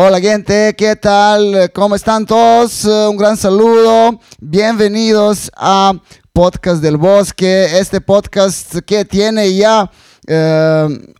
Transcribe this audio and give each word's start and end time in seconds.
Hola 0.00 0.20
gente, 0.20 0.76
¿qué 0.78 0.94
tal? 0.94 1.72
¿Cómo 1.74 1.96
están 1.96 2.24
todos? 2.24 2.84
Un 2.84 3.16
gran 3.16 3.36
saludo. 3.36 4.20
Bienvenidos 4.38 5.50
a 5.56 5.92
Podcast 6.32 6.80
del 6.80 6.96
Bosque, 6.96 7.80
este 7.80 8.00
podcast 8.00 8.76
que 8.86 9.04
tiene 9.04 9.52
ya 9.56 9.90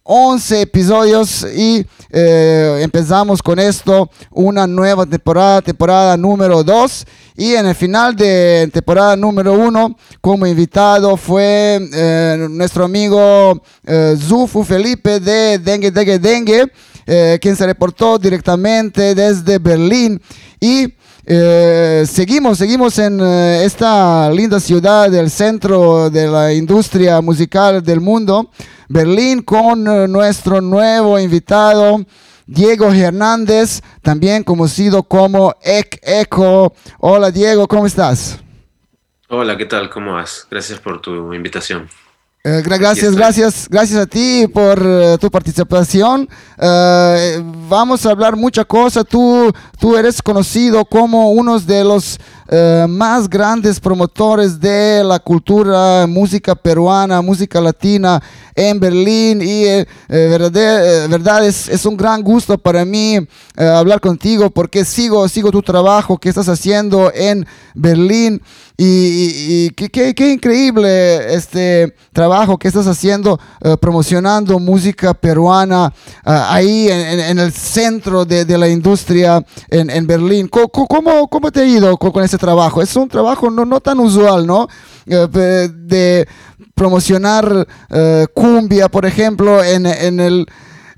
11 0.04 0.58
eh, 0.58 0.60
episodios 0.60 1.44
y 1.56 1.84
eh, 2.12 2.78
empezamos 2.80 3.42
con 3.42 3.58
esto 3.58 4.10
una 4.30 4.68
nueva 4.68 5.06
temporada, 5.06 5.60
temporada 5.60 6.16
número 6.16 6.62
2. 6.62 7.04
Y 7.36 7.54
en 7.54 7.66
el 7.66 7.74
final 7.74 8.14
de 8.14 8.70
temporada 8.72 9.16
número 9.16 9.54
1, 9.54 9.96
como 10.20 10.46
invitado 10.46 11.16
fue 11.16 11.80
eh, 11.92 12.46
nuestro 12.48 12.84
amigo 12.84 13.60
Zufu 14.16 14.62
Felipe 14.62 15.18
de 15.18 15.58
Dengue, 15.58 15.90
Dengue, 15.90 16.20
Dengue. 16.20 16.72
Eh, 17.10 17.38
quien 17.40 17.56
se 17.56 17.64
reportó 17.64 18.18
directamente 18.18 19.14
desde 19.14 19.58
Berlín. 19.58 20.20
Y 20.60 20.92
eh, 21.24 22.04
seguimos, 22.06 22.58
seguimos 22.58 22.98
en 22.98 23.18
eh, 23.18 23.64
esta 23.64 24.30
linda 24.30 24.60
ciudad 24.60 25.10
del 25.10 25.30
centro 25.30 26.10
de 26.10 26.26
la 26.26 26.52
industria 26.52 27.22
musical 27.22 27.82
del 27.82 28.02
mundo, 28.02 28.50
Berlín, 28.90 29.40
con 29.40 29.84
nuestro 30.12 30.60
nuevo 30.60 31.18
invitado. 31.18 32.04
Diego 32.46 32.92
Hernández, 32.92 33.80
también 34.02 34.44
conocido 34.44 35.02
como 35.02 35.54
Ek 35.62 36.00
Eco. 36.02 36.74
Hola 36.98 37.30
Diego, 37.30 37.66
¿cómo 37.66 37.86
estás? 37.86 38.38
Hola, 39.30 39.56
¿qué 39.56 39.64
tal? 39.64 39.88
¿Cómo 39.88 40.12
vas? 40.12 40.46
Gracias 40.50 40.78
por 40.78 41.00
tu 41.00 41.32
invitación. 41.32 41.88
Eh, 42.50 42.62
gracias, 42.64 43.14
gracias, 43.14 43.68
gracias 43.68 44.00
a 44.00 44.06
ti 44.06 44.46
por 44.48 44.80
eh, 44.82 45.18
tu 45.20 45.30
participación. 45.30 46.26
Eh, 46.56 47.42
vamos 47.68 48.06
a 48.06 48.10
hablar 48.10 48.36
mucha 48.36 48.64
cosa. 48.64 49.04
Tú, 49.04 49.52
tú 49.78 49.98
eres 49.98 50.22
conocido 50.22 50.82
como 50.86 51.30
uno 51.30 51.60
de 51.60 51.84
los 51.84 52.18
más 52.88 53.28
grandes 53.28 53.78
promotores 53.78 54.58
de 54.58 55.04
la 55.04 55.18
cultura, 55.18 56.06
música 56.06 56.54
peruana, 56.54 57.20
música 57.20 57.60
latina 57.60 58.22
en 58.54 58.80
Berlín. 58.80 59.42
Y 59.42 59.64
verdad, 60.08 60.50
verdad 61.10 61.46
es, 61.46 61.68
es, 61.68 61.84
un 61.84 61.94
gran 61.94 62.22
gusto 62.22 62.56
para 62.56 62.86
mí 62.86 63.18
hablar 63.54 64.00
contigo 64.00 64.48
porque 64.48 64.86
sigo, 64.86 65.28
sigo 65.28 65.50
tu 65.50 65.60
trabajo 65.60 66.16
que 66.16 66.30
estás 66.30 66.48
haciendo 66.48 67.12
en 67.14 67.46
Berlín. 67.74 68.40
Y, 68.80 69.70
qué, 69.70 70.30
increíble 70.32 71.34
este 71.34 71.96
trabajo 72.12 72.56
que 72.56 72.68
estás 72.68 72.86
haciendo 72.86 73.40
eh, 73.60 73.76
promocionando 73.76 74.60
música 74.60 75.14
peruana 75.14 75.92
eh, 76.24 76.30
ahí 76.48 76.88
en, 76.88 77.40
el 77.40 77.52
centro 77.52 78.24
de, 78.24 78.56
la 78.56 78.68
industria 78.68 79.44
en, 79.68 80.06
Berlín. 80.06 80.46
¿Cómo, 80.46 81.26
¿Cómo, 81.28 81.50
te 81.50 81.62
ha 81.62 81.64
ido 81.64 81.96
con, 81.96 82.22
ese 82.22 82.38
trabajo? 82.38 82.80
Es 82.80 82.94
un 82.94 83.08
trabajo 83.08 83.50
no, 83.50 83.64
no 83.64 83.80
tan 83.80 83.98
usual, 83.98 84.46
¿no? 84.46 84.68
Eh, 85.06 85.26
de 85.72 86.28
promocionar 86.76 87.66
cumbia, 88.32 88.88
por 88.88 89.06
ejemplo, 89.06 89.64
en, 89.64 89.86
el... 89.86 90.46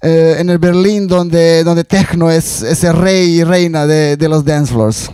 en 0.02 0.50
el 0.50 0.58
Berlín 0.58 1.08
donde, 1.08 1.64
donde 1.64 1.84
techno 1.84 2.30
es, 2.30 2.60
ese 2.60 2.92
rey 2.92 3.40
y 3.40 3.44
reina 3.44 3.86
de, 3.86 4.18
de 4.18 4.28
los 4.28 4.44
dance 4.44 4.70
floors. 4.70 5.10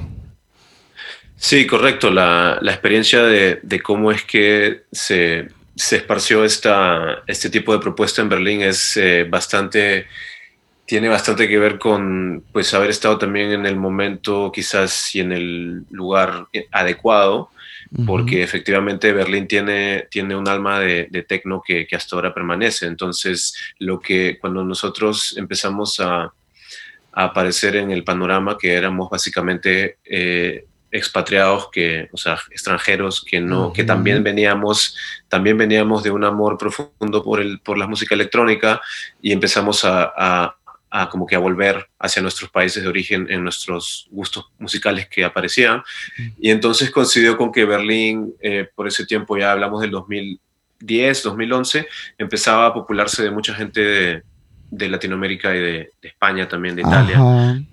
Sí, 1.36 1.66
correcto. 1.66 2.10
La, 2.10 2.58
experiencia 2.62 3.22
de, 3.22 3.80
cómo 3.82 4.10
es 4.10 4.24
que 4.24 4.84
se, 4.90 5.48
esparció 5.76 6.44
esta, 6.44 7.22
este 7.26 7.50
tipo 7.50 7.72
de 7.72 7.78
propuesta 7.78 8.22
en 8.22 8.28
Berlín 8.28 8.62
es 8.62 8.96
eh, 8.96 9.24
bastante, 9.24 10.06
tiene 10.86 11.08
bastante 11.08 11.46
que 11.48 11.58
ver 11.58 11.78
con 11.78 12.42
pues 12.52 12.72
haber 12.74 12.90
estado 12.90 13.18
también 13.18 13.52
en 13.52 13.66
el 13.66 13.76
momento 13.76 14.50
quizás 14.52 15.14
y 15.14 15.20
en 15.20 15.32
el 15.32 15.84
lugar 15.90 16.46
adecuado, 16.72 17.50
porque 18.04 18.42
efectivamente 18.42 19.12
Berlín 19.12 19.46
tiene, 19.46 20.08
tiene 20.10 20.34
un 20.34 20.48
alma 20.48 20.80
de, 20.80 21.06
de 21.10 21.22
tecno 21.22 21.62
que, 21.64 21.86
hasta 21.92 22.16
ahora 22.16 22.34
permanece. 22.34 22.86
Entonces, 22.86 23.54
lo 23.78 24.00
que 24.00 24.38
cuando 24.40 24.64
nosotros 24.64 25.34
empezamos 25.36 26.00
a, 26.00 26.24
a 26.24 26.32
aparecer 27.12 27.76
en 27.76 27.90
el 27.90 28.04
panorama, 28.04 28.56
que 28.58 28.72
éramos 28.72 29.10
básicamente... 29.10 29.98
Eh, 30.04 30.64
expatriados 30.96 31.68
que, 31.70 32.08
o 32.12 32.16
sea, 32.16 32.38
extranjeros 32.50 33.24
que 33.24 33.40
no, 33.40 33.72
que 33.72 33.84
también 33.84 34.22
veníamos, 34.22 34.96
también 35.28 35.56
veníamos 35.58 36.02
de 36.02 36.10
un 36.10 36.24
amor 36.24 36.58
profundo 36.58 37.22
por 37.22 37.40
el, 37.40 37.60
por 37.60 37.78
la 37.78 37.86
música 37.86 38.14
electrónica 38.14 38.80
y 39.20 39.32
empezamos 39.32 39.84
a, 39.84 40.56
a, 40.90 41.08
como 41.10 41.26
que 41.26 41.36
a 41.36 41.40
volver 41.40 41.88
hacia 41.98 42.22
nuestros 42.22 42.50
países 42.50 42.82
de 42.82 42.88
origen 42.88 43.26
en 43.28 43.42
nuestros 43.42 44.08
gustos 44.10 44.46
musicales 44.58 45.06
que 45.08 45.24
aparecían. 45.24 45.82
Y 46.40 46.50
entonces 46.50 46.90
coincidió 46.90 47.36
con 47.36 47.52
que 47.52 47.66
Berlín, 47.66 48.34
eh, 48.40 48.66
por 48.74 48.88
ese 48.88 49.04
tiempo 49.04 49.36
ya 49.36 49.52
hablamos 49.52 49.82
del 49.82 49.90
2010, 49.90 51.22
2011, 51.22 51.86
empezaba 52.16 52.66
a 52.66 52.72
popularse 52.72 53.22
de 53.22 53.30
mucha 53.30 53.52
gente 53.54 53.80
de, 53.80 54.22
de 54.70 54.88
Latinoamérica 54.88 55.54
y 55.54 55.58
de, 55.58 55.90
España 56.00 56.48
también, 56.48 56.76
de 56.76 56.82
Italia. 56.82 57.66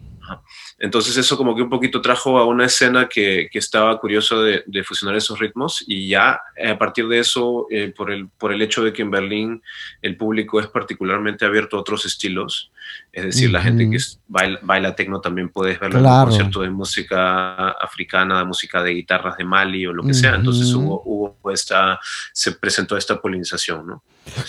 Entonces 0.79 1.15
eso 1.17 1.37
como 1.37 1.55
que 1.55 1.61
un 1.61 1.69
poquito 1.69 2.01
trajo 2.01 2.37
a 2.37 2.45
una 2.45 2.65
escena 2.65 3.07
que, 3.07 3.49
que 3.51 3.59
estaba 3.59 3.99
curioso 3.99 4.41
de, 4.41 4.63
fusionar 4.83 5.15
esos 5.15 5.39
ritmos 5.39 5.83
y 5.87 6.09
ya 6.09 6.41
eh, 6.57 6.71
a 6.71 6.77
partir 6.77 7.07
de 7.07 7.19
eso, 7.19 7.67
eh, 7.69 7.93
por, 7.95 8.11
el, 8.11 8.27
por 8.27 8.51
el 8.51 8.61
hecho 8.61 8.83
de 8.83 8.91
que 8.91 9.01
en 9.01 9.11
Berlín 9.11 9.61
el 10.01 10.17
público 10.17 10.59
es 10.59 10.67
particularmente 10.67 11.45
abierto 11.45 11.77
a 11.77 11.79
otros 11.79 12.05
estilos, 12.05 12.71
es 13.11 13.25
decir, 13.25 13.51
la 13.51 13.61
gente 13.61 13.89
que 13.89 13.97
baila, 14.27 14.59
baila 14.61 14.95
tecno 14.95 15.21
también 15.21 15.49
puedes 15.49 15.79
verlo 15.79 15.99
en 15.99 16.05
un 16.05 16.23
concierto 16.25 16.61
de 16.61 16.69
música 16.69 17.69
africana, 17.69 18.39
de 18.39 18.45
música 18.45 18.83
de 18.83 18.93
guitarras 18.93 19.37
de 19.37 19.45
Mali 19.45 19.85
o 19.85 19.93
lo 19.93 20.03
que 20.03 20.13
sea. 20.13 20.35
Entonces 20.35 20.73
hubo, 20.73 21.01
hubo 21.05 21.51
esta, 21.51 21.99
se 22.33 22.51
presentó 22.53 22.97
esta 22.97 23.21
polinización, 23.21 23.87
¿no? 23.87 24.03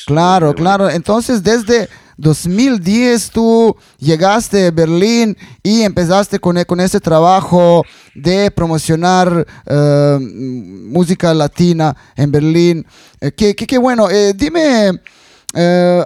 Claro, 0.07 0.55
claro. 0.55 0.89
Entonces, 0.89 1.43
desde 1.43 1.89
2010 2.17 3.31
tú 3.31 3.77
llegaste 3.99 4.67
a 4.67 4.71
Berlín 4.71 5.37
y 5.63 5.83
empezaste 5.83 6.39
con, 6.39 6.63
con 6.65 6.81
ese 6.81 7.01
trabajo 7.01 7.83
de 8.15 8.51
promocionar 8.51 9.47
eh, 9.67 10.19
música 10.21 11.35
latina 11.35 11.97
en 12.17 12.31
Berlín. 12.31 12.87
Eh, 13.21 13.33
qué, 13.33 13.79
bueno. 13.79 14.09
Eh, 14.11 14.33
dime, 14.35 15.01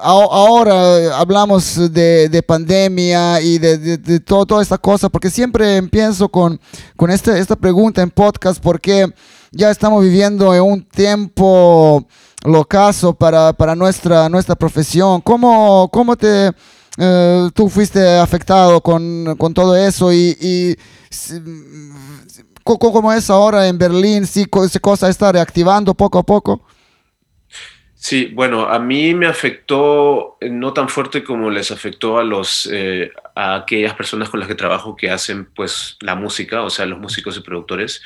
ahora 0.02 1.18
hablamos 1.18 1.92
de, 1.92 2.44
pandemia 2.46 3.40
y 3.40 3.58
de, 3.58 4.20
todo, 4.20 4.46
toda 4.46 4.62
esta 4.62 4.78
cosa, 4.78 5.08
porque 5.08 5.30
siempre 5.30 5.76
empiezo 5.76 6.28
con, 6.28 6.60
con 6.96 7.10
este, 7.10 7.38
esta 7.38 7.56
pregunta 7.56 8.02
en 8.02 8.10
podcast, 8.10 8.60
porque 8.62 9.12
ya 9.52 9.70
estamos 9.70 10.02
viviendo 10.02 10.54
en 10.54 10.62
un 10.62 10.82
tiempo 10.82 12.06
locazo 12.44 13.14
para, 13.14 13.52
para 13.52 13.74
nuestra, 13.74 14.28
nuestra 14.28 14.54
profesión. 14.54 15.20
¿Cómo, 15.20 15.88
cómo 15.92 16.16
te, 16.16 16.52
eh, 16.98 17.50
tú 17.54 17.68
fuiste 17.68 18.18
afectado 18.18 18.80
con, 18.80 19.36
con 19.38 19.54
todo 19.54 19.76
eso 19.76 20.12
y, 20.12 20.36
y 20.40 20.76
cómo 22.62 23.12
es 23.12 23.30
ahora 23.30 23.66
en 23.68 23.78
Berlín? 23.78 24.26
¿Sí, 24.26 24.46
¿Esa 24.64 24.80
cosa 24.80 25.08
está 25.08 25.32
reactivando 25.32 25.94
poco 25.94 26.18
a 26.18 26.22
poco? 26.22 26.62
Sí, 28.00 28.30
bueno, 28.32 28.68
a 28.68 28.78
mí 28.78 29.12
me 29.12 29.26
afectó 29.26 30.36
eh, 30.40 30.48
no 30.48 30.72
tan 30.72 30.88
fuerte 30.88 31.24
como 31.24 31.50
les 31.50 31.72
afectó 31.72 32.18
a 32.18 32.22
los 32.22 32.68
eh, 32.72 33.10
a 33.34 33.56
aquellas 33.56 33.94
personas 33.94 34.30
con 34.30 34.38
las 34.38 34.48
que 34.48 34.54
trabajo 34.54 34.94
que 34.94 35.10
hacen 35.10 35.46
pues 35.46 35.96
la 36.00 36.14
música, 36.14 36.62
o 36.62 36.70
sea, 36.70 36.86
los 36.86 37.00
músicos 37.00 37.36
y 37.36 37.40
productores, 37.40 38.00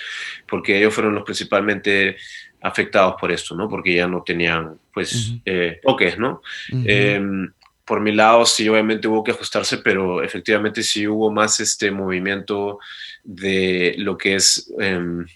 porque 0.49 0.79
ellos 0.79 0.95
fueron 0.95 1.15
los 1.15 1.25
principalmente 1.25 2.17
afectados 2.63 3.17
por 3.21 3.33
esto, 3.33 3.55
¿no? 3.55 3.69
Porque 3.69 3.95
ya 3.95 4.07
no 4.09 4.23
tenían, 4.23 4.79
pues, 4.95 5.35
eh, 5.45 5.79
toques, 5.83 6.19
¿no? 6.19 6.41
Em, 6.71 7.53
por 7.85 8.01
mi 8.01 8.13
lado, 8.13 8.47
sí, 8.47 8.67
obviamente 8.71 9.09
hubo 9.09 9.23
que 9.23 9.33
ajustarse, 9.33 9.79
pero 9.79 10.23
efectivamente 10.23 10.83
sí 10.83 11.07
hubo 11.07 11.31
más 11.31 11.61
este 11.61 11.91
movimiento 11.91 12.79
de 13.25 13.95
lo 13.99 14.17
que 14.17 14.37
es 14.37 14.73
em, 14.79 15.27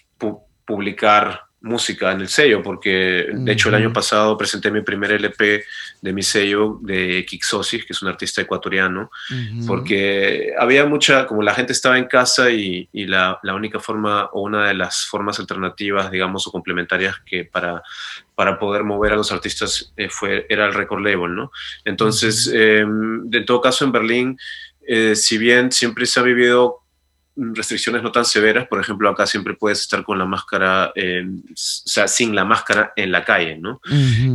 publicar 0.65 1.46
música 1.61 2.11
en 2.11 2.21
el 2.21 2.27
sello, 2.27 2.61
porque 2.61 3.27
de 3.33 3.51
hecho 3.51 3.69
el 3.69 3.75
año 3.75 3.91
pasado 3.91 4.37
presenté 4.37 4.69
mi 4.69 4.81
primer 4.81 5.11
LP 5.11 5.63
de 6.01 6.13
mi 6.13 6.21
sello 6.21 6.77
de 6.81 7.25
Kixosis, 7.27 7.83
que 7.83 7.93
es 7.93 8.01
un 8.01 8.09
artista 8.09 8.41
ecuatoriano, 8.41 9.09
porque 9.65 10.53
había 10.57 10.85
mucha, 10.85 11.25
como 11.25 11.41
la 11.41 11.55
gente 11.55 11.73
estaba 11.73 11.97
en 11.97 12.05
casa 12.05 12.51
y, 12.51 12.87
la, 12.93 13.39
única 13.55 13.79
forma 13.79 14.25
o 14.33 14.41
una 14.41 14.67
de 14.67 14.75
las 14.75 15.05
formas 15.05 15.39
alternativas, 15.39 16.11
digamos, 16.11 16.45
o 16.45 16.51
complementarias 16.51 17.15
que 17.25 17.45
para, 17.45 17.81
para 18.35 18.59
poder 18.59 18.83
mover 18.83 19.13
a 19.13 19.15
los 19.15 19.31
artistas 19.31 19.91
eh, 19.97 20.09
fue, 20.09 20.45
era 20.49 20.67
el 20.67 20.73
record 20.73 21.03
label, 21.03 21.33
¿no? 21.33 21.51
Entonces, 21.85 22.51
em, 22.53 23.27
en 23.33 23.45
todo 23.45 23.61
caso, 23.61 23.83
en 23.83 23.91
Berlín, 23.91 24.37
eh, 24.85 25.15
si 25.15 25.37
bien 25.37 25.71
siempre 25.71 26.05
se 26.05 26.19
ha 26.19 26.23
vivido 26.23 26.83
restricciones 27.37 28.03
no 28.03 28.11
tan 28.11 28.25
severas. 28.25 28.67
Por 28.67 28.79
ejemplo, 28.79 29.09
acá 29.09 29.27
siempre 29.27 29.53
puedes 29.53 29.81
estar 29.81 30.03
con 30.03 30.17
la 30.17 30.25
máscara, 30.25 30.91
o 30.95 31.53
sea, 31.55 32.07
sin 32.07 32.35
la 32.35 32.45
máscara 32.45 32.93
en 32.95 33.11
la 33.11 33.23
calle, 33.23 33.57
¿no? 33.57 33.79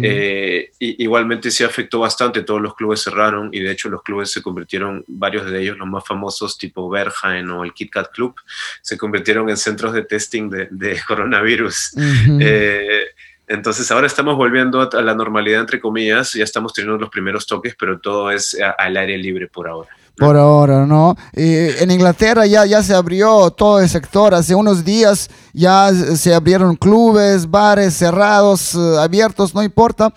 Eh, 0.02 0.70
igualmente 0.78 1.50
se 1.50 1.64
afectó 1.64 2.00
bastante, 2.00 2.42
todos 2.42 2.60
los 2.60 2.74
clubes 2.74 3.02
cerraron 3.02 3.50
y 3.52 3.60
de 3.60 3.72
hecho 3.72 3.88
los 3.88 4.02
clubes 4.02 4.30
se 4.30 4.42
convirtieron, 4.42 5.04
varios 5.08 5.50
de 5.50 5.60
ellos, 5.60 5.76
los 5.78 5.88
más 5.88 6.06
famosos, 6.06 6.56
tipo 6.56 6.88
Berghain 6.88 7.48
o 7.50 7.64
el 7.64 7.72
Kit 7.72 7.90
Kat 7.90 8.10
Club, 8.12 8.34
se 8.80 8.96
convirtieron 8.96 9.48
en 9.50 9.56
centros 9.56 9.92
de 9.92 10.04
testing 10.04 10.48
de, 10.50 11.00
coronavirus. 11.06 11.94
Entonces 13.48 13.90
ahora 13.90 14.06
estamos 14.06 14.36
volviendo 14.36 14.80
a 14.80 15.02
la 15.02 15.14
normalidad, 15.14 15.60
entre 15.60 15.80
comillas, 15.80 16.32
ya 16.32 16.44
estamos 16.44 16.72
teniendo 16.72 16.98
los 16.98 17.10
primeros 17.10 17.46
toques, 17.46 17.74
pero 17.78 17.98
todo 17.98 18.30
es 18.30 18.56
al 18.78 18.96
aire 18.96 19.18
libre 19.18 19.48
por 19.48 19.68
ahora. 19.68 19.90
Por 20.16 20.36
ahora, 20.36 20.86
¿no? 20.86 21.16
en 21.32 21.90
Inglaterra 21.90 22.46
ya, 22.46 22.66
ya 22.66 22.82
se 22.82 22.94
abrió 22.94 23.50
todo 23.50 23.80
el 23.80 23.88
sector, 23.88 24.34
hace 24.34 24.54
unos 24.54 24.84
días 24.84 25.30
ya 25.54 25.90
se 25.92 26.34
abrieron 26.34 26.76
clubes, 26.76 27.50
bares 27.50 27.94
cerrados, 27.94 28.74
eh, 28.74 28.98
abiertos, 29.00 29.54
no 29.54 29.62
importa. 29.62 30.12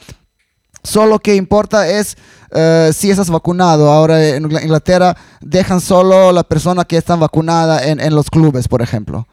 Solo 0.83 1.17
que 1.17 1.35
importa 1.35 1.87
es 1.89 2.17
eh, 2.51 2.91
si 2.93 3.09
estás 3.09 3.29
vacunado. 3.29 3.89
Ahora 3.89 4.23
en 4.23 4.43
Inglaterra 4.43 5.15
dejan 5.41 5.81
solo 5.81 6.31
la 6.31 6.43
persona 6.43 6.85
que 6.85 6.97
está 6.97 7.15
vacunada 7.15 7.83
en, 7.85 7.99
en 7.99 8.13
los 8.13 8.29
clubes, 8.29 8.67
por 8.67 8.81
ejemplo. 8.81 9.27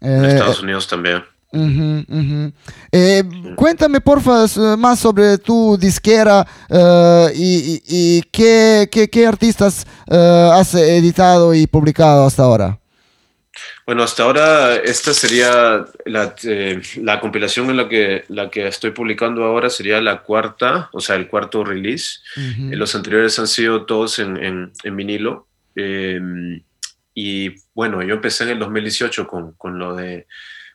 En 0.00 0.24
Estados 0.24 0.62
Unidos 0.62 0.88
también. 0.88 1.22
Eh, 1.52 3.24
cuéntame, 3.56 4.00
porfa, 4.00 4.46
más 4.76 5.00
sobre 5.00 5.38
tu 5.38 5.76
disquera 5.76 6.46
eh, 6.68 7.32
y, 7.34 8.22
qué, 8.30 8.88
qué, 8.90 9.26
artistas 9.26 9.86
eh, 10.08 10.50
has 10.52 10.74
editado 10.74 11.54
y 11.54 11.66
publicado 11.66 12.26
hasta 12.26 12.44
ahora. 12.44 12.78
Bueno, 13.84 14.04
hasta 14.04 14.22
ahora 14.22 14.76
esta 14.76 15.12
sería 15.12 15.84
la, 16.04 16.34
la, 17.02 17.20
compilación 17.20 17.68
en 17.70 17.76
la 17.76 17.88
que, 17.88 18.24
la 18.28 18.48
que 18.48 18.68
estoy 18.68 18.92
publicando 18.92 19.42
ahora 19.42 19.68
sería 19.68 20.00
la 20.00 20.22
cuarta, 20.22 20.88
o 20.92 21.00
sea, 21.00 21.16
el 21.16 21.26
cuarto 21.26 21.64
release. 21.64 22.20
Los 22.70 22.94
anteriores 22.94 23.36
han 23.40 23.48
sido 23.48 23.86
todos 23.86 24.20
en, 24.20 24.36
en, 24.36 24.72
en 24.84 24.96
vinilo. 24.96 25.48
y 27.14 27.48
bueno, 27.74 28.02
yo 28.02 28.14
empecé 28.14 28.44
en 28.44 28.50
el 28.50 28.58
2018 28.60 29.26
con, 29.26 29.52
con 29.54 29.78
lo 29.80 29.96
de 29.96 30.28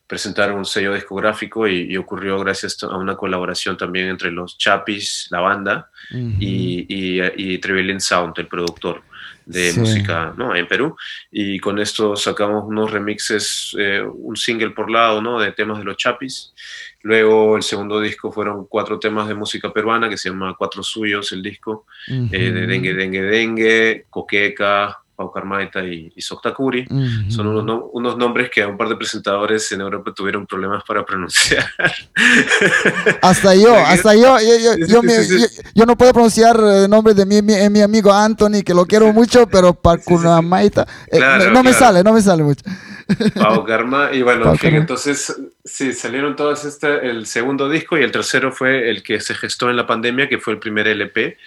presentar 0.07 0.51
un 0.51 0.65
sello 0.65 0.93
discográfico 0.93 1.67
y, 1.67 1.95
ocurrió 1.97 2.39
gracias 2.39 2.81
a 2.83 2.97
una 2.97 3.15
colaboración 3.15 3.77
también 3.77 4.07
entre 4.07 4.31
los 4.31 4.57
Chapis, 4.57 5.27
la 5.31 5.39
banda, 5.39 5.89
y, 6.11 6.85
y, 6.89 7.99
Sound, 7.99 8.37
el 8.37 8.47
productor 8.47 9.01
de 9.45 9.73
música 9.73 10.33
¿no? 10.37 10.55
en 10.55 10.67
Perú. 10.67 10.95
Y 11.31 11.59
con 11.59 11.79
esto 11.79 12.15
sacamos 12.15 12.65
unos 12.65 12.91
remixes, 12.91 13.75
eh, 13.77 14.01
un 14.01 14.35
single 14.35 14.71
por 14.71 14.89
lado 14.89 15.21
¿no? 15.21 15.39
de 15.39 15.51
temas 15.51 15.79
de 15.79 15.85
los 15.85 15.97
Chapis. 15.97 16.53
Luego 17.01 17.55
el 17.55 17.63
segundo 17.63 17.99
disco 17.99 18.31
fueron 18.31 18.65
cuatro 18.65 18.99
temas 18.99 19.27
de 19.27 19.35
música 19.35 19.71
peruana 19.71 20.09
que 20.09 20.17
se 20.17 20.29
llama 20.29 20.55
Cuatro 20.57 20.81
Suyos, 20.81 21.31
el 21.31 21.43
disco, 21.43 21.85
eh, 22.07 22.51
de 22.51 22.65
Dengue, 22.65 22.93
Dengue, 22.93 23.21
Dengue, 23.21 24.05
Coqueca, 24.09 25.04
Pau 25.15 25.31
Carmaita 25.31 25.83
y, 25.83 26.12
y 26.15 26.21
Soktakuri. 26.21 26.85
Son 27.29 27.47
unos, 27.47 27.83
unos, 27.94 28.17
nombres 28.17 28.50
que 28.53 28.62
a 28.62 28.67
un 28.67 28.77
par 28.77 28.89
de 28.89 28.95
presentadores 28.95 29.71
en 29.71 29.81
Europa 29.81 30.12
tuvieron 30.13 30.45
problemas 30.45 30.83
para 30.83 31.06
pronunciar. 31.06 31.65
Hasta 33.21 33.56
yo, 33.56 33.75
hasta 33.75 34.15
yo, 34.15 34.38
yo, 34.39 35.01
yo, 35.73 35.85
no 35.85 35.95
puedo 35.95 36.13
pronunciar 36.13 36.59
el 36.59 36.89
nombre 36.89 37.13
de 37.13 37.25
mi, 37.25 37.41
mi, 37.41 37.81
amigo 37.81 38.12
Anthony, 38.12 38.62
que 38.65 38.73
lo 38.73 38.85
quiero 38.85 39.12
mucho, 39.13 39.47
pero 39.47 39.73
Pau 39.73 39.97
Carmaita, 39.97 40.88
eh, 41.12 41.19
no 41.51 41.63
me 41.63 41.73
sale, 41.73 42.03
no 42.03 42.13
me 42.13 42.21
sale 42.21 42.44
mucho. 42.44 42.63
Pau 43.35 43.63
Karma, 43.65 44.09
y 44.13 44.21
bueno, 44.21 44.53
entonces 44.61 45.35
sí, 45.63 45.93
salieron 45.93 46.35
todos 46.35 46.65
este, 46.65 47.07
el 47.07 47.25
segundo 47.25 47.69
disco 47.69 47.97
y 47.97 48.03
el 48.03 48.11
tercero 48.11 48.51
fue 48.51 48.89
el 48.89 49.03
que 49.03 49.19
se 49.19 49.35
gestó 49.35 49.69
en 49.69 49.77
la 49.77 49.85
pandemia, 49.85 50.27
que 50.27 50.39
fue 50.39 50.53
el 50.53 50.59
primer 50.59 50.87
LP, 50.87 51.37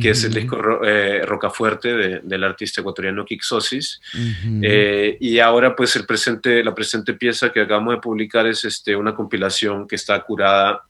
que 0.00 0.10
es 0.10 0.24
el 0.24 0.34
disco 0.34 0.84
eh, 0.84 1.22
Rocafuerte 1.26 2.20
del 2.22 2.44
artista 2.44 2.80
ecuatoriano 2.80 3.24
Kixosis. 3.24 4.00
Eh, 4.62 5.16
y 5.20 5.38
ahora 5.40 5.74
pues 5.74 5.96
el 5.96 6.06
presente, 6.06 6.62
la 6.62 6.74
presente 6.74 7.14
pieza 7.14 7.52
que 7.52 7.62
acabamos 7.62 7.94
de 7.94 8.00
publicar 8.00 8.46
es 8.46 8.64
este, 8.64 8.94
una 8.94 9.14
compilación 9.14 9.88
que 9.88 9.96
está 9.96 10.20
curada 10.22 10.82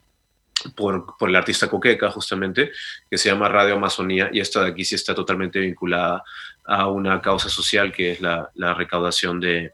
por, 0.74 1.16
por, 1.16 1.28
el 1.28 1.36
artista 1.36 1.68
Coqueca, 1.68 2.10
justamente, 2.10 2.72
que 3.08 3.16
se 3.16 3.28
llama 3.30 3.48
Radio 3.48 3.74
Amazonía, 3.76 4.28
y 4.32 4.40
esta 4.40 4.64
de 4.64 4.70
aquí 4.70 4.84
sí 4.84 4.96
está 4.96 5.14
totalmente 5.14 5.60
vinculada 5.60 6.24
a 6.64 6.88
una 6.88 7.20
causa 7.20 7.48
social 7.48 7.92
que 7.92 8.12
es 8.12 8.20
la, 8.20 8.50
la 8.54 8.74
recaudación 8.74 9.40
de, 9.40 9.72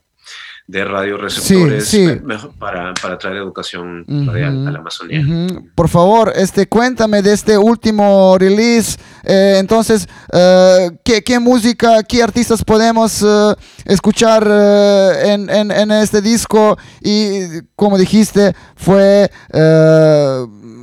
de 0.67 0.83
radioreceptores 0.83 1.95
Para, 2.59 2.95
para, 2.95 3.19
traer 3.19 3.37
educación 3.37 4.05
radial 4.27 4.67
a 4.67 4.71
la 4.71 4.79
Amazonía. 4.79 5.23
Por 5.75 5.89
favor, 5.89 6.33
este, 6.35 6.67
cuéntame 6.67 7.21
de 7.21 7.35
este 7.35 7.59
último 7.59 8.37
release. 8.39 8.99
Eh, 9.25 9.57
entonces, 9.59 10.09
eh, 10.33 10.91
¿qué, 11.05 11.39
música, 11.39 12.03
qué 12.03 12.23
artistas 12.23 12.65
podemos 12.65 13.23
eh, 13.23 13.55
escuchar 13.85 14.47
en, 15.25 15.51
en, 15.51 15.91
este 15.91 16.23
disco? 16.23 16.79
Y 17.03 17.61
como 17.77 17.99
dijiste, 17.99 18.55
fue 18.75 19.31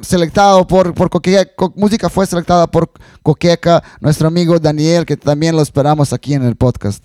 selectado 0.02 0.68
por, 0.68 0.94
por 0.94 1.10
Coqueca, 1.10 1.52
música 1.76 2.10
fue 2.10 2.28
selectada 2.28 2.68
por 2.68 2.92
Coqueca, 3.24 3.84
nuestro 4.00 4.28
amigo 4.28 4.60
Daniel, 4.60 5.06
que 5.06 5.18
también 5.18 5.56
lo 5.56 5.62
esperamos 5.62 6.14
aquí 6.14 6.36
en 6.36 6.44
el 6.44 6.56
podcast. 6.56 7.04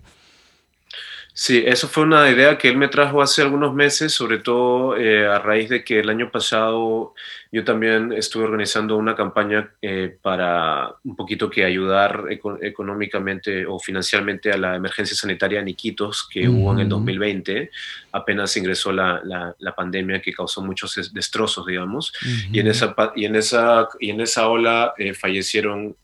Sí, 1.38 1.62
eso 1.66 1.86
fue 1.86 2.04
una 2.04 2.30
idea 2.30 2.56
que 2.56 2.68
él 2.70 2.78
me 2.78 2.88
trajo 2.88 3.20
hace 3.20 3.42
algunos 3.42 3.74
meses, 3.74 4.10
sobre 4.12 4.38
todo 4.38 4.96
eh, 4.96 5.26
a 5.26 5.38
raíz 5.38 5.68
de 5.68 5.84
que 5.84 6.00
el 6.00 6.08
año 6.08 6.30
pasado 6.30 7.14
yo 7.56 7.64
también 7.64 8.12
estuve 8.12 8.44
organizando 8.44 8.98
una 8.98 9.16
campaña 9.16 9.70
eh, 9.80 10.14
para 10.20 10.90
un 11.04 11.16
poquito 11.16 11.48
que 11.48 11.64
ayudar 11.64 12.24
económicamente 12.60 13.64
o 13.64 13.78
financieramente 13.78 14.52
a 14.52 14.58
la 14.58 14.76
emergencia 14.76 15.16
sanitaria 15.16 15.60
en 15.60 15.68
Iquitos 15.68 16.28
que 16.30 16.50
hubo 16.50 16.74
en 16.74 16.80
el 16.80 16.88
2020. 16.90 17.70
Apenas 18.12 18.54
ingresó 18.58 18.92
la, 18.92 19.22
la, 19.58 19.74
pandemia 19.74 20.20
que 20.20 20.34
causó 20.34 20.60
muchos 20.60 21.10
destrozos, 21.14 21.64
digamos. 21.64 22.12
y, 22.52 22.60
en 22.60 22.66
esa, 22.66 22.94
y, 23.14 23.24
en 23.24 23.36
esa, 23.36 23.88
y 24.00 24.10
en 24.10 24.20
esa 24.20 24.48
ola 24.48 24.92
eh, 24.98 25.14
fallecieron 25.14 25.96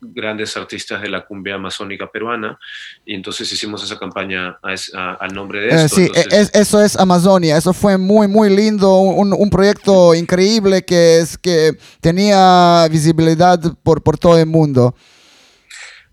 grandes 0.00 0.56
artistas 0.56 1.02
de 1.02 1.08
la 1.08 1.24
cumbia 1.24 1.54
amazónica 1.54 2.06
peruana 2.10 2.58
y 3.04 3.14
entonces 3.14 3.50
hicimos 3.50 3.82
esa 3.82 3.98
campaña 3.98 4.58
al 4.62 5.34
nombre 5.34 5.60
de 5.60 5.68
eh, 5.68 5.84
esto. 5.84 5.96
sí, 5.96 6.10
eso 6.52 6.82
es 6.82 6.96
Amazonia, 6.96 7.56
eso 7.56 7.72
fue 7.72 7.98
muy, 7.98 8.28
muy 8.28 8.54
lindo, 8.54 8.98
un, 8.98 9.32
un, 9.32 9.50
proyecto 9.50 10.14
increíble 10.14 10.84
que, 10.84 10.95
es, 10.96 11.38
que 11.38 11.72
tenía 12.00 12.86
visibilidad 12.90 13.60
por, 13.82 14.02
por 14.02 14.18
todo 14.18 14.38
el 14.38 14.46
mundo. 14.46 14.94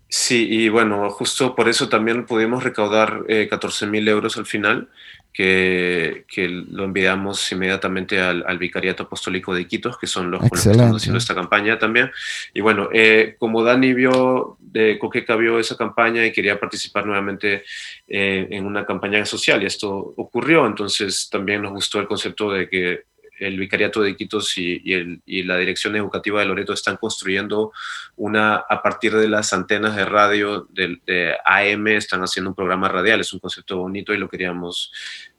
Sí, 0.08 0.46
y 0.48 0.68
bueno, 0.68 1.10
justo 1.10 1.56
por 1.56 1.68
eso 1.68 1.88
también 1.88 2.24
pudimos 2.24 2.62
recaudar 2.62 3.24
eh, 3.28 3.48
14 3.50 3.86
mil 3.88 4.06
euros 4.06 4.36
al 4.36 4.46
final 4.46 4.88
que, 5.34 6.24
que 6.28 6.48
lo 6.48 6.84
enviamos 6.84 7.50
inmediatamente 7.50 8.20
al, 8.20 8.44
al, 8.46 8.56
Vicariato 8.56 9.02
Apostólico 9.02 9.52
de 9.52 9.62
Iquitos, 9.62 9.98
que 9.98 10.06
son 10.06 10.30
los, 10.30 10.40
que 10.40 10.56
están 10.56 10.94
haciendo 10.94 11.18
esta 11.18 11.34
campaña 11.34 11.76
también. 11.80 12.12
Y 12.54 12.60
bueno, 12.60 12.88
eh, 12.92 13.34
como 13.40 13.64
Dani 13.64 13.92
vio, 13.92 14.56
Coqueca 15.00 15.34
vio 15.34 15.58
esa 15.58 15.76
campaña 15.76 16.24
y 16.24 16.30
quería 16.30 16.60
participar 16.60 17.04
nuevamente 17.04 17.64
eh, 18.06 18.46
en 18.48 18.64
una 18.64 18.86
campaña 18.86 19.26
social, 19.26 19.60
y 19.64 19.66
esto 19.66 20.14
ocurrió, 20.16 20.64
entonces 20.64 21.28
también 21.28 21.62
nos 21.62 21.72
gustó 21.72 21.98
el 21.98 22.06
concepto 22.06 22.52
de 22.52 22.68
que 22.68 23.02
el 23.46 23.58
Vicariato 23.58 24.02
de 24.02 24.10
Iquitos 24.10 24.56
y, 24.58 24.92
el, 24.92 25.20
y, 25.26 25.42
la 25.42 25.56
Dirección 25.58 25.94
Educativa 25.96 26.40
de 26.40 26.46
Loreto 26.46 26.72
están 26.72 26.96
construyendo 26.96 27.72
una, 28.16 28.56
a 28.56 28.82
partir 28.82 29.14
de 29.14 29.28
las 29.28 29.52
antenas 29.52 29.96
de 29.96 30.04
radio 30.04 30.66
de, 30.70 31.00
de, 31.06 31.36
AM, 31.44 31.88
están 31.88 32.22
haciendo 32.22 32.50
un 32.50 32.56
programa 32.56 32.88
radial, 32.88 33.20
es 33.20 33.32
un 33.32 33.40
concepto 33.40 33.76
bonito 33.76 34.12
y 34.12 34.18
lo 34.18 34.28
queríamos 34.28 34.92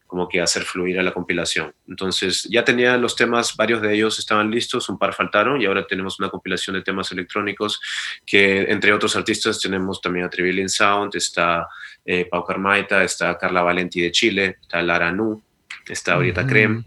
como 0.08 0.30
que 0.30 0.40
hacer 0.40 0.64
fluir 0.64 1.00
a 1.00 1.04
la 1.04 1.12
compilación. 1.12 1.74
Entonces 1.88 2.44
ya 2.44 2.64
tenía 2.64 2.96
los 2.98 3.16
temas, 3.16 3.56
varios 3.56 3.82
de 3.82 3.94
ellos 3.94 4.20
estaban 4.20 4.52
listos, 4.52 4.88
un 4.88 5.00
par 5.00 5.14
faltaron 5.14 5.62
y 5.62 5.66
ahora 5.66 5.86
tenemos 5.88 6.20
una 6.20 6.30
compilación 6.30 6.76
de 6.76 6.84
temas 6.84 7.12
electrónicos 7.12 7.82
que 8.26 8.62
entre 8.72 8.94
otros 8.94 9.16
artistas 9.16 9.60
tenemos 9.60 10.00
también 10.02 10.26
a 10.26 10.30
Trivillian 10.30 10.70
Sound, 10.70 11.16
está 11.16 11.68
eh, 12.06 12.26
Pau 12.30 12.46
Carmaita, 12.46 13.04
está 13.04 13.38
Carla 13.38 13.64
Valenti 13.64 14.00
de 14.00 14.12
Chile, 14.12 14.58
está 14.62 14.82
Lara 14.82 15.12
Nu, 15.12 15.42
está 15.88 16.14
Ahorita 16.14 16.46
Creme 16.46 16.86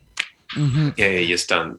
y 0.96 1.02
ahí 1.02 1.32
están. 1.32 1.78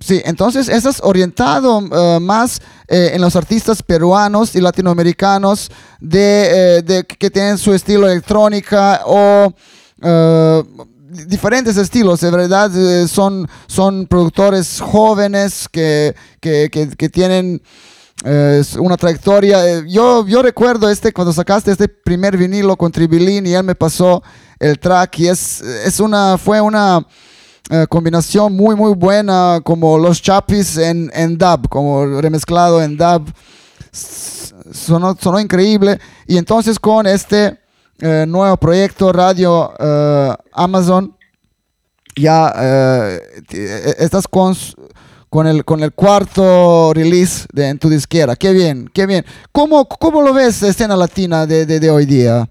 Sí, 0.00 0.20
entonces 0.24 0.68
estás 0.68 1.00
orientado 1.02 1.80
eh, 1.80 2.18
más 2.20 2.60
eh, 2.88 3.12
en 3.14 3.20
los 3.20 3.36
artistas 3.36 3.80
peruanos 3.80 4.56
y 4.56 4.60
latinoamericanos 4.60 5.70
de, 6.00 6.82
de, 6.84 7.04
que 7.04 7.30
tienen 7.30 7.58
su 7.58 7.72
estilo 7.72 8.08
electrónica 8.08 9.02
o 9.06 9.54
eh, 10.02 10.62
diferentes 11.28 11.76
estilos, 11.76 12.20
de 12.20 12.30
verdad, 12.30 12.70
eh, 12.76 13.06
son, 13.06 13.48
son 13.66 14.06
productores 14.06 14.80
jóvenes 14.80 15.68
que, 15.70 16.14
que, 16.40 16.68
que, 16.70 17.08
tienen 17.08 17.62
es 18.24 18.74
una 18.74 18.96
trayectoria. 18.96 19.84
Yo, 19.86 20.26
yo 20.26 20.42
recuerdo 20.42 20.90
este 20.90 21.12
cuando 21.12 21.32
sacaste 21.32 21.70
este 21.70 21.88
primer 21.88 22.36
vinilo 22.36 22.76
con 22.76 22.90
Tribilín 22.90 23.46
y 23.46 23.54
él 23.54 23.64
me 23.64 23.74
pasó 23.74 24.22
el 24.58 24.78
track 24.78 25.18
y 25.20 25.28
es, 25.28 25.60
es 25.60 26.00
una, 26.00 26.38
fue 26.38 26.60
una 26.60 27.06
combinación 27.88 28.52
muy 28.54 28.76
muy 28.76 28.94
buena 28.94 29.60
como 29.64 29.98
los 29.98 30.20
Chapis 30.20 30.76
en, 30.76 31.10
en 31.14 31.38
dub, 31.38 31.68
como 31.68 32.20
remezclado 32.20 32.82
en 32.82 32.96
dub. 32.96 33.32
Sonó, 33.92 35.16
increíble 35.40 35.98
y 36.26 36.36
entonces 36.36 36.78
con 36.78 37.06
este 37.06 37.58
nuevo 38.26 38.56
proyecto 38.56 39.12
Radio 39.12 39.72
Amazon 40.52 41.14
ya 42.16 42.52
eh, 42.56 43.20
eh, 43.52 43.94
estás 43.98 44.28
con, 44.28 44.54
con, 45.28 45.46
el, 45.46 45.64
con 45.64 45.82
el 45.82 45.92
cuarto 45.92 46.92
release 46.94 47.46
de, 47.52 47.68
en 47.68 47.78
tu 47.78 47.88
disquera. 47.88 48.36
Qué 48.36 48.52
bien, 48.52 48.90
qué 48.92 49.06
bien. 49.06 49.24
¿Cómo, 49.52 49.88
cómo 49.88 50.22
lo 50.22 50.32
ves 50.32 50.62
escena 50.62 50.96
latina 50.96 51.46
de, 51.46 51.66
de, 51.66 51.90
hoy 51.90 52.06
día? 52.06 52.48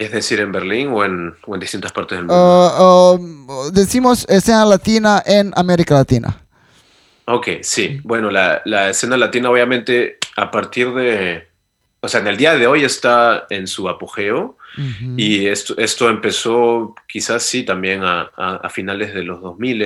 Es 0.00 0.12
decir, 0.12 0.40
en 0.40 0.50
Berlín 0.50 0.88
o 0.88 1.04
en, 1.04 1.34
o 1.46 1.54
en 1.54 1.60
distintas 1.60 1.92
partes 1.92 2.16
del 2.16 2.26
mundo. 2.26 3.16
Uh, 3.18 3.70
decimos 3.70 4.24
escena 4.30 4.64
latina 4.64 5.22
en 5.26 5.52
América 5.54 5.94
Latina. 5.94 6.42
Ok, 7.26 7.48
sí. 7.60 8.00
Bueno, 8.02 8.30
la, 8.30 8.62
la 8.64 8.88
escena 8.88 9.18
latina 9.18 9.50
obviamente 9.50 10.16
a 10.36 10.50
partir 10.50 10.94
de, 10.94 11.48
o 12.00 12.08
sea, 12.08 12.20
en 12.20 12.28
el 12.28 12.38
día 12.38 12.54
de 12.54 12.66
hoy 12.66 12.82
está 12.82 13.46
en 13.50 13.66
su 13.66 13.90
apogeo 13.90 14.56
y 15.16 15.46
esto, 15.46 15.76
esto 15.76 16.08
empezó 16.08 16.94
quizás 17.06 17.42
sí 17.42 17.64
también 17.64 18.02
a, 18.02 18.30
a, 18.36 18.70
finales 18.70 19.12
de 19.12 19.22
los 19.22 19.42
2000, 19.42 19.84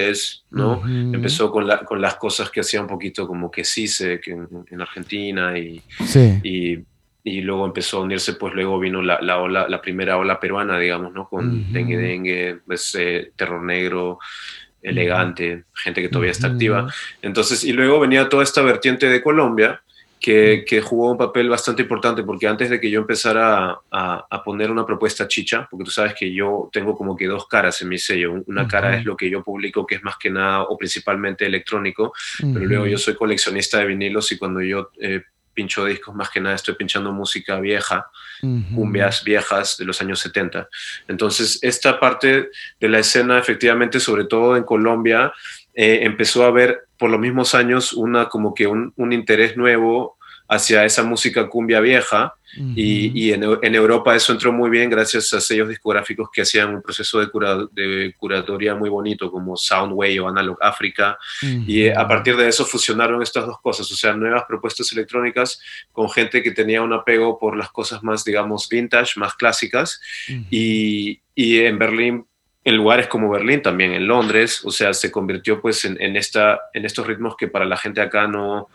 ¿no? 0.50 0.82
Empezó 0.86 1.50
con, 1.50 1.66
la, 1.66 1.84
con 1.84 2.00
las 2.00 2.16
cosas 2.16 2.50
que 2.50 2.60
hacía 2.60 2.80
un 2.82 2.86
poquito 2.86 3.26
como 3.26 3.50
que 3.50 3.64
sí 3.64 3.88
sé 3.88 4.20
que 4.20 4.30
en, 4.30 4.80
Argentina 4.80 5.58
y, 5.58 5.82
y, 6.44 6.78
y, 7.24 7.40
luego 7.40 7.66
empezó 7.66 7.98
a 7.98 8.02
unirse, 8.02 8.34
pues 8.34 8.54
luego 8.54 8.78
vino 8.78 9.02
la, 9.02 9.20
la, 9.20 9.38
ola, 9.38 9.66
la 9.68 9.80
primera 9.80 10.18
ola 10.18 10.38
peruana, 10.38 10.78
digamos, 10.78 11.12
¿no? 11.12 11.28
Con 11.28 11.72
Dengue 11.72 11.96
Dengue, 11.96 12.58
pues, 12.66 12.94
eh, 12.98 13.32
Terror 13.34 13.62
Negro, 13.62 14.18
Elegante, 14.82 15.64
gente 15.72 16.02
que 16.02 16.10
todavía 16.10 16.32
está 16.32 16.48
activa. 16.48 16.86
Entonces, 17.22 17.64
y 17.64 17.72
luego 17.72 17.98
venía 17.98 18.28
toda 18.28 18.42
esta 18.42 18.60
vertiente 18.60 19.08
de 19.08 19.22
Colombia 19.22 19.80
que, 20.24 20.80
jugó 20.82 21.10
un 21.10 21.18
papel 21.18 21.50
bastante 21.50 21.82
importante 21.82 22.22
porque 22.22 22.46
antes 22.46 22.70
de 22.70 22.80
que 22.80 22.90
yo 22.90 23.00
empezara 23.00 23.78
a, 23.90 24.42
poner 24.42 24.70
una 24.70 24.86
propuesta 24.86 25.28
chicha, 25.28 25.66
porque 25.70 25.84
tú 25.84 25.90
sabes 25.90 26.14
que 26.14 26.32
yo 26.32 26.70
tengo 26.72 26.96
como 26.96 27.14
que 27.14 27.26
dos 27.26 27.46
caras 27.46 27.80
en 27.82 27.88
mi 27.90 27.98
sello, 27.98 28.42
una 28.46 28.66
cara 28.66 28.96
es 28.96 29.04
lo 29.04 29.16
que 29.16 29.28
yo 29.28 29.42
publico 29.42 29.86
que 29.86 29.96
es 29.96 30.02
más 30.02 30.16
que 30.16 30.30
nada 30.30 30.62
o 30.62 30.78
principalmente 30.78 31.44
electrónico, 31.44 32.14
pero 32.38 32.64
luego 32.64 32.86
yo 32.86 32.96
soy 32.96 33.14
coleccionista 33.14 33.78
de 33.78 33.86
vinilos 33.86 34.32
y 34.32 34.38
cuando 34.38 34.62
yo 34.62 34.90
eh, 34.98 35.22
pincho 35.54 35.84
discos 35.84 36.14
más 36.14 36.30
que 36.30 36.40
nada 36.40 36.54
estoy 36.54 36.74
pinchando 36.74 37.12
música 37.12 37.58
vieja, 37.60 38.10
cumbias 38.74 39.24
viejas 39.24 39.78
de 39.78 39.84
los 39.84 40.00
años 40.02 40.20
70. 40.20 40.68
Entonces 41.08 41.58
esta 41.62 41.98
parte 41.98 42.50
de 42.80 42.88
la 42.88 42.98
escena 42.98 43.38
efectivamente, 43.38 44.00
sobre 44.00 44.24
todo 44.24 44.56
en 44.56 44.64
Colombia, 44.64 45.32
eh, 45.72 46.00
empezó 46.02 46.44
a 46.44 46.48
haber 46.48 46.86
por 46.98 47.10
los 47.10 47.20
mismos 47.20 47.54
años 47.54 47.92
una 47.92 48.28
como 48.28 48.54
que 48.54 48.66
un, 48.66 48.92
un 48.96 49.12
interés 49.12 49.56
nuevo 49.56 50.13
hacia 50.48 50.84
esa 50.84 51.02
música 51.02 51.48
cumbia 51.48 51.80
vieja. 51.80 52.34
Y, 52.76 53.10
y 53.20 53.32
en, 53.32 53.42
en, 53.62 53.74
Europa 53.74 54.14
eso 54.14 54.32
entró 54.32 54.52
muy 54.52 54.70
bien 54.70 54.88
gracias 54.88 55.32
a 55.32 55.40
sellos 55.40 55.68
discográficos 55.68 56.28
que 56.32 56.42
hacían 56.42 56.72
un 56.72 56.82
proceso 56.82 57.18
de, 57.18 57.28
cura, 57.28 57.66
de 57.72 58.14
curatoría 58.16 58.76
muy 58.76 58.88
bonito 58.88 59.28
como 59.28 59.56
Soundway 59.56 60.16
o 60.20 60.28
Analog 60.28 60.56
Africa. 60.60 61.18
Y 61.42 61.88
a 61.88 62.06
partir 62.06 62.36
de 62.36 62.46
eso 62.46 62.64
fusionaron 62.64 63.20
estas 63.22 63.46
dos 63.46 63.60
cosas, 63.60 63.90
o 63.90 63.96
sea, 63.96 64.14
nuevas 64.14 64.44
propuestas 64.46 64.92
electrónicas 64.92 65.60
con 65.90 66.08
gente 66.08 66.44
que 66.44 66.52
tenía 66.52 66.80
un 66.80 66.92
apego 66.92 67.40
por 67.40 67.56
las 67.56 67.70
cosas 67.70 68.04
más, 68.04 68.22
digamos, 68.22 68.68
vintage, 68.68 69.18
más 69.18 69.34
clásicas. 69.34 70.00
Y, 70.48 71.20
y 71.34 71.58
en 71.58 71.76
Berlín 71.76 72.24
en 72.66 72.76
lugares 72.76 73.08
como 73.08 73.28
Berlín, 73.28 73.60
también 73.60 73.92
en 73.92 74.06
Londres, 74.06 74.62
o 74.64 74.70
sea, 74.70 74.94
se 74.94 75.10
convirtió 75.10 75.60
pues 75.60 75.84
en, 75.84 76.00
en, 76.00 76.16
esta, 76.16 76.60
en 76.72 76.86
estos 76.86 77.06
ritmos 77.06 77.36
que 77.36 77.46
para 77.46 77.66
la 77.66 77.76
gente 77.76 78.00
acá 78.00 78.26
no, 78.26 78.70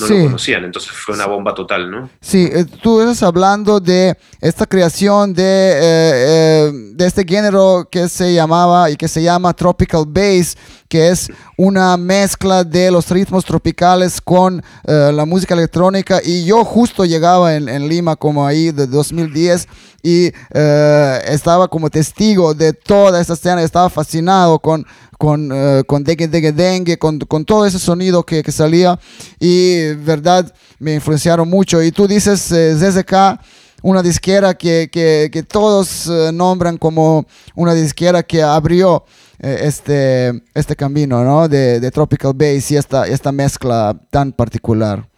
no 0.00 0.06
lo 0.08 0.22
conocían, 0.24 0.64
entonces 0.64 0.90
fue 0.92 1.14
una 1.14 1.26
bomba 1.26 1.54
total, 1.54 1.90
¿no? 1.90 2.10
Sí, 2.20 2.48
eh, 2.52 2.64
tú 2.82 3.00
estás 3.00 3.22
hablando 3.22 3.78
de 3.78 4.16
esta 4.40 4.66
creación 4.66 5.32
de, 5.32 5.42
eh, 5.44 5.78
eh, 5.82 6.72
de 6.94 7.06
este 7.06 7.24
género 7.24 7.88
que 7.90 8.08
se 8.08 8.34
llamaba 8.34 8.90
y 8.90 8.96
que 8.96 9.06
se 9.06 9.22
llama 9.22 9.54
Tropical 9.54 10.04
Bass, 10.06 10.56
que 10.88 11.08
es 11.10 11.30
una 11.56 11.96
mezcla 11.96 12.64
de 12.64 12.90
los 12.90 13.10
ritmos 13.10 13.44
tropicales 13.44 14.20
con 14.20 14.62
la 14.84 15.24
música 15.24 15.54
electrónica. 15.54 16.20
Y 16.24 16.44
yo 16.44 16.64
justo 16.64 17.04
llegaba 17.04 17.54
en, 17.54 17.88
Lima 17.88 18.16
como 18.16 18.46
ahí 18.46 18.70
de 18.70 18.86
2010 18.86 19.68
y 20.02 20.32
estaba 20.52 21.68
como 21.68 21.90
testigo 21.90 22.54
de 22.54 22.72
toda 22.72 23.20
esta 23.20 23.34
escena, 23.34 23.62
estaba 23.62 23.90
fascinado 23.90 24.58
con 24.58 24.86
con, 25.18 25.50
uh, 25.50 25.84
con 25.84 26.04
dengue, 26.04 26.28
dengue, 26.28 26.52
dengue, 26.52 26.98
con, 26.98 27.18
con, 27.20 27.44
todo 27.44 27.66
ese 27.66 27.78
sonido 27.78 28.22
que, 28.24 28.42
salía. 28.52 28.98
Y 29.40 29.94
verdad 29.94 30.52
me 30.78 30.94
influenciaron 30.94 31.48
mucho. 31.48 31.82
Y 31.82 31.90
tú 31.90 32.06
dices 32.06 32.50
eh, 32.52 32.74
ZZK, 32.76 33.40
una 33.82 34.02
disquera 34.02 34.54
que, 34.54 34.88
que, 34.90 35.30
que 35.32 35.42
todos 35.42 36.10
nombran 36.32 36.76
como 36.76 37.26
una 37.54 37.74
disquera 37.74 38.22
que 38.22 38.42
abrió 38.42 39.04
eh, 39.38 39.58
este, 39.62 40.42
este 40.54 40.76
camino 40.76 41.22
¿no? 41.22 41.48
de, 41.48 41.80
de, 41.80 41.90
Tropical 41.90 42.32
Bass 42.34 42.70
y 42.70 42.76
esta, 42.76 43.06
esta 43.06 43.32
mezcla 43.32 43.98
tan 44.10 44.32
particular. 44.32 45.08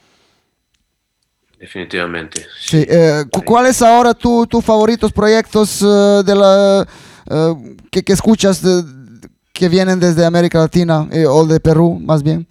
Definitivamente. 1.59 2.47
Sí. 2.61 2.85
Eh, 2.89 3.25
¿Cuáles 3.45 3.83
ahora 3.83 4.15
tus 4.15 4.49
tu 4.49 4.61
favoritos 4.61 5.13
proyectos 5.13 5.83
uh, 5.83 6.23
de 6.25 6.35
la, 6.35 6.87
que, 7.91 8.05
que, 8.05 8.13
escuchas 8.13 8.63
de, 8.63 8.85
que 9.53 9.69
vienen 9.69 9.99
desde 9.99 10.25
América 10.25 10.61
Latina 10.61 11.09
eh, 11.11 11.27
o 11.27 11.45
de 11.47 11.59
Perú, 11.59 11.99
más 12.01 12.23
bien? 12.23 12.47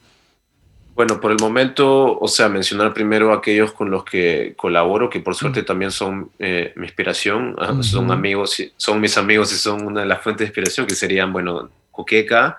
Bueno, 0.97 1.21
por 1.21 1.31
el 1.31 1.37
momento, 1.39 2.17
o 2.17 2.27
sea, 2.27 2.49
mencionar 2.49 2.91
primero 2.91 3.31
aquellos 3.31 3.71
con 3.71 3.91
los 3.91 4.03
que 4.03 4.55
colaboro, 4.57 5.11
que 5.11 5.19
por 5.19 5.35
suerte 5.35 5.61
también 5.61 5.91
son 5.91 6.31
eh, 6.39 6.73
mi 6.75 6.87
inspiración, 6.87 7.55
ah, 7.59 7.77
son 7.83 8.09
amigos, 8.09 8.57
son 8.77 8.99
mis 8.99 9.15
amigos 9.15 9.53
y 9.53 9.57
son 9.57 9.85
una 9.85 10.01
de 10.01 10.07
las 10.07 10.23
fuentes 10.23 10.39
de 10.39 10.45
inspiración, 10.45 10.87
que 10.87 10.95
serían, 10.95 11.31
bueno, 11.31 11.69
Coqueca, 11.91 12.57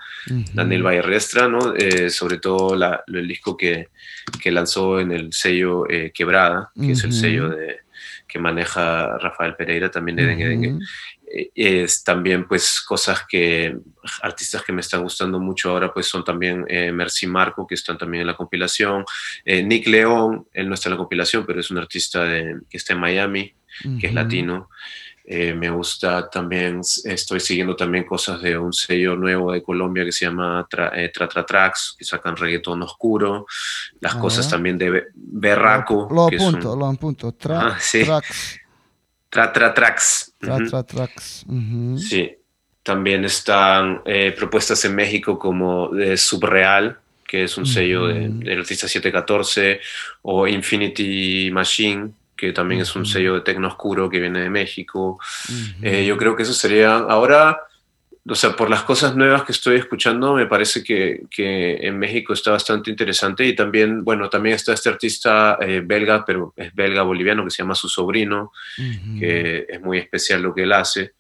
Daniel 0.55 0.85
Vallerestra, 0.85 1.49
¿no? 1.49 1.75
Eh, 1.75 2.11
sobre 2.11 2.39
todo 2.39 2.77
la, 2.77 3.03
el 3.09 3.27
disco 3.27 3.57
que, 3.57 3.89
que, 4.41 4.53
lanzó 4.53 5.01
en 5.01 5.11
el 5.11 5.33
sello 5.33 5.85
Quebrada, 6.15 6.71
que 6.77 6.93
es 6.93 7.03
el 7.03 7.13
sello 7.13 7.49
de, 7.49 7.79
que 8.29 8.39
maneja 8.39 9.19
Rafael 9.19 9.57
Pereira, 9.57 9.91
también 9.91 10.15
de 10.15 10.27
Dengue 10.27 10.49
Dengue. 10.49 10.79
Eh, 11.31 11.51
es 11.55 12.03
también 12.05 12.47
pues 12.47 12.81
cosas 12.81 13.25
que 13.29 13.77
artistas 14.23 14.63
que 14.63 14.73
me 14.73 14.81
están 14.81 15.03
gustando 15.03 15.39
mucho 15.39 15.71
ahora 15.71 15.93
pues 15.93 16.07
son 16.07 16.25
también 16.25 16.65
eh, 16.69 16.91
Mercy 16.93 17.27
Marco 17.27 17.67
que 17.67 17.75
están 17.75 17.99
también 17.99 18.23
en 18.23 18.29
la 18.29 18.37
compilación 18.37 19.05
eh, 19.45 19.63
Nick 19.63 19.87
León 19.87 20.47
él 20.53 20.69
no 20.69 20.75
está 20.75 20.89
en 20.89 20.95
la 20.95 20.99
compilación 20.99 21.45
pero 21.47 21.61
es 21.61 21.71
un 21.71 21.79
artista 21.79 22.25
de, 22.25 22.61
que 22.69 22.77
está 22.77 22.95
en 22.95 23.01
Miami 23.01 23.55
que 24.01 24.09
es 24.09 24.15
latino. 24.15 24.71
Me 25.25 25.71
gusta 25.71 26.29
también 26.29 26.81
estoy 27.05 27.39
siguiendo 27.39 27.77
también 27.77 28.05
cosas 28.05 28.41
de 28.43 28.59
un 28.59 28.73
sello 28.73 29.15
nuevo 29.15 29.53
de 29.53 29.63
Colombia 29.63 30.05
que 30.05 30.11
se 30.11 30.25
llama 30.25 30.67
Tra 30.69 30.91
Tra, 31.13 31.45
Tracks 31.47 31.95
que 31.97 32.05
sacan 32.05 32.35
reggaetón 32.35 32.83
oscuro. 32.83 33.47
Las 34.01 34.17
cosas 34.17 34.49
también 34.49 34.79
de 34.79 35.05
Berraco 35.15 36.09
lo, 36.11 36.27
apunto 36.27 36.75
lo 36.75 36.87
apunto. 36.87 37.33
Tra, 37.33 37.77
ah, 37.77 37.79
Tracks 37.79 38.59
Tra, 39.31 39.53
tra 39.53 39.75
Tracks. 39.75 40.33
Tra, 40.39 40.83
Tracks. 40.85 41.45
Sí. 41.99 42.35
También 42.83 43.25
están 43.25 44.01
eh, 44.07 44.33
propuestas 44.33 44.83
en 44.87 44.95
México 44.95 45.39
como 45.39 45.89
de 45.89 46.17
Subreal, 46.17 46.99
que 47.27 47.45
es 47.45 47.59
un 47.59 47.67
sello 47.67 48.07
del 48.07 48.61
artista 48.61 48.89
714, 48.89 49.81
o 50.23 50.49
Infinity 50.49 51.51
Machine, 51.53 52.11
que 52.35 52.53
también 52.53 52.81
es 52.81 52.97
un 52.97 53.05
sello 53.05 53.35
de 53.35 53.41
tecno 53.43 53.69
oscuro 53.69 54.09
que 54.09 54.21
viene 54.21 54.41
de 54.41 54.49
México. 54.49 55.21
Eh, 55.83 56.07
yo 56.07 56.17
creo 56.17 56.35
que 56.35 56.45
eso 56.45 56.55
sería. 56.55 56.97
Ahora 56.97 57.68
o 58.29 58.35
sea, 58.35 58.55
por 58.55 58.69
las 58.69 58.83
cosas 58.83 59.17
nuevas 59.17 59.45
que 59.45 59.53
estoy 59.53 59.77
escuchando, 59.77 60.35
me 60.35 60.47
parece 60.47 60.85
que, 60.85 61.23
que 61.31 61.77
en 61.87 61.99
México 61.99 62.33
está 62.33 62.51
bastante 62.51 62.91
interesante 62.91 63.47
y 63.47 63.55
también, 63.55 64.05
bueno, 64.05 64.29
también 64.29 64.55
está 64.55 64.73
este 64.73 64.89
artista 64.89 65.59
eh, 65.61 65.83
belga, 65.85 66.25
pero 66.25 66.53
es 66.57 66.75
belga 66.75 67.03
boliviano, 67.03 67.45
que 67.45 67.51
se 67.51 67.63
llama 67.63 67.75
Su 67.75 67.89
Sobrino, 67.89 68.53
que 69.19 69.67
es 69.69 69.81
muy 69.81 69.99
especial 69.99 70.43
lo 70.43 70.55
que 70.55 70.65
él 70.65 70.73
hace, 70.73 71.13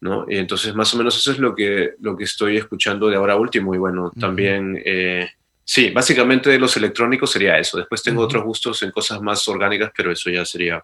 ¿no? 0.00 0.26
Y 0.28 0.36
entonces, 0.36 0.74
más 0.74 0.92
o 0.94 0.98
menos 0.98 1.16
eso 1.16 1.32
es 1.32 1.38
lo 1.38 1.54
que, 1.54 1.94
lo 2.00 2.16
que 2.16 2.24
estoy 2.24 2.58
escuchando 2.58 3.08
de 3.08 3.16
ahora 3.16 3.36
último 3.36 3.74
y 3.74 3.78
bueno, 3.78 4.10
también... 4.18 4.80
Eh, 4.84 5.28
sí, 5.64 5.90
básicamente 5.90 6.50
de 6.50 6.58
los 6.58 6.76
electrónicos 6.76 7.30
sería 7.30 7.58
eso. 7.58 7.78
Después 7.78 8.02
tengo 8.02 8.22
otros 8.22 8.44
gustos 8.44 8.82
en 8.82 8.90
cosas 8.90 9.22
más 9.22 9.46
orgánicas, 9.48 9.92
pero 9.96 10.10
eso 10.10 10.28
ya 10.28 10.44
sería 10.44 10.82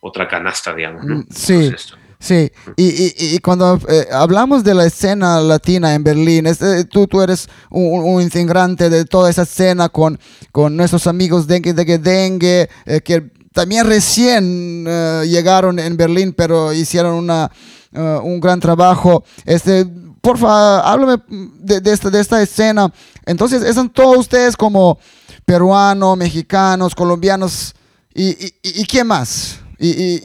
otra 0.00 0.28
canasta, 0.28 0.74
digamos. 0.74 1.04
¿no? 1.04 1.16
Mm, 1.16 1.26
sí. 1.30 1.72
Sí, 2.20 2.50
y, 2.76 3.14
y, 3.16 3.38
cuando 3.38 3.78
eh, 3.88 4.08
hablamos 4.10 4.64
de 4.64 4.74
la 4.74 4.84
escena 4.86 5.40
latina 5.40 5.94
en 5.94 6.02
Berlín, 6.02 6.48
este, 6.48 6.84
tú, 6.84 7.06
tú 7.06 7.22
eres 7.22 7.48
un, 7.70 8.20
integrante 8.20 8.90
de 8.90 9.04
toda 9.04 9.30
esa 9.30 9.42
escena 9.42 9.88
con, 9.88 10.18
con 10.50 10.76
nuestros 10.76 11.06
amigos 11.06 11.46
Dengue 11.46 11.74
Dengue 11.74 11.98
Dengue, 11.98 12.68
eh, 12.86 13.00
que 13.02 13.30
también 13.52 13.86
recién 13.86 14.84
eh, 14.88 15.26
llegaron 15.28 15.78
en 15.78 15.96
Berlín, 15.96 16.34
pero 16.36 16.72
hicieron 16.72 17.14
una, 17.14 17.52
un 17.92 18.40
gran 18.40 18.58
trabajo. 18.58 19.22
Este, 19.44 19.86
porfa, 20.20 20.80
háblame 20.80 21.22
de, 21.28 21.80
de, 21.80 21.92
esta, 21.92 22.10
de 22.10 22.20
esta 22.20 22.42
escena. 22.42 22.92
Entonces, 23.26 23.62
¿están 23.62 23.90
todos 23.90 24.18
ustedes 24.18 24.56
como 24.56 24.98
peruanos, 25.44 26.16
mexicanos, 26.16 26.96
colombianos 26.96 27.76
y, 28.12 28.30
y, 28.30 28.54
y 28.62 28.84
qué 28.86 29.04
más? 29.04 29.60
¿Y, 29.78 30.20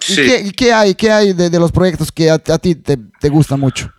qué, 0.53 0.74
hay, 0.74 0.95
qué 0.95 1.12
hay 1.12 1.33
de, 1.33 1.60
los 1.60 1.72
proyectos 1.72 2.12
que 2.12 2.29
a, 2.29 2.39
ti 2.39 2.75
te, 2.75 2.98
te 2.98 3.29
gustan 3.29 3.60
mucho? 3.60 3.91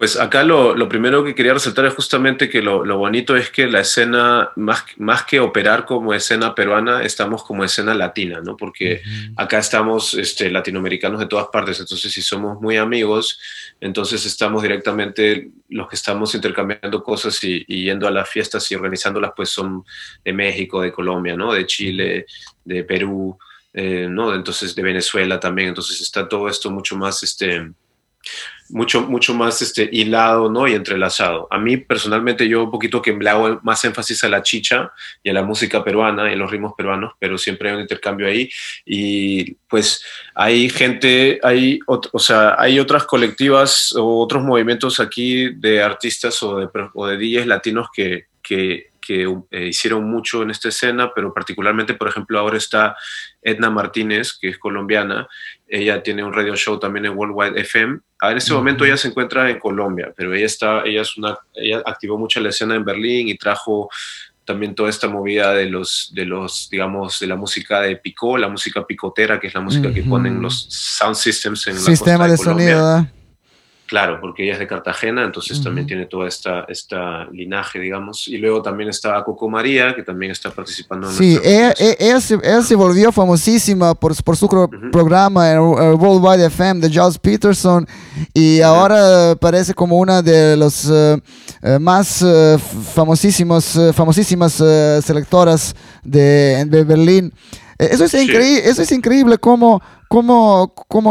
Pues 0.00 0.18
acá 0.18 0.44
lo, 0.44 0.74
lo, 0.74 0.88
primero 0.88 1.22
que 1.22 1.34
quería 1.34 1.52
resaltar 1.52 1.84
es 1.84 1.92
justamente 1.92 2.48
que 2.48 2.62
lo, 2.62 2.86
lo, 2.86 2.96
bonito 2.96 3.36
es 3.36 3.50
que 3.50 3.66
la 3.66 3.80
escena, 3.80 4.50
más, 4.56 4.82
más 4.96 5.24
que 5.24 5.40
operar 5.40 5.84
como 5.84 6.14
escena 6.14 6.54
peruana, 6.54 7.02
estamos 7.02 7.44
como 7.44 7.64
escena 7.64 7.92
latina, 7.92 8.40
¿no? 8.42 8.56
Porque 8.56 9.02
acá 9.36 9.58
estamos 9.58 10.14
este, 10.14 10.50
latinoamericanos 10.50 11.20
de 11.20 11.26
todas 11.26 11.48
partes, 11.52 11.80
entonces 11.80 12.10
si 12.10 12.22
somos 12.22 12.58
muy 12.62 12.78
amigos, 12.78 13.38
entonces 13.78 14.24
estamos 14.24 14.62
directamente, 14.62 15.50
los 15.68 15.86
que 15.86 15.96
estamos 15.96 16.34
intercambiando 16.34 17.04
cosas 17.04 17.38
y, 17.44 17.66
yendo 17.66 18.08
a 18.08 18.10
las 18.10 18.26
fiestas 18.26 18.72
y 18.72 18.76
organizándolas, 18.76 19.32
pues 19.36 19.50
son 19.50 19.84
de 20.24 20.32
México, 20.32 20.80
de 20.80 20.92
Colombia, 20.92 21.36
¿no? 21.36 21.52
De 21.52 21.66
Chile, 21.66 22.24
de 22.64 22.84
Perú, 22.84 23.38
eh, 23.72 24.08
¿no? 24.10 24.34
Entonces 24.34 24.74
de 24.74 24.82
Venezuela 24.82 25.38
también, 25.38 25.68
entonces 25.68 26.00
está 26.00 26.28
todo 26.28 26.48
esto 26.48 26.70
mucho 26.70 26.96
más, 26.96 27.22
este, 27.22 27.70
mucho, 28.68 29.02
mucho 29.02 29.34
más 29.34 29.62
este, 29.62 29.88
hilado 29.92 30.50
¿no? 30.50 30.66
y 30.66 30.74
entrelazado. 30.74 31.48
A 31.50 31.58
mí 31.58 31.76
personalmente 31.76 32.48
yo 32.48 32.64
un 32.64 32.70
poquito 32.70 33.02
que 33.02 33.12
le 33.12 33.30
hago 33.30 33.60
más 33.62 33.84
énfasis 33.84 34.24
a 34.24 34.28
la 34.28 34.42
chicha 34.42 34.92
y 35.22 35.30
a 35.30 35.32
la 35.32 35.42
música 35.42 35.84
peruana 35.84 36.32
y 36.32 36.36
los 36.36 36.50
ritmos 36.50 36.74
peruanos, 36.76 37.12
pero 37.18 37.38
siempre 37.38 37.68
hay 37.68 37.76
un 37.76 37.82
intercambio 37.82 38.26
ahí 38.26 38.48
y 38.84 39.54
pues 39.68 40.04
hay 40.34 40.68
gente, 40.68 41.40
hay, 41.42 41.80
o, 41.86 42.18
sea, 42.18 42.56
hay 42.58 42.78
otras 42.78 43.04
colectivas 43.04 43.94
o 43.96 44.18
otros 44.20 44.42
movimientos 44.42 45.00
aquí 45.00 45.50
de 45.54 45.82
artistas 45.82 46.42
o 46.42 46.58
de, 46.58 46.68
o 46.94 47.06
de 47.06 47.16
DJs 47.16 47.46
latinos 47.46 47.88
que, 47.92 48.26
que 48.42 48.89
que 49.00 49.26
eh, 49.50 49.66
hicieron 49.68 50.10
mucho 50.10 50.42
en 50.42 50.50
esta 50.50 50.68
escena, 50.68 51.12
pero 51.14 51.32
particularmente, 51.32 51.94
por 51.94 52.08
ejemplo, 52.08 52.38
ahora 52.38 52.58
está 52.58 52.96
Edna 53.42 53.70
Martínez, 53.70 54.36
que 54.40 54.48
es 54.48 54.58
colombiana. 54.58 55.28
Ella 55.66 56.02
tiene 56.02 56.22
un 56.22 56.32
radio 56.32 56.56
show 56.56 56.78
también 56.78 57.06
en 57.06 57.16
Worldwide 57.16 57.60
FM. 57.60 58.00
Ah, 58.20 58.32
en 58.32 58.38
este 58.38 58.52
momento 58.52 58.84
ella 58.84 58.96
se 58.96 59.08
encuentra 59.08 59.48
en 59.50 59.58
Colombia, 59.58 60.12
pero 60.16 60.34
ella 60.34 60.46
está, 60.46 60.82
ella 60.84 61.02
es 61.02 61.16
una, 61.16 61.38
ella 61.54 61.82
activó 61.86 62.18
mucho 62.18 62.40
la 62.40 62.50
escena 62.50 62.74
en 62.74 62.84
Berlín 62.84 63.28
y 63.28 63.36
trajo 63.36 63.88
también 64.44 64.74
toda 64.74 64.90
esta 64.90 65.08
movida 65.08 65.54
de 65.54 65.66
los, 65.66 66.10
de 66.12 66.24
los, 66.24 66.68
digamos, 66.70 67.20
de 67.20 67.26
la 67.28 67.36
música 67.36 67.80
de 67.82 67.96
picó, 67.96 68.36
la 68.36 68.48
música 68.48 68.84
picotera, 68.84 69.38
que 69.38 69.46
es 69.46 69.54
la 69.54 69.60
música 69.60 69.92
que 69.92 70.02
ponen 70.02 70.42
los 70.42 70.66
sound 70.68 71.14
systems 71.14 71.66
en 71.68 71.78
Sistema 71.78 72.26
la 72.26 72.34
costa 72.36 72.54
de, 72.54 72.62
de 72.62 72.72
sonido, 72.72 73.06
Claro, 73.90 74.20
porque 74.20 74.44
ella 74.44 74.52
es 74.52 74.60
de 74.60 74.68
Cartagena, 74.68 75.24
entonces 75.24 75.60
también 75.64 75.84
tiene 75.84 76.06
toda 76.06 76.28
esta, 76.28 76.60
esta 76.68 77.24
linaje, 77.32 77.80
digamos. 77.80 78.28
Y 78.28 78.38
luego 78.38 78.62
también 78.62 78.88
está 78.88 79.24
Coco 79.24 79.50
María, 79.50 79.96
que 79.96 80.04
también 80.04 80.30
está 80.30 80.52
participando 80.52 81.08
en 81.08 81.12
Sí, 81.12 81.36
ella, 81.42 81.74
ella, 81.98 82.20
se, 82.20 82.76
volvió 82.76 83.10
famosísima 83.10 83.96
por, 83.96 84.14
por 84.22 84.36
su 84.36 84.48
programa 84.92 85.50
en 85.50 85.58
Worldwide 85.58 86.46
FM 86.46 86.80
de 86.82 86.88
Giles 86.88 87.18
Peterson 87.18 87.84
y 88.32 88.60
ahora 88.60 89.34
parece 89.34 89.74
como 89.74 89.98
una 89.98 90.22
de 90.22 90.56
los 90.56 90.88
eh, 90.88 91.20
eh, 91.60 91.78
más 91.80 92.22
uh, 92.22 92.60
famosísimos, 92.94 93.76
famosísimas 93.92 94.52
selectoras 95.02 95.74
de, 96.04 96.64
de 96.64 96.84
Berlín. 96.84 97.32
Eso 97.80 98.04
es, 98.04 98.12
increíble, 98.12 98.68
eso 98.68 98.82
es 98.82 98.92
increíble 98.92 99.38
cómo 99.38 99.80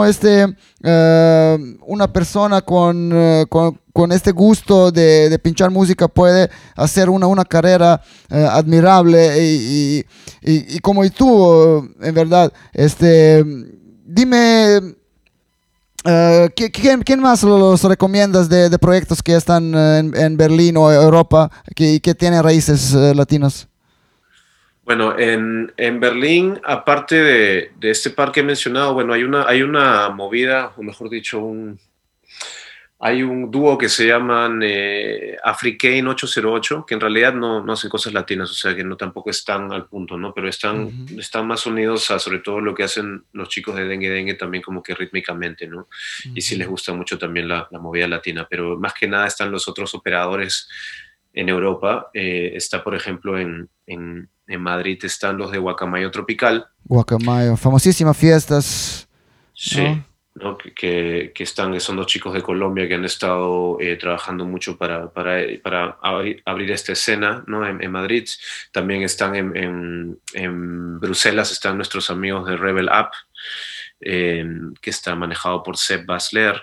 este, 0.05 0.55
eh, 0.83 1.57
una 1.87 2.13
persona 2.13 2.61
con, 2.61 3.09
eh, 3.11 3.45
con, 3.49 3.79
con, 3.91 4.11
este 4.11 4.31
gusto 4.31 4.91
de, 4.91 5.29
de, 5.29 5.39
pinchar 5.39 5.71
música 5.71 6.07
puede 6.07 6.47
hacer 6.75 7.09
una, 7.09 7.25
una 7.25 7.43
carrera 7.43 7.99
eh, 8.29 8.47
admirable 8.51 9.43
y, 9.43 10.05
y, 10.43 10.75
y, 10.75 10.79
como 10.79 11.03
y 11.03 11.09
tú, 11.09 11.91
en 12.01 12.13
verdad, 12.13 12.53
este, 12.73 13.43
dime... 14.05 14.95
¿quién, 16.55 17.01
¿quién, 17.03 17.19
más 17.19 17.43
los 17.43 17.83
recomiendas 17.83 18.47
de, 18.47 18.69
de 18.69 18.79
proyectos 18.79 19.21
que 19.21 19.35
están 19.35 19.75
en, 19.75 20.15
en, 20.15 20.37
Berlín 20.37 20.77
o 20.77 20.89
Europa 20.91 21.51
y 21.75 21.99
que, 21.99 22.15
tienen 22.15 22.41
raíces 22.41 22.93
latinos? 22.93 23.67
Bueno, 24.89 25.19
en, 25.19 25.71
en 25.77 25.99
Berlín, 25.99 26.59
aparte 26.63 27.13
de, 27.13 27.71
de, 27.79 27.91
este 27.91 28.09
par 28.09 28.31
que 28.31 28.39
he 28.39 28.43
mencionado, 28.43 28.95
bueno, 28.95 29.13
hay 29.13 29.21
una, 29.21 29.43
hay 29.47 29.61
una 29.61 30.09
movida, 30.09 30.73
o 30.77 30.81
mejor 30.81 31.11
dicho, 31.11 31.37
un, 31.37 31.79
hay 32.97 33.21
un 33.21 33.51
dúo 33.51 33.77
que 33.77 33.87
se 33.87 34.07
llaman 34.07 34.61
eh, 34.63 35.37
Africane 35.43 36.07
808, 36.07 36.87
que 36.87 36.95
en 36.95 37.01
realidad 37.01 37.35
no, 37.35 37.63
no, 37.63 37.73
hacen 37.73 37.87
cosas 37.87 38.13
latinas, 38.13 38.49
o 38.49 38.55
sea 38.55 38.75
que 38.75 38.83
no 38.83 38.97
tampoco 38.97 39.29
están 39.29 39.71
al 39.71 39.85
punto, 39.85 40.17
¿no? 40.17 40.33
Pero 40.33 40.49
están, 40.49 41.05
están 41.19 41.45
más 41.45 41.67
unidos 41.67 42.09
a 42.09 42.17
sobre 42.17 42.39
todo 42.39 42.59
lo 42.59 42.73
que 42.73 42.81
hacen 42.81 43.25
los 43.33 43.47
chicos 43.47 43.75
de 43.75 43.85
Dengue 43.85 44.09
Dengue 44.09 44.33
también 44.33 44.63
como 44.63 44.81
que 44.81 44.95
rítmicamente, 44.95 45.67
¿no? 45.67 45.87
Y 46.33 46.41
sí 46.41 46.55
les 46.55 46.67
gusta 46.67 46.93
mucho 46.93 47.19
también 47.19 47.47
la, 47.47 47.67
la, 47.69 47.77
movida 47.77 48.07
latina, 48.07 48.47
pero 48.49 48.75
más 48.79 48.95
que 48.95 49.07
nada 49.07 49.27
están 49.27 49.51
los 49.51 49.67
otros 49.67 49.93
operadores 49.93 50.67
en 51.31 51.47
Europa. 51.47 52.09
Eh, 52.11 52.53
está, 52.55 52.83
por 52.83 52.95
ejemplo, 52.95 53.37
en, 53.37 53.69
en 53.85 54.27
en 54.49 54.61
Madrid 54.61 54.97
están 55.03 55.37
los 55.37 55.51
de 55.51 55.59
Guacamayo 55.59 56.09
Tropical. 56.09 56.67
Guacamayo, 56.83 57.55
famosísimas 57.55 58.17
fiestas. 58.17 59.07
Sí, 59.53 60.01
Que, 60.75 61.31
que, 61.35 61.43
están, 61.43 61.73
que 61.73 61.79
son 61.79 61.97
dos 61.97 62.07
chicos 62.07 62.33
de 62.33 62.41
Colombia 62.41 62.87
que 62.87 62.95
han 62.95 63.05
estado 63.05 63.77
eh, 63.79 63.95
trabajando 63.97 64.45
mucho 64.45 64.75
para, 64.75 65.11
para, 65.11 65.41
para 65.61 65.97
abrir, 66.01 66.71
esta 66.71 66.93
escena 66.93 67.43
¿no? 67.45 67.67
en, 67.67 67.91
Madrid. 67.91 68.27
También 68.71 69.03
están 69.03 69.35
en, 69.35 70.17
en, 70.33 70.99
Bruselas, 70.99 71.51
están 71.51 71.75
nuestros 71.75 72.09
amigos 72.09 72.47
de 72.47 72.57
Rebel 72.57 72.89
Up, 72.89 73.11
eh, 74.01 74.45
que 74.81 74.89
está 74.89 75.13
manejado 75.13 75.61
por 75.61 75.77
Seb 75.77 76.05
Basler. 76.05 76.59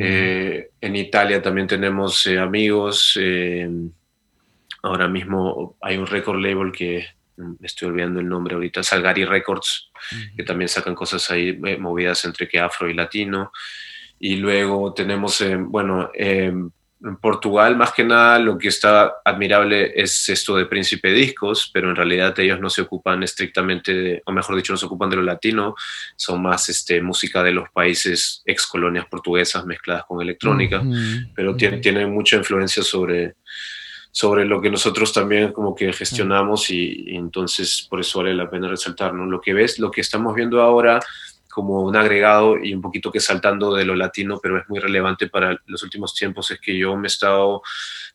Eh, 0.00 0.70
en 0.80 0.96
Italia 0.96 1.40
también 1.40 1.68
tenemos 1.68 2.26
amigos. 2.26 3.16
Ahora 4.84 5.08
mismo 5.08 5.78
hay 5.80 5.96
un 5.96 6.06
record 6.06 6.38
label 6.40 6.70
que 6.70 7.06
me 7.36 7.56
estoy 7.62 7.88
olvidando 7.88 8.20
el 8.20 8.28
nombre 8.28 8.54
ahorita, 8.54 8.82
Salgari 8.82 9.24
Records, 9.24 9.90
que 10.36 10.42
también 10.42 10.68
sacan 10.68 10.94
cosas 10.94 11.30
ahí 11.30 11.58
eh, 11.64 11.78
movidas 11.78 12.22
entre 12.26 12.46
que 12.46 12.60
afro 12.60 12.88
y 12.88 12.92
latino. 12.92 13.50
Y 14.18 14.36
luego 14.36 14.92
tenemos, 14.92 15.40
eh, 15.40 15.56
bueno, 15.56 16.10
em, 16.12 16.70
en 17.02 17.16
Portugal 17.16 17.76
más 17.76 17.92
que 17.92 18.04
nada 18.04 18.38
lo 18.38 18.58
que 18.58 18.68
está 18.68 19.14
admirable 19.24 19.92
es 19.94 20.28
esto 20.28 20.54
de 20.54 20.66
Príncipe 20.66 21.12
Discos, 21.12 21.70
pero 21.72 21.88
en 21.88 21.96
realidad 21.96 22.38
ellos 22.38 22.60
no 22.60 22.68
se 22.68 22.82
ocupan 22.82 23.22
estrictamente, 23.22 24.22
o 24.26 24.32
mejor 24.32 24.54
dicho, 24.54 24.74
no 24.74 24.76
se 24.76 24.86
ocupan 24.86 25.08
de 25.08 25.16
lo 25.16 25.22
latino, 25.22 25.74
son 26.14 26.42
más 26.42 26.68
este, 26.68 27.00
música 27.00 27.42
de 27.42 27.52
los 27.52 27.70
países 27.70 28.42
ex 28.44 28.66
colonias 28.66 29.06
portuguesas 29.06 29.64
mezcladas 29.64 30.04
con 30.04 30.20
electrónica, 30.20 30.82
pero 31.34 31.56
tienen 31.56 32.12
mucha 32.12 32.36
influencia 32.36 32.82
sobre 32.82 33.36
sobre 34.14 34.44
lo 34.44 34.60
que 34.60 34.70
nosotros 34.70 35.12
también 35.12 35.50
como 35.50 35.74
que 35.74 35.92
gestionamos 35.92 36.70
y, 36.70 37.16
entonces 37.16 37.84
por 37.90 37.98
eso 37.98 38.20
vale 38.20 38.32
la 38.32 38.48
pena 38.48 38.68
resaltar, 38.68 39.12
¿no? 39.12 39.26
Lo 39.26 39.40
que 39.40 39.52
ves, 39.52 39.80
lo 39.80 39.90
que 39.90 40.02
estamos 40.02 40.36
viendo 40.36 40.62
ahora 40.62 41.00
como 41.50 41.80
un 41.80 41.96
agregado 41.96 42.56
y 42.56 42.72
un 42.72 42.80
poquito 42.80 43.10
que 43.10 43.18
saltando 43.18 43.74
de 43.74 43.84
lo 43.84 43.96
latino, 43.96 44.38
pero 44.40 44.56
es 44.58 44.68
muy 44.68 44.78
relevante 44.78 45.26
para 45.26 45.60
los 45.66 45.82
últimos 45.82 46.14
tiempos, 46.14 46.48
es 46.52 46.60
que 46.60 46.78
yo 46.78 46.96
me 46.96 47.08
he 47.08 47.08
estado 47.08 47.60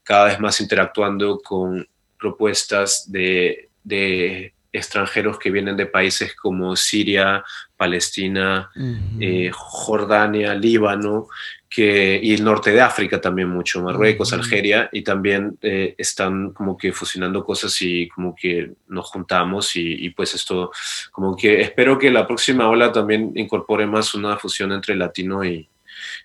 cada 0.01 0.27
vez 0.27 0.39
más 0.39 0.61
interactuando 0.61 1.39
con 1.39 1.85
propuestas 2.17 3.11
de, 3.11 3.67
de 3.83 4.53
extranjeros 4.71 5.37
que 5.37 5.51
vienen 5.51 5.75
de 5.75 5.85
países 5.85 6.33
como 6.33 6.77
Siria, 6.77 7.43
Palestina, 7.75 8.71
eh, 9.19 9.51
Jordania, 9.53 10.55
Líbano, 10.55 11.27
que, 11.69 12.19
y 12.21 12.33
el 12.33 12.43
norte 12.43 12.71
de 12.71 12.81
África 12.81 13.21
también 13.21 13.49
mucho, 13.49 13.83
Marruecos, 13.83 14.33
Algeria, 14.33 14.89
y 14.91 15.03
también 15.03 15.57
eh, 15.61 15.93
están 15.97 16.51
como 16.51 16.75
que 16.75 16.91
fusionando 16.91 17.45
cosas 17.45 17.79
y 17.81 18.07
como 18.09 18.35
que 18.35 18.71
nos 18.87 19.07
juntamos 19.07 19.75
y, 19.75 20.09
pues 20.09 20.33
esto, 20.33 20.71
como 21.11 21.35
que 21.35 21.61
espero 21.61 21.97
que 21.99 22.09
la 22.09 22.25
próxima 22.25 22.67
ola 22.67 22.91
también 22.91 23.31
incorpore 23.35 23.85
más 23.85 24.15
una 24.15 24.37
fusión 24.37 24.71
entre 24.71 24.95
latino 24.95 25.45
y, 25.45 25.67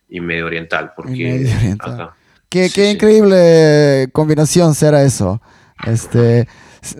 y 0.09 0.21
medio 0.21 0.47
oriental, 0.47 0.93
porque... 0.97 1.47
Qué, 2.49 2.71
qué 2.73 2.93
increíble 2.93 4.09
combinación 4.13 4.77
será 4.77 5.03
eso. 5.03 5.43
Este, 5.85 6.47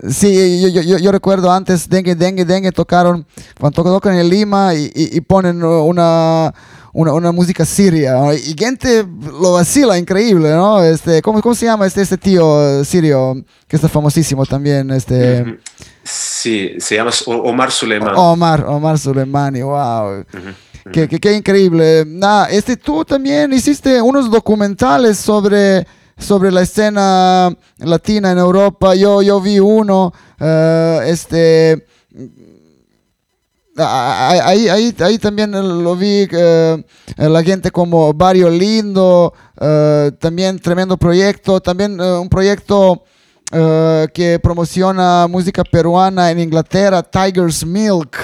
Sí, 0.09 0.61
yo, 0.61 0.81
yo, 0.81 0.97
yo, 0.97 1.11
recuerdo 1.11 1.51
antes 1.51 1.87
Dengue, 1.87 2.15
Dengue, 2.15 2.43
Dengue 2.43 2.71
tocaron, 2.71 3.25
cuando 3.59 3.83
tocan 3.83 4.15
en 4.15 4.29
Lima 4.29 4.73
y, 4.73 4.91
y, 4.95 5.21
ponen 5.21 5.63
una, 5.63 6.51
una, 6.95 7.11
una, 7.11 7.31
música 7.33 7.65
siria 7.65 8.33
y 8.33 8.55
gente 8.57 9.05
lo 9.05 9.53
vacila, 9.53 9.97
increíble, 9.97 10.49
¿no? 10.51 10.81
Este, 10.81 11.21
¿cómo, 11.21 11.41
¿Cómo 11.41 11.53
se 11.53 11.65
llama 11.65 11.85
este, 11.85 12.01
este 12.01 12.17
tío 12.17 12.85
sirio 12.85 13.43
que 13.67 13.75
está 13.75 13.89
famosísimo 13.89 14.45
también? 14.45 14.89
Este... 14.91 15.59
Sí, 16.03 16.75
se 16.77 16.95
llama 16.95 17.11
Omar 17.25 17.71
Suleiman. 17.71 18.13
Omar, 18.15 18.63
Omar 18.65 18.97
Suleimani, 18.97 19.61
wow. 19.61 20.23
Qué, 20.93 21.09
qué, 21.09 21.19
qué, 21.19 21.33
increíble. 21.33 22.05
Nada, 22.07 22.47
este, 22.49 22.77
tú 22.77 23.03
también 23.03 23.51
hiciste 23.51 24.01
unos 24.01 24.31
documentales 24.31 25.17
sobre 25.17 25.85
sobre 26.17 26.49
la 26.49 26.61
escena 26.61 27.53
latina 27.79 28.31
en 28.31 28.37
Europa. 28.37 28.95
Yo, 28.95 29.21
yo 29.21 29.41
vi 29.41 29.59
uno, 29.59 30.13
uh, 30.39 31.01
este, 31.01 31.85
ahí, 33.77 34.67
ahí, 34.69 34.95
ahí, 34.99 35.17
también 35.17 35.51
lo 35.51 35.95
vi, 35.95 36.23
uh, 36.23 36.83
la 37.17 37.43
gente 37.43 37.71
como 37.71 38.13
Barrio 38.13 38.49
Lindo, 38.49 39.33
uh, 39.59 40.11
también 40.19 40.59
tremendo 40.59 40.97
proyecto, 40.97 41.59
también 41.59 41.99
un 41.99 42.29
proyecto 42.29 43.03
que 43.51 44.39
promociona 44.41 45.27
música 45.29 45.63
peruana 45.63 46.29
en 46.31 46.39
Inglaterra, 46.39 47.01
Tiger's 47.03 47.65
Milk. 47.65 48.17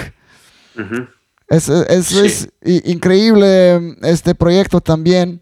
Es, 1.48 1.70
es, 1.70 2.12
es, 2.12 2.50
increíble 2.64 3.96
este 4.02 4.36
proyecto 4.36 4.82
también. 4.82 5.42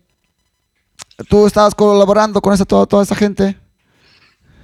¿Tú 1.28 1.48
estabas 1.48 1.74
colaborando 1.74 2.42
con 2.42 2.54
esa, 2.54 2.66
toda, 2.66 2.86
toda 2.86 3.04
esa 3.04 3.16
gente? 3.16 3.58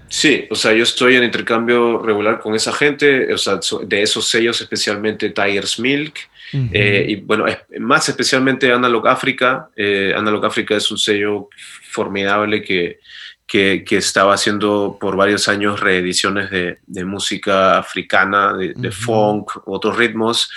Sí, 0.07 0.47
o 0.49 0.55
sea, 0.55 0.73
yo 0.73 0.83
estoy 0.83 1.15
en 1.15 1.23
intercambio 1.23 1.99
regular 1.99 2.39
con 2.39 2.55
esa 2.55 2.71
gente, 2.71 3.33
o 3.33 3.37
sea, 3.37 3.59
de 3.83 4.01
esos 4.01 4.27
sellos, 4.27 4.61
especialmente 4.61 5.29
Tiger's 5.29 5.79
Milk, 5.79 6.19
eh, 6.53 7.05
y 7.09 7.15
bueno, 7.15 7.45
más 7.79 8.07
especialmente 8.07 8.71
Analog 8.71 9.07
Africa. 9.07 9.69
Eh, 9.75 10.13
Analog 10.15 10.45
Africa 10.45 10.75
es 10.75 10.89
un 10.89 10.97
sello 10.97 11.49
formidable 11.89 12.61
que, 12.61 12.99
que, 13.47 13.83
que, 13.85 13.97
estaba 13.97 14.33
haciendo 14.33 14.97
por 14.99 15.17
varios 15.17 15.49
años 15.49 15.79
reediciones 15.79 16.49
de, 16.51 16.77
de 16.85 17.05
música 17.05 17.77
africana, 17.77 18.53
de, 18.53 18.91
funk, 18.91 19.51
otros 19.65 19.97
ritmos, 19.97 20.49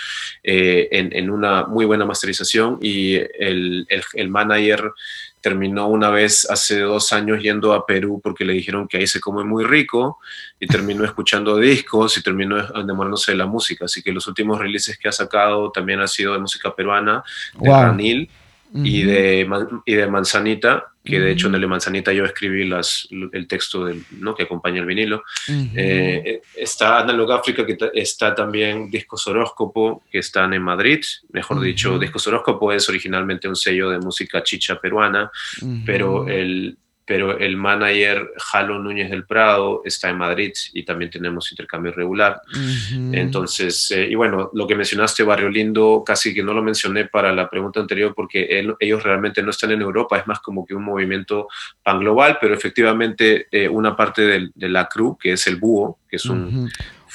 eh, 0.43 0.87
en, 0.91 1.13
en, 1.13 1.29
una 1.29 1.65
muy 1.65 1.85
buena 1.85 2.05
masterización, 2.05 2.77
y 2.81 3.15
el, 3.15 3.85
el, 3.89 4.03
el 4.13 4.29
manager 4.29 4.91
terminó 5.41 5.87
una 5.87 6.09
vez 6.09 6.49
hace 6.49 6.81
dos 6.81 7.13
años 7.13 7.41
yendo 7.41 7.73
a 7.73 7.85
Perú 7.85 8.19
porque 8.23 8.45
le 8.45 8.53
dijeron 8.53 8.87
que 8.87 8.97
ahí 8.97 9.07
se 9.07 9.19
come 9.19 9.43
muy 9.43 9.63
rico 9.63 10.19
y 10.59 10.67
terminó 10.67 11.05
escuchando 11.05 11.57
discos 11.57 12.17
y 12.17 12.23
terminó 12.23 12.57
enamorándose 12.75 13.31
de 13.31 13.37
la 13.37 13.45
música. 13.45 13.85
Así 13.85 14.01
que 14.01 14.11
los 14.11 14.27
últimos 14.27 14.59
releases 14.59 14.97
que 14.97 15.07
ha 15.07 15.13
sacado 15.13 15.71
también 15.71 16.01
ha 16.01 16.07
sido 16.07 16.33
de 16.33 16.39
música 16.39 16.75
peruana, 16.75 17.23
de 17.59 17.69
Ranil 17.69 18.29
y, 18.73 19.03
de, 19.03 19.47
y 19.85 19.93
de 19.93 20.07
Manzanita, 20.07 20.91
que 21.03 21.19
de 21.19 21.31
hecho 21.31 21.47
en 21.47 21.55
el 21.55 21.61
de 21.61 21.67
Manzanita 21.67 22.13
yo 22.13 22.25
escribí 22.25 22.65
las, 22.65 23.07
el 23.31 23.47
texto 23.47 23.85
del, 23.85 24.03
¿no? 24.19 24.35
que 24.35 24.43
acompaña 24.43 24.79
el 24.79 24.85
vinilo. 24.85 25.23
Eh, 25.47 26.41
está 26.55 26.99
Analog 26.99 27.31
África, 27.31 27.65
que 27.65 27.77
está 27.93 28.35
también 28.35 28.91
Discos 28.91 29.25
Horóscopo, 29.27 30.03
que 30.11 30.19
están 30.19 30.53
en 30.53 30.61
Madrid. 30.61 31.01
Mejor 31.31 31.59
dicho, 31.61 31.97
Discos 31.97 32.27
Horóscopo 32.27 32.71
es 32.71 32.87
originalmente 32.89 33.47
un 33.47 33.55
sello 33.55 33.89
de 33.89 33.99
música 33.99 34.43
chicha 34.43 34.79
peruana, 34.79 35.31
pero 35.85 36.27
el 36.27 36.77
pero 37.09 37.39
el 37.39 37.57
manager 37.57 38.33
Jalo 38.37 38.77
Núñez 38.77 39.09
del 39.09 39.25
Prado 39.25 39.81
está 39.83 40.11
en 40.11 40.19
Madrid 40.19 40.53
y 40.73 40.83
también 40.83 41.09
tenemos 41.09 41.51
intercambio 41.51 41.91
regular. 41.91 42.39
Entonces, 43.11 43.89
eh, 43.89 44.09
y 44.11 44.13
bueno, 44.13 44.51
lo 44.53 44.67
que 44.67 44.75
mencionaste, 44.75 45.23
Barrio 45.23 45.49
Lindo, 45.49 46.03
casi 46.05 46.35
que 46.35 46.43
no 46.43 46.53
lo 46.53 46.61
mencioné 46.61 47.05
para 47.05 47.33
la 47.33 47.49
pregunta 47.49 47.79
anterior 47.79 48.13
porque 48.15 48.63
ellos 48.79 49.01
realmente 49.01 49.41
no 49.41 49.49
están 49.49 49.71
en 49.71 49.81
Europa, 49.81 50.19
es 50.19 50.27
más 50.27 50.39
como 50.39 50.63
que 50.67 50.75
un 50.75 50.83
movimiento 50.83 51.47
pan 51.81 51.99
global, 51.99 52.37
pero 52.39 52.53
efectivamente 52.53 53.47
eh, 53.49 53.67
una 53.67 53.95
parte 53.95 54.21
de, 54.21 54.69
la 54.69 54.87
CRU, 54.87 55.17
que 55.17 55.31
es 55.31 55.47
el 55.47 55.55
Búho, 55.55 55.97
que 56.07 56.17
es 56.17 56.25
un... 56.25 56.69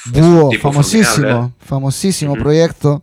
Búho, 0.07 0.51
famosísimo, 0.59 1.53
famosísimo 1.61 2.33
proyecto. 2.33 3.01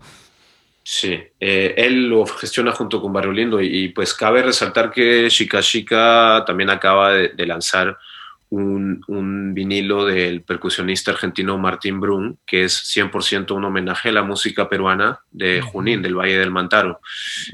Sí, 0.85 1.17
eh, 1.39 1.75
él 1.77 2.09
lo 2.09 2.27
gestiona 2.27 2.73
junto 2.73 3.01
con 3.01 3.13
Barrio 3.13 3.33
Lindo 3.33 3.61
y, 3.61 3.91
pues 3.91 4.15
cabe 4.15 4.43
resaltar 4.43 4.91
que 4.91 5.29
Chica 5.29 5.61
Chica 5.63 6.43
también 6.45 6.71
acaba 6.71 7.13
de, 7.13 7.47
lanzar 7.47 7.97
un, 8.51 9.55
vinilo 9.55 10.05
del 10.05 10.43
percusionista 10.43 11.13
argentino 11.13 11.57
Martín 11.57 12.01
Brun, 12.01 12.39
que 12.45 12.65
es 12.65 12.97
100% 12.97 13.53
un 13.53 13.65
homenaje 13.65 14.09
a 14.09 14.13
la 14.13 14.23
música 14.25 14.69
peruana 14.69 15.21
de 15.31 15.61
Junín, 15.61 16.03
del 16.03 16.17
Valle 16.17 16.37
del 16.37 16.51
Mantaro. 16.51 17.01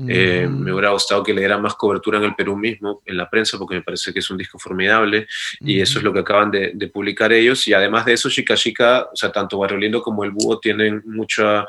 Eh, 0.08 0.48
me 0.50 0.72
hubiera 0.72 0.90
gustado 0.90 1.22
que 1.22 1.34
le 1.34 1.42
diera 1.42 1.58
más 1.58 1.74
cobertura 1.74 2.18
en 2.18 2.24
el 2.24 2.34
Perú 2.34 2.56
mismo, 2.56 3.02
en 3.04 3.16
la 3.16 3.28
prensa, 3.28 3.58
porque 3.58 3.76
me 3.76 3.82
parece 3.82 4.12
que 4.12 4.20
es 4.20 4.30
un 4.30 4.38
disco 4.38 4.58
formidable 4.58 5.26
y 5.60 5.80
eso 5.80 5.98
es 5.98 6.04
lo 6.04 6.14
que 6.14 6.20
acaban 6.20 6.50
de, 6.50 6.72
de, 6.74 6.88
publicar 6.88 7.30
ellos. 7.32 7.68
Y 7.68 7.74
además 7.74 8.06
de 8.06 8.14
eso, 8.14 8.30
Chica 8.30 8.56
Chica, 8.56 9.06
o 9.12 9.16
sea, 9.16 9.30
tanto 9.30 9.58
Barrio 9.58 9.78
Lindo 9.78 10.00
como 10.00 10.24
El 10.24 10.30
Búho 10.30 10.58
tienen 10.58 11.02
mucha 11.04 11.66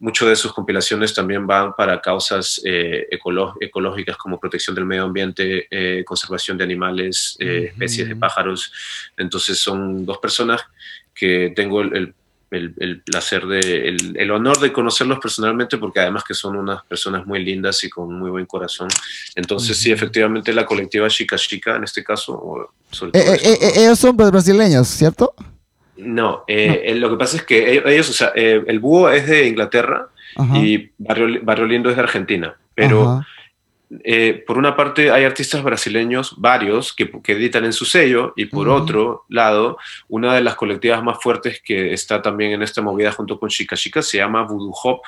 Muchas 0.00 0.28
de 0.30 0.36
sus 0.36 0.54
compilaciones 0.54 1.12
también 1.12 1.46
van 1.46 1.74
para 1.74 2.00
causas 2.00 2.58
eh, 2.64 3.06
ecológicas 3.10 4.16
como 4.16 4.40
protección 4.40 4.74
del 4.74 4.86
medio 4.86 5.04
ambiente, 5.04 5.68
eh, 5.70 6.02
conservación 6.06 6.56
de 6.56 6.64
animales, 6.64 7.36
eh, 7.38 7.66
especies 7.66 8.08
de 8.08 8.16
pájaros. 8.16 8.72
Entonces 9.18 9.58
son 9.58 10.06
dos 10.06 10.16
personas 10.16 10.62
que 11.14 11.52
tengo 11.54 11.82
el, 11.82 12.14
placer 13.04 13.46
de, 13.46 13.88
el, 14.14 14.30
honor 14.30 14.58
de 14.58 14.72
conocerlos 14.72 15.18
personalmente 15.18 15.76
porque 15.76 16.00
además 16.00 16.24
que 16.24 16.32
son 16.32 16.56
unas 16.56 16.82
personas 16.84 17.26
muy 17.26 17.44
lindas 17.44 17.84
y 17.84 17.90
con 17.90 18.10
muy 18.14 18.30
buen 18.30 18.46
corazón. 18.46 18.88
Entonces 19.34 19.76
sí, 19.76 19.92
efectivamente 19.92 20.54
la 20.54 20.64
colectiva 20.64 21.08
Chica 21.08 21.36
Chica 21.36 21.76
en 21.76 21.84
este 21.84 22.02
caso. 22.02 22.72
ellos 23.12 23.98
son 23.98 24.16
brasileños, 24.16 24.88
¿cierto? 24.88 25.34
No, 26.00 26.44
eh, 26.46 26.94
lo 26.96 27.10
que 27.10 27.16
pasa 27.16 27.36
es 27.36 27.42
que 27.42 27.82
ellos, 27.84 28.10
o 28.10 28.12
sea, 28.12 28.32
eh, 28.34 28.62
el 28.66 28.80
búho 28.80 29.10
es 29.10 29.26
de 29.26 29.48
Inglaterra 29.48 30.08
y 30.54 30.90
Barrio, 30.98 31.66
Lindo 31.66 31.90
es 31.90 31.96
de 31.96 32.02
Argentina, 32.02 32.56
pero 32.74 33.22
eh, 34.04 34.44
por 34.46 34.56
una 34.56 34.76
parte 34.76 35.10
hay 35.10 35.24
artistas 35.24 35.62
brasileños, 35.62 36.34
varios, 36.38 36.92
que, 36.92 37.10
editan 37.26 37.64
en 37.64 37.72
su 37.72 37.84
sello, 37.84 38.32
y 38.36 38.46
por 38.46 38.68
otro 38.68 39.24
lado, 39.28 39.78
una 40.08 40.34
de 40.34 40.40
las 40.40 40.54
colectivas 40.54 41.02
más 41.02 41.18
fuertes 41.20 41.60
que 41.62 41.92
está 41.92 42.22
también 42.22 42.52
en 42.52 42.62
esta 42.62 42.80
movida 42.80 43.12
junto 43.12 43.38
con 43.38 43.48
Chica 43.48 43.76
Chica 43.76 44.00
se 44.00 44.18
llama 44.18 44.42
Voodoo 44.44 44.72
Hop, 44.84 45.00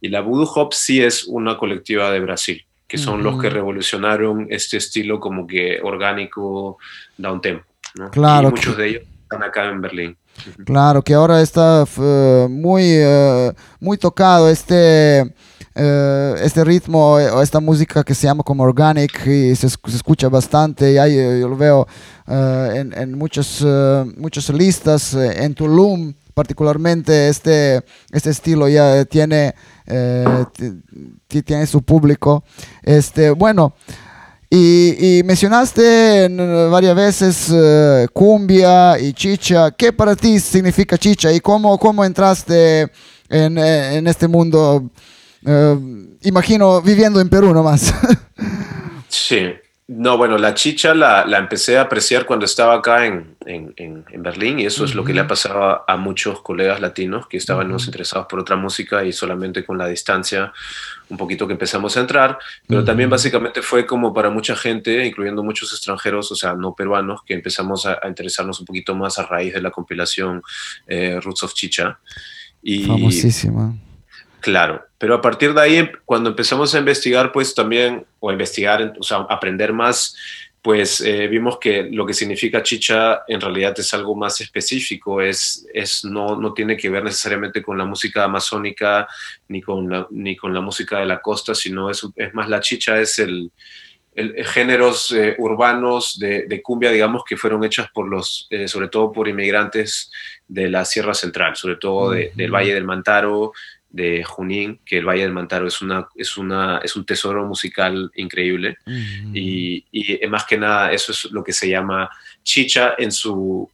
y 0.00 0.08
la 0.08 0.20
Voodoo 0.20 0.50
Hop 0.54 0.74
sí 0.74 1.02
es 1.02 1.24
una 1.24 1.56
colectiva 1.56 2.10
de 2.10 2.20
Brasil 2.20 2.64
que 2.88 2.96
son 2.96 3.22
los 3.22 3.38
que 3.38 3.50
revolucionaron 3.50 4.46
este 4.48 4.78
estilo 4.78 5.20
como 5.20 5.46
que 5.46 5.78
orgánico 5.82 6.78
down 7.18 7.40
tempo. 7.42 7.66
¿no? 7.96 8.10
Claro. 8.10 8.48
Y 8.48 8.52
muchos 8.52 8.76
de 8.78 8.88
ellos 8.88 9.02
están 9.22 9.42
acá 9.42 9.68
en 9.68 9.82
Berlín. 9.82 10.16
Claro, 10.64 11.02
que 11.02 11.14
ahora 11.14 11.40
está 11.40 11.84
eh, 11.98 12.46
muy, 12.50 12.82
eh, 12.84 13.52
muy 13.80 13.96
tocado 13.98 14.48
este, 14.48 15.34
eh, 15.74 16.34
este 16.42 16.64
ritmo 16.64 17.14
o 17.14 17.42
esta 17.42 17.60
música 17.60 18.04
que 18.04 18.14
se 18.14 18.26
llama 18.26 18.42
como 18.42 18.64
organic 18.64 19.26
y 19.26 19.54
se, 19.54 19.66
escucha 19.66 20.28
bastante. 20.28 20.92
Y 20.92 21.40
yo 21.40 21.48
lo 21.48 21.56
veo 21.56 21.86
en, 22.26 22.92
en 22.92 23.16
muchas 23.16 23.62
listas. 24.52 25.14
En 25.14 25.54
Tulum, 25.54 26.14
particularmente, 26.34 27.28
este, 27.28 27.84
este 28.12 28.30
estilo 28.30 28.68
ya 28.68 29.04
tiene, 29.04 29.54
tiene 31.26 31.66
su 31.66 31.82
público. 31.82 32.44
Este, 32.82 33.30
bueno. 33.30 33.74
Y, 34.50 35.20
mencionaste 35.24 36.28
varias 36.70 36.96
veces 36.96 37.52
eh, 37.54 38.06
cumbia 38.12 38.98
y 38.98 39.12
chicha. 39.12 39.70
¿Qué 39.72 39.92
para 39.92 40.16
ti 40.16 40.40
significa 40.40 40.96
chicha 40.96 41.30
y 41.32 41.40
cómo, 41.40 41.78
cómo 41.78 42.04
entraste 42.04 42.90
en, 43.28 43.58
en 43.58 44.06
este 44.06 44.26
mundo? 44.26 44.90
Eh, 45.44 45.76
imagino 46.22 46.82
viviendo 46.82 47.20
en 47.20 47.28
Perú 47.28 47.52
nomás. 47.52 47.94
sí, 49.08 49.52
no, 49.86 50.18
bueno, 50.18 50.36
la 50.36 50.54
chicha 50.54 50.94
la, 50.94 51.24
la, 51.24 51.38
empecé 51.38 51.78
a 51.78 51.82
apreciar 51.82 52.26
cuando 52.26 52.44
estaba 52.44 52.74
acá 52.74 53.06
en, 53.06 53.36
en, 53.46 53.72
en 53.76 54.22
Berlín 54.22 54.58
y 54.60 54.66
eso 54.66 54.84
es 54.84 54.94
lo 54.94 55.04
que 55.04 55.14
le 55.14 55.20
ha 55.20 55.26
pasado 55.26 55.84
a, 55.86 55.96
muchos 55.96 56.42
colegas 56.42 56.80
latinos 56.80 57.26
que 57.26 57.38
estaban 57.38 57.70
más 57.70 57.86
interesados 57.86 58.26
por 58.28 58.40
otra 58.40 58.56
música 58.56 59.04
y 59.04 59.12
solamente 59.12 59.64
con 59.64 59.78
la 59.78 59.86
distancia 59.86 60.52
un 61.08 61.16
poquito 61.16 61.46
que 61.46 61.52
empezamos 61.52 61.96
a 61.96 62.00
entrar, 62.00 62.38
pero 62.66 62.84
también 62.84 63.08
básicamente 63.08 63.62
fue 63.62 63.86
como 63.86 64.12
para 64.12 64.30
mucha 64.30 64.54
gente, 64.54 65.04
incluyendo 65.06 65.42
muchos 65.42 65.72
extranjeros, 65.72 66.30
o 66.32 66.34
sea, 66.34 66.54
no 66.54 66.74
peruanos, 66.74 67.22
que 67.24 67.34
empezamos 67.34 67.86
a, 67.86 67.98
interesarnos 68.06 68.60
un 68.60 68.66
poquito 68.66 68.94
más 68.94 69.18
a 69.18 69.26
raíz 69.26 69.54
de 69.54 69.62
la 69.62 69.70
compilación 69.70 70.42
eh, 70.86 71.18
Roots 71.22 71.42
of 71.44 71.54
Chicha. 71.54 71.98
Y, 72.62 72.84
Famosísima 72.84 73.74
Claro, 74.40 74.86
pero 74.98 75.14
a 75.14 75.20
partir 75.20 75.52
de 75.52 75.60
ahí, 75.60 75.90
cuando 76.04 76.30
empezamos 76.30 76.74
a 76.74 76.78
investigar, 76.78 77.32
pues 77.32 77.54
también, 77.54 78.06
o 78.20 78.30
a 78.30 78.32
investigar, 78.32 78.94
o 78.98 79.02
sea, 79.02 79.18
aprender 79.28 79.72
más, 79.72 80.14
pues 80.62 81.00
eh, 81.00 81.28
vimos 81.28 81.58
que 81.58 81.84
lo 81.84 82.04
que 82.04 82.14
significa 82.14 82.62
chicha 82.62 83.22
en 83.28 83.40
realidad 83.40 83.74
es 83.78 83.94
algo 83.94 84.14
más 84.16 84.40
específico, 84.40 85.20
es, 85.20 85.66
es, 85.72 86.04
no, 86.04 86.36
no 86.36 86.52
tiene 86.52 86.76
que 86.76 86.90
ver 86.90 87.04
necesariamente 87.04 87.62
con 87.62 87.78
la 87.78 87.84
música 87.84 88.24
amazónica 88.24 89.06
ni 89.48 89.62
con 89.62 89.88
la, 89.88 90.06
ni 90.10 90.36
con 90.36 90.52
la 90.52 90.60
música 90.60 90.98
de 90.98 91.06
la 91.06 91.20
costa, 91.20 91.54
sino 91.54 91.90
es, 91.90 92.04
es 92.16 92.34
más 92.34 92.48
la 92.48 92.60
chicha, 92.60 93.00
es 93.00 93.18
el, 93.20 93.52
el, 94.14 94.44
géneros 94.44 95.12
eh, 95.12 95.36
urbanos 95.38 96.18
de, 96.18 96.60
cumbia, 96.62 96.90
digamos, 96.90 97.22
que 97.24 97.36
fueron 97.36 97.62
hechas 97.62 97.88
por 97.92 98.08
los, 98.08 98.48
eh, 98.50 98.66
sobre 98.66 98.88
todo 98.88 99.12
por 99.12 99.28
inmigrantes 99.28 100.10
de 100.48 100.68
la 100.68 100.84
Sierra 100.84 101.14
Central, 101.14 101.54
sobre 101.56 101.76
todo 101.76 102.10
del 102.10 102.50
Valle 102.50 102.74
del 102.74 102.84
Mantaro, 102.84 103.52
de 103.90 104.22
Junín, 104.24 104.80
que 104.84 104.98
el 104.98 105.06
Valle 105.06 105.22
del 105.22 105.32
Mantaro 105.32 105.66
es, 105.66 105.80
una, 105.80 106.08
es, 106.14 106.36
una, 106.36 106.78
es 106.84 106.94
un 106.96 107.04
tesoro 107.04 107.46
musical 107.46 108.10
increíble. 108.14 108.76
y, 109.32 109.84
y, 109.90 110.26
más 110.28 110.44
que 110.44 110.58
nada, 110.58 110.92
eso 110.92 111.12
es 111.12 111.24
lo 111.30 111.42
que 111.42 111.52
se 111.52 111.68
llama 111.68 112.10
chicha 112.42 112.94
en 112.98 113.12
su, 113.12 113.70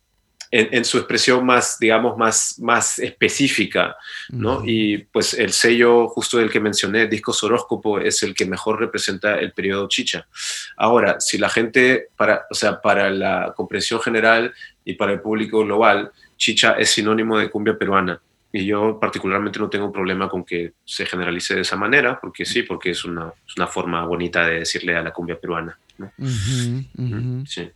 en, 0.57 0.85
su 0.85 0.99
expresión 0.99 1.45
más, 1.45 1.79
digamos, 1.81 2.17
más, 2.17 2.61
más 2.61 3.01
específica, 3.01 3.97
¿no? 4.29 4.63
Y 4.65 4.99
pues 4.99 5.35
el 5.35 5.53
sello 5.53 6.07
justo 6.07 6.39
del 6.39 6.49
que 6.49 6.61
mencioné, 6.61 7.09
Disco 7.09 7.35
Horóscopo, 7.43 7.99
es 7.99 8.23
el 8.23 8.35
que 8.35 8.47
mejor 8.47 8.79
representa 8.79 9.41
el 9.41 9.53
periodo 9.53 9.89
chicha. 9.89 10.29
Ahora, 10.77 11.19
si 11.19 11.39
la 11.39 11.49
gente, 11.49 12.07
para, 12.17 12.47
o 12.49 12.55
sea, 12.55 12.81
para 12.81 13.11
la 13.11 13.53
comprensión 13.57 14.01
general 14.01 14.55
y 14.85 14.95
para 14.95 15.13
el 15.13 15.21
público 15.21 15.65
global, 15.65 16.13
chicha 16.37 16.77
es 16.79 16.91
sinónimo 16.91 17.37
de 17.37 17.51
cumbia 17.51 17.77
peruana. 17.77 18.21
Y 18.57 18.67
yo 18.67 19.01
particularmente 19.01 19.59
no 19.59 19.69
tengo 19.69 19.91
problema 19.91 20.29
con 20.29 20.45
que 20.45 20.75
se 20.85 21.05
generalice 21.07 21.57
de 21.57 21.63
esa 21.63 21.75
manera, 21.75 22.21
porque 22.21 22.45
sí, 22.45 22.63
porque 22.63 22.91
es 22.91 23.05
una, 23.05 23.33
es 23.45 23.57
una 23.57 23.67
forma 23.67 24.07
bonita 24.07 24.47
de 24.47 24.61
decirle 24.61 24.95
a 24.95 25.03
la 25.03 25.13
cumbia 25.13 25.37
peruana. 25.41 25.77
Sí. 27.49 27.69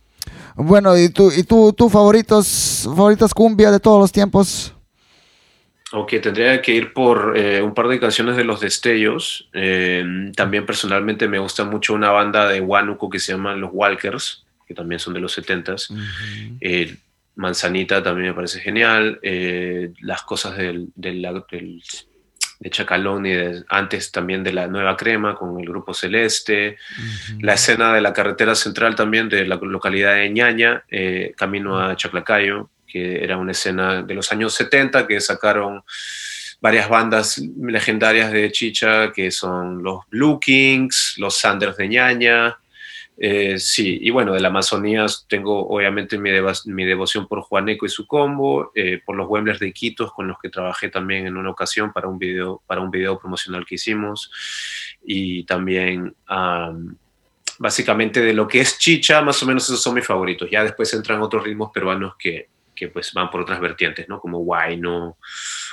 Bueno, 0.55 0.97
¿y 0.97 1.09
tú, 1.09 1.33
y 1.35 1.43
tú, 1.43 1.73
tú 1.73 1.89
favoritos, 1.89 2.83
favoritas 2.95 3.33
cumbia 3.33 3.71
de 3.71 3.81
todos 3.81 3.99
los 3.99 4.09
tiempos? 4.09 4.73
Ok, 5.91 6.13
tendría 6.21 6.61
que 6.61 6.71
ir 6.71 6.93
por 6.93 7.37
eh, 7.37 7.61
un 7.61 7.73
par 7.73 7.89
de 7.89 7.99
canciones 7.99 8.37
de 8.37 8.45
Los 8.45 8.61
Destellos. 8.61 9.49
Eh, 9.51 10.31
también 10.33 10.65
personalmente 10.65 11.27
me 11.27 11.39
gusta 11.39 11.65
mucho 11.65 11.93
una 11.93 12.11
banda 12.11 12.47
de 12.47 12.61
Huánuco 12.61 13.09
que 13.09 13.19
se 13.19 13.33
llama 13.33 13.53
Los 13.53 13.71
Walkers, 13.73 14.45
que 14.65 14.73
también 14.73 14.99
son 14.99 15.13
de 15.13 15.19
los 15.19 15.37
70s. 15.37 15.93
Manzanita 17.39 18.03
también 18.03 18.27
me 18.27 18.33
parece 18.33 18.59
genial. 18.59 19.17
Eh, 19.23 19.93
las 20.01 20.23
cosas 20.23 20.57
del, 20.57 20.89
del, 20.93 21.21
de 22.59 22.69
Chacalón 22.69 23.25
y 23.25 23.31
antes 23.69 24.11
también 24.11 24.43
de 24.43 24.51
la 24.51 24.67
Nueva 24.67 24.97
Crema 24.97 25.35
con 25.35 25.57
el 25.57 25.65
Grupo 25.65 25.93
Celeste. 25.93 26.75
La 27.39 27.53
escena 27.53 27.93
de 27.93 28.01
la 28.01 28.11
carretera 28.11 28.55
central 28.55 28.93
también 28.95 29.29
de 29.29 29.47
la 29.47 29.55
localidad 29.55 30.15
de 30.15 30.29
Ñaña, 30.29 30.83
eh, 30.89 31.33
camino 31.37 31.79
a 31.79 31.95
Chaclacayo, 31.95 32.69
que 32.85 33.23
era 33.23 33.37
una 33.37 33.53
escena 33.53 34.03
de 34.03 34.13
los 34.13 34.29
años 34.33 34.53
70 34.55 35.07
que 35.07 35.21
sacaron 35.21 35.83
varias 36.59 36.89
bandas 36.89 37.37
legendarias 37.37 38.33
de 38.33 38.51
Chicha, 38.51 39.13
que 39.13 39.31
son 39.31 39.81
los 39.81 40.01
Blue 40.09 40.41
Kings, 40.41 41.15
los 41.17 41.37
Sanders 41.37 41.77
de 41.77 41.87
Ñaña, 41.87 42.58
eh, 43.21 43.59
sí, 43.59 43.99
y 44.01 44.11
bueno, 44.11 44.33
de 44.33 44.39
la 44.39 44.47
Amazonía 44.47 45.05
tengo 45.27 45.67
obviamente 45.67 46.17
mi, 46.17 46.31
mi 46.65 46.85
devoción 46.85 47.27
por 47.27 47.41
Juaneco 47.41 47.85
y 47.85 47.89
su 47.89 48.07
combo, 48.07 48.71
eh, 48.73 49.01
por 49.05 49.17
los 49.17 49.27
Wemblers 49.27 49.59
de 49.59 49.67
Iquitos 49.67 50.13
con 50.13 50.27
los 50.27 50.39
que 50.39 50.49
trabajé 50.49 50.87
también 50.89 51.27
en 51.27 51.35
una 51.35 51.49
ocasión 51.49 51.91
para 51.91 52.07
un 52.07 52.17
video, 52.17 52.61
para 52.65 52.79
un 52.79 52.89
video 52.89 53.19
promocional 53.19 53.65
que 53.65 53.75
hicimos, 53.75 54.31
y 55.03 55.43
también 55.43 56.15
básicamente 57.59 58.21
de 58.21 58.33
lo 58.33 58.47
que 58.47 58.61
es 58.61 58.79
chicha, 58.79 59.21
más 59.21 59.43
o 59.43 59.45
menos 59.45 59.65
esos 59.65 59.81
son 59.81 59.95
mis 59.95 60.05
favoritos. 60.05 60.49
Ya 60.49 60.63
después 60.63 60.93
entran 60.93 61.21
otros 61.21 61.43
ritmos 61.43 61.71
peruanos 61.73 62.15
que, 62.17 62.47
que 62.73 62.87
pues 62.87 63.11
van 63.13 63.29
por 63.29 63.41
otras 63.41 63.59
vertientes, 63.59 64.07
¿no? 64.07 64.21
Como 64.21 64.39
guayno 64.39 65.17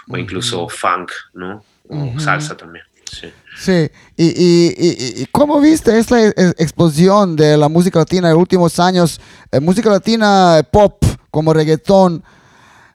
o 0.08 0.16
incluso 0.16 0.68
funk, 0.68 1.12
¿no? 1.34 1.64
O 1.88 2.18
salsa 2.18 2.56
también. 2.56 2.84
Sí. 3.20 3.32
Sí, 3.58 3.90
y, 4.18 4.26
y, 4.26 5.22
y, 5.22 5.26
¿cómo 5.32 5.60
viste 5.60 5.98
esta 5.98 6.22
e, 6.22 6.28
explosión 6.58 7.36
de 7.36 7.56
la 7.56 7.70
música 7.70 8.00
latina 8.00 8.28
en 8.28 8.34
los 8.34 8.40
últimos 8.42 8.78
años? 8.78 9.18
Eh, 9.50 9.60
música 9.60 9.88
latina 9.88 10.60
pop, 10.70 11.02
como 11.30 11.54
reggaetón, 11.54 12.22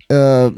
eh, 0.07 0.51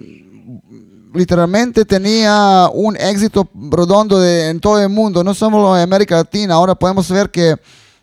literalmente 1.13 1.85
tenía 1.85 2.69
un 2.73 2.97
éxito 2.97 3.49
redondo 3.53 4.19
de, 4.19 4.49
en 4.49 4.59
todo 4.59 4.81
el 4.81 4.89
mundo, 4.89 5.23
no 5.23 5.33
solo 5.33 5.75
en 5.77 5.83
América 5.83 6.17
Latina. 6.17 6.55
Ahora 6.55 6.75
podemos 6.75 7.09
ver 7.09 7.31
que 7.31 7.55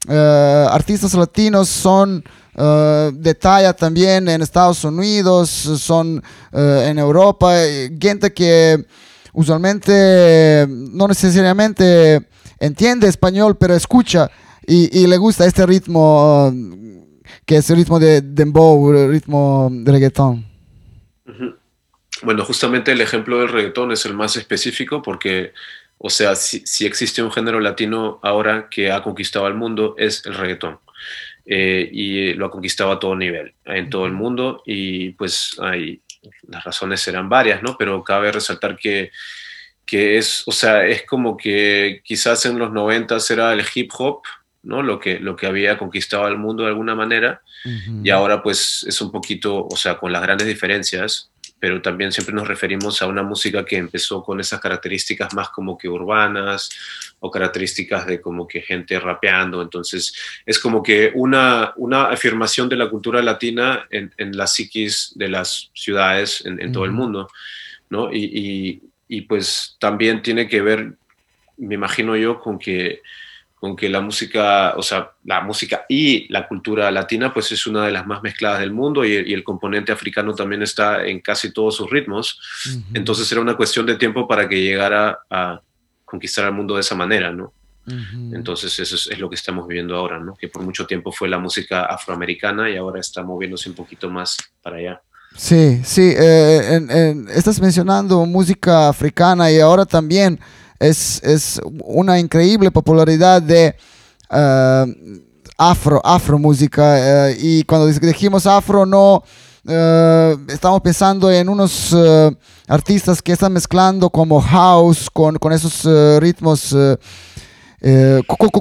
eh, 0.08 0.66
artistas 0.70 1.12
latinos 1.14 1.68
son 1.68 2.24
de 2.52 3.34
talla 3.40 3.72
también 3.72 4.28
en 4.28 4.42
Estados 4.42 4.84
Unidos, 4.84 5.48
son 5.48 6.22
en 6.52 6.98
Europa, 6.98 7.54
gente 7.98 8.34
que 8.34 8.84
usualmente 9.32 10.66
no 10.68 11.08
necesariamente 11.08 12.28
entiende 12.58 13.08
español, 13.08 13.56
pero 13.58 13.74
escucha 13.74 14.30
y, 14.66 15.06
le 15.06 15.16
gusta 15.16 15.46
este 15.46 15.66
ritmo 15.66 16.52
que 17.44 17.56
es 17.56 17.68
el 17.70 17.76
ritmo 17.76 17.98
de 17.98 18.20
dembow, 18.20 18.92
el 18.92 19.10
ritmo 19.10 19.68
de 19.72 19.90
reggaetón. 19.90 20.46
Bueno, 22.22 22.44
justamente 22.44 22.92
el 22.92 23.00
ejemplo 23.00 23.38
del 23.38 23.48
reggaetón 23.48 23.92
es 23.92 24.04
el 24.04 24.14
más 24.14 24.36
específico 24.36 25.02
porque, 25.02 25.52
o 25.98 26.10
sea, 26.10 26.36
si, 26.36 26.86
existe 26.86 27.22
un 27.22 27.32
género 27.32 27.60
latino 27.60 28.20
ahora 28.22 28.68
que 28.70 28.92
ha 28.92 29.02
conquistado 29.02 29.46
al 29.46 29.54
mundo 29.54 29.94
es 29.98 30.24
el 30.26 30.34
reggaetón. 30.34 30.78
Eh, 31.46 31.88
y 31.90 32.34
lo 32.34 32.46
ha 32.46 32.50
conquistado 32.50 32.92
a 32.92 33.00
todo 33.00 33.16
nivel, 33.16 33.54
en 33.64 33.90
todo 33.90 34.06
el 34.06 34.12
mundo, 34.12 34.62
y 34.64 35.10
pues 35.12 35.56
hay, 35.58 36.00
las 36.48 36.64
razones 36.64 37.00
serán 37.00 37.28
varias, 37.28 37.62
¿no? 37.62 37.76
Pero 37.78 38.02
cabe 38.04 38.33
resaltar 38.33 38.76
que, 38.76 39.11
que 39.87 40.18
es, 40.18 40.42
o 40.46 40.52
sea, 40.52 40.87
es 40.87 41.04
como 41.06 41.37
que 41.37 42.00
quizás 42.04 42.44
en 42.46 42.59
los 42.59 42.72
90 42.72 43.16
era 43.30 43.52
el 43.52 43.64
hip 43.74 43.90
hop, 43.98 44.22
¿no? 44.62 44.83
Lo 44.83 44.98
que, 44.98 45.18
lo 45.18 45.37
que 45.37 45.46
había 45.46 45.78
conquistado 45.78 46.26
al 46.26 46.38
mundo 46.38 46.64
de 46.64 46.70
alguna 46.70 46.94
manera, 46.94 47.42
y 48.02 48.09
ahora 48.09 48.42
pues 48.42 48.85
es 48.88 49.00
un 49.02 49.11
poquito, 49.11 49.66
o 49.66 49.76
sea, 49.76 49.98
con 49.98 50.12
las 50.12 50.22
grandes 50.22 50.46
diferencias, 50.46 51.29
pero 51.60 51.82
también 51.82 52.10
siempre 52.10 52.34
nos 52.34 52.48
referimos 52.48 53.02
a 53.02 53.06
una 53.06 53.22
música 53.22 53.64
que 53.66 53.76
empezó 53.76 54.24
con 54.24 54.40
esas 54.40 54.60
características 54.60 55.34
más 55.34 55.50
como 55.50 55.76
que 55.76 55.90
urbanas 55.90 56.70
o 57.20 57.30
características 57.30 58.06
de 58.06 58.18
como 58.20 58.48
que 58.48 58.62
gente 58.62 58.98
rapeando. 58.98 59.60
Entonces 59.60 60.14
es 60.46 60.58
como 60.58 60.82
que 60.82 61.12
una, 61.14 61.74
una 61.76 62.06
afirmación 62.06 62.70
de 62.70 62.76
la 62.76 62.88
cultura 62.88 63.20
latina 63.20 63.86
en, 63.90 64.12
en 64.16 64.34
la 64.36 64.46
psiquis 64.46 65.12
de 65.14 65.28
las 65.28 65.70
ciudades 65.74 66.42
en, 66.46 66.72
todo 66.72 66.86
el 66.86 66.92
mundo. 66.92 67.28
¿no? 67.90 68.10
Y, 68.10 68.24
y, 68.24 68.82
y, 69.16 69.20
pues 69.22 69.76
también 69.78 70.22
tiene 70.22 70.48
que 70.48 70.62
ver, 70.62 70.94
me 71.58 71.74
imagino 71.74 72.16
yo, 72.16 72.40
con 72.40 72.58
que 72.58 73.02
con 73.60 73.76
que 73.76 73.90
la 73.90 74.00
música, 74.00 74.72
o 74.74 74.82
sea, 74.82 75.12
la 75.24 75.42
música 75.42 75.84
y 75.86 76.26
la 76.32 76.48
cultura 76.48 76.90
latina, 76.90 77.32
pues 77.32 77.52
es 77.52 77.66
una 77.66 77.84
de 77.84 77.92
las 77.92 78.06
más 78.06 78.22
mezcladas 78.22 78.60
del 78.60 78.72
mundo 78.72 79.04
y, 79.04 79.14
el 79.14 79.44
componente 79.44 79.92
africano 79.92 80.34
también 80.34 80.62
está 80.62 81.04
en 81.04 81.20
casi 81.20 81.52
todos 81.52 81.76
sus 81.76 81.90
ritmos. 81.90 82.40
Entonces 82.94 83.30
era 83.30 83.42
una 83.42 83.58
cuestión 83.58 83.84
de 83.84 83.96
tiempo 83.96 84.26
para 84.26 84.48
que 84.48 84.62
llegara 84.62 85.18
a 85.28 85.60
conquistar 86.06 86.46
el 86.46 86.52
mundo 86.52 86.74
de 86.74 86.80
esa 86.80 86.94
manera, 86.94 87.30
¿no? 87.30 87.52
Entonces 88.32 88.78
eso 88.78 88.94
es, 88.94 89.18
lo 89.18 89.28
que 89.28 89.34
estamos 89.34 89.66
viviendo 89.66 89.96
ahora, 89.96 90.18
¿no? 90.18 90.34
Que 90.36 90.48
por 90.48 90.62
mucho 90.62 90.86
tiempo 90.86 91.12
fue 91.12 91.28
la 91.28 91.38
música 91.38 91.84
afroamericana 91.84 92.70
y 92.70 92.76
ahora 92.76 93.00
está 93.00 93.22
moviéndose 93.22 93.68
un 93.68 93.74
poquito 93.74 94.08
más 94.08 94.38
para 94.62 94.76
allá. 94.76 95.02
Sí, 95.36 95.80
sí, 95.84 96.14
eh, 96.16 97.14
estás 97.34 97.60
mencionando 97.60 98.24
música 98.26 98.88
africana 98.88 99.50
y 99.50 99.60
ahora 99.60 99.84
también 99.84 100.40
es, 100.80 101.22
es 101.22 101.60
una 101.84 102.18
increíble 102.18 102.70
popularidad 102.70 103.42
de 103.42 103.76
uh, 104.30 104.90
afro, 105.58 106.00
afro 106.02 106.38
música. 106.38 107.28
Uh, 107.28 107.34
y 107.38 107.62
cuando 107.64 107.86
dijimos 107.86 108.46
afro, 108.46 108.86
no 108.86 109.22
uh, 109.64 110.40
estamos 110.48 110.80
pensando 110.80 111.30
en 111.30 111.48
unos 111.50 111.94
artistas 112.66 113.20
que 113.20 113.32
están 113.32 113.52
mezclando 113.52 114.08
como 114.08 114.40
house 114.40 115.10
con, 115.10 115.36
con 115.36 115.52
esos 115.52 115.84
ritmos. 116.20 116.74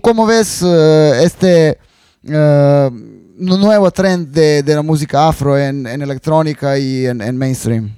¿Cómo 0.01 0.25
ves 0.25 0.61
este 0.61 1.79
nuevo 3.37 3.91
trend 3.91 4.29
de, 4.31 4.63
de, 4.63 4.75
la 4.75 4.81
música 4.81 5.27
afro 5.27 5.57
en, 5.57 5.87
en 5.87 6.01
electrónica 6.01 6.77
y 6.77 7.05
en, 7.05 7.21
en 7.21 7.37
mainstream? 7.37 7.95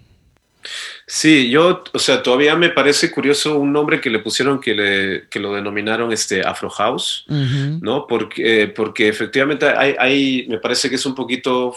Sí, 1.13 1.49
yo, 1.49 1.83
o 1.91 1.99
sea, 1.99 2.23
todavía 2.23 2.55
me 2.55 2.69
parece 2.69 3.11
curioso 3.11 3.59
un 3.59 3.73
nombre 3.73 3.99
que 3.99 4.09
le 4.09 4.19
pusieron 4.19 4.61
que, 4.61 4.73
le, 4.73 5.27
que 5.27 5.41
lo 5.41 5.53
denominaron 5.53 6.13
este 6.13 6.39
Afro 6.39 6.69
House, 6.69 7.25
¿no? 7.27 8.07
Porque, 8.07 8.71
porque 8.73 9.09
efectivamente 9.09 9.65
hay, 9.67 9.93
hay, 9.99 10.45
me 10.47 10.57
parece 10.57 10.89
que 10.89 10.95
es 10.95 11.05
un 11.05 11.13
poquito 11.13 11.75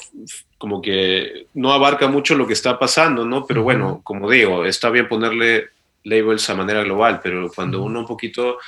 como 0.57 0.81
que 0.81 1.49
no 1.55 1.73
abarca 1.73 2.07
mucho 2.07 2.37
lo 2.37 2.47
que 2.47 2.53
está 2.53 2.79
pasando, 2.79 3.25
¿no? 3.25 3.45
Pero 3.45 3.65
bueno, 3.65 4.03
como 4.05 4.31
digo, 4.31 4.65
está 4.65 4.89
bien 4.91 5.09
ponerle 5.09 5.71
labels 6.05 6.49
a 6.49 6.55
manera 6.55 6.85
global, 6.85 7.19
pero 7.21 7.51
cuando 7.53 7.83
uno 7.83 7.99
un 7.99 8.07
poquito 8.07 8.59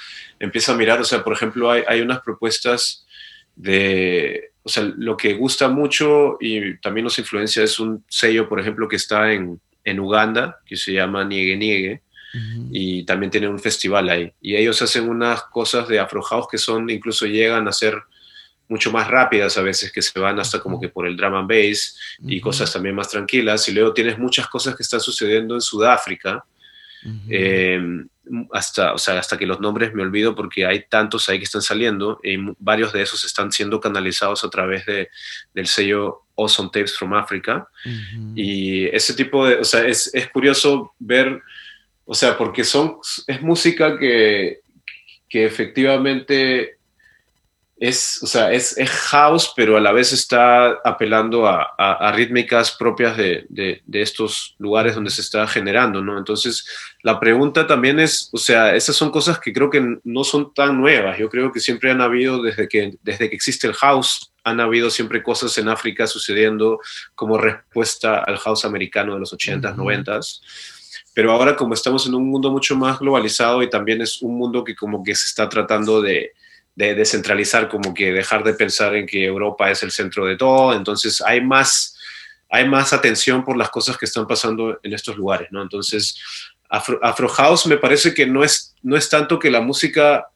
empieza 0.40 0.72
a 0.72 0.76
mirar, 0.76 1.00
o 1.00 1.04
sea, 1.04 1.22
por 1.22 1.32
ejemplo, 1.32 1.70
hay, 1.70 1.84
hay 1.86 2.00
unas 2.00 2.22
propuestas 2.22 3.06
de 3.54 4.50
o 4.64 4.68
sea, 4.68 4.82
lo 4.96 5.16
que 5.16 5.34
gusta 5.34 5.68
mucho 5.68 6.38
y 6.40 6.76
también 6.78 7.04
nos 7.04 7.20
influencia 7.20 7.62
es 7.62 7.78
un 7.78 8.04
sello, 8.08 8.48
por 8.48 8.58
ejemplo, 8.58 8.88
que 8.88 8.96
está 8.96 9.32
en, 9.32 9.60
en 9.86 10.00
Uganda, 10.00 10.60
que 10.66 10.76
se 10.76 10.92
llama 10.92 11.24
Niegue 11.24 11.56
Niegue, 11.56 12.02
y 12.70 13.04
también 13.04 13.30
tienen 13.30 13.48
un 13.48 13.58
festival 13.58 14.10
ahí. 14.10 14.30
Y 14.42 14.56
ellos 14.56 14.82
hacen 14.82 15.08
unas 15.08 15.44
cosas 15.44 15.88
de 15.88 15.98
Afro 15.98 16.20
House 16.20 16.48
que 16.50 16.58
son, 16.58 16.90
incluso 16.90 17.24
llegan 17.24 17.66
a 17.66 17.72
ser 17.72 17.94
mucho 18.68 18.92
más 18.92 19.08
rápidas 19.08 19.56
a 19.56 19.62
veces, 19.62 19.90
que 19.90 20.02
se 20.02 20.18
van 20.20 20.38
hasta 20.38 20.60
como 20.60 20.78
que 20.78 20.90
por 20.90 21.06
el 21.06 21.16
drum 21.16 21.34
and 21.34 21.48
bass 21.48 21.98
y 22.20 22.38
cosas 22.40 22.70
también 22.70 22.94
más 22.94 23.08
tranquilas. 23.08 23.66
Y 23.70 23.72
luego 23.72 23.94
tienes 23.94 24.18
muchas 24.18 24.48
cosas 24.48 24.76
que 24.76 24.82
están 24.82 25.00
sucediendo 25.00 25.54
en 25.54 25.62
Sudáfrica, 25.62 26.44
eh, 27.30 27.80
hasta, 28.52 28.92
o 28.92 28.98
sea, 28.98 29.18
hasta 29.18 29.38
que 29.38 29.46
los 29.46 29.60
nombres 29.60 29.94
me 29.94 30.02
olvido 30.02 30.34
porque 30.34 30.66
hay 30.66 30.84
tantos 30.90 31.28
ahí 31.28 31.38
que 31.38 31.44
están 31.44 31.62
saliendo 31.62 32.20
y 32.22 32.36
varios 32.58 32.92
de 32.92 33.00
esos 33.00 33.24
están 33.24 33.50
siendo 33.50 33.80
canalizados 33.80 34.44
a 34.44 34.50
través 34.50 34.84
de, 34.84 35.08
del 35.54 35.68
sello 35.68 36.25
Awesome 36.36 36.70
Tapes 36.72 36.96
from 36.96 37.14
Africa. 37.14 37.66
Y 38.34 38.86
ese 38.86 39.14
tipo 39.14 39.46
de, 39.46 39.56
o 39.56 39.64
sea, 39.64 39.86
es, 39.86 40.14
es, 40.14 40.28
curioso 40.30 40.94
ver, 40.98 41.40
o 42.04 42.14
sea, 42.14 42.36
porque 42.36 42.62
son, 42.62 42.98
es 43.26 43.42
música 43.42 43.98
que, 43.98 44.60
que 45.28 45.44
efectivamente 45.44 46.75
es, 47.78 48.22
o 48.22 48.26
sea, 48.26 48.52
es, 48.52 48.78
es, 48.78 48.88
house, 48.88 49.52
pero 49.54 49.76
a 49.76 49.80
la 49.80 49.92
vez 49.92 50.12
está 50.12 50.78
apelando 50.82 51.46
a, 51.46 51.74
a, 51.76 52.10
rítmicas 52.12 52.72
propias 52.72 53.18
de, 53.18 53.44
de, 53.50 53.82
de, 53.84 54.02
estos 54.02 54.54
lugares 54.58 54.94
donde 54.94 55.10
se 55.10 55.20
está 55.20 55.46
generando, 55.46 56.00
¿no? 56.00 56.16
Entonces, 56.16 56.66
la 57.02 57.20
pregunta 57.20 57.66
también 57.66 58.00
es, 58.00 58.30
o 58.32 58.38
sea, 58.38 58.74
esas 58.74 58.96
son 58.96 59.10
cosas 59.10 59.38
que 59.38 59.52
creo 59.52 59.68
que 59.68 59.98
no 60.04 60.24
son 60.24 60.54
tan 60.54 60.80
nuevas. 60.80 61.18
Yo 61.18 61.28
creo 61.28 61.52
que 61.52 61.60
siempre 61.60 61.90
han 61.90 62.00
habido, 62.00 62.42
desde 62.42 62.66
que, 62.66 62.94
desde 63.02 63.28
que 63.28 63.36
existe 63.36 63.66
el 63.66 63.74
house, 63.74 64.32
han 64.42 64.60
habido 64.60 64.88
siempre 64.88 65.22
cosas 65.22 65.58
en 65.58 65.68
África 65.68 66.06
sucediendo 66.06 66.80
como 67.14 67.36
respuesta 67.36 68.20
al 68.20 68.38
house 68.38 68.64
americano 68.64 69.14
de 69.14 69.20
los 69.20 69.34
80s, 69.34 69.74
90s. 69.74 70.40
Pero 71.12 71.32
ahora 71.32 71.56
como 71.56 71.74
estamos 71.74 72.06
en 72.06 72.14
un 72.14 72.30
mundo 72.30 72.50
mucho 72.50 72.74
más 72.74 72.98
globalizado 73.00 73.62
y 73.62 73.68
también 73.68 74.00
es 74.00 74.22
un 74.22 74.38
mundo 74.38 74.64
que 74.64 74.74
como 74.74 75.02
que 75.02 75.14
se 75.14 75.26
está 75.26 75.48
tratando 75.48 76.00
de 76.00 76.32
de 76.76 76.94
descentralizar, 76.94 77.68
como 77.68 77.94
que 77.94 78.12
dejar 78.12 78.44
de 78.44 78.52
pensar 78.52 78.94
en 78.94 79.06
que 79.06 79.24
Europa 79.24 79.70
es 79.70 79.82
el 79.82 79.90
centro 79.90 80.26
de 80.26 80.36
todo, 80.36 80.74
entonces 80.74 81.22
hay 81.22 81.40
más, 81.40 81.98
hay 82.50 82.68
más 82.68 82.92
atención 82.92 83.44
por 83.44 83.56
las 83.56 83.70
cosas 83.70 83.96
que 83.96 84.04
están 84.04 84.26
pasando 84.26 84.78
en 84.82 84.92
estos 84.92 85.16
lugares, 85.16 85.48
¿no? 85.50 85.62
Entonces, 85.62 86.20
Afro, 86.68 87.28
House 87.28 87.66
me 87.66 87.78
parece 87.78 88.12
que 88.12 88.26
no 88.26 88.44
es, 88.44 88.74
no 88.82 88.96
es 88.96 89.08
tanto 89.08 89.38
que 89.38 89.50
la 89.50 89.62
música, 89.62 90.26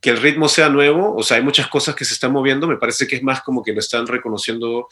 que 0.00 0.10
el 0.10 0.16
ritmo 0.16 0.48
sea 0.48 0.68
nuevo, 0.68 1.14
o 1.14 1.22
sea, 1.22 1.36
hay 1.36 1.44
muchas 1.44 1.68
cosas 1.68 1.94
que 1.94 2.04
se 2.04 2.14
están 2.14 2.32
moviendo, 2.32 2.66
me 2.66 2.78
parece 2.78 3.06
que 3.06 3.16
es 3.16 3.22
más 3.22 3.40
como 3.42 3.62
que 3.62 3.72
lo 3.72 3.78
están 3.78 4.08
reconociendo 4.08 4.88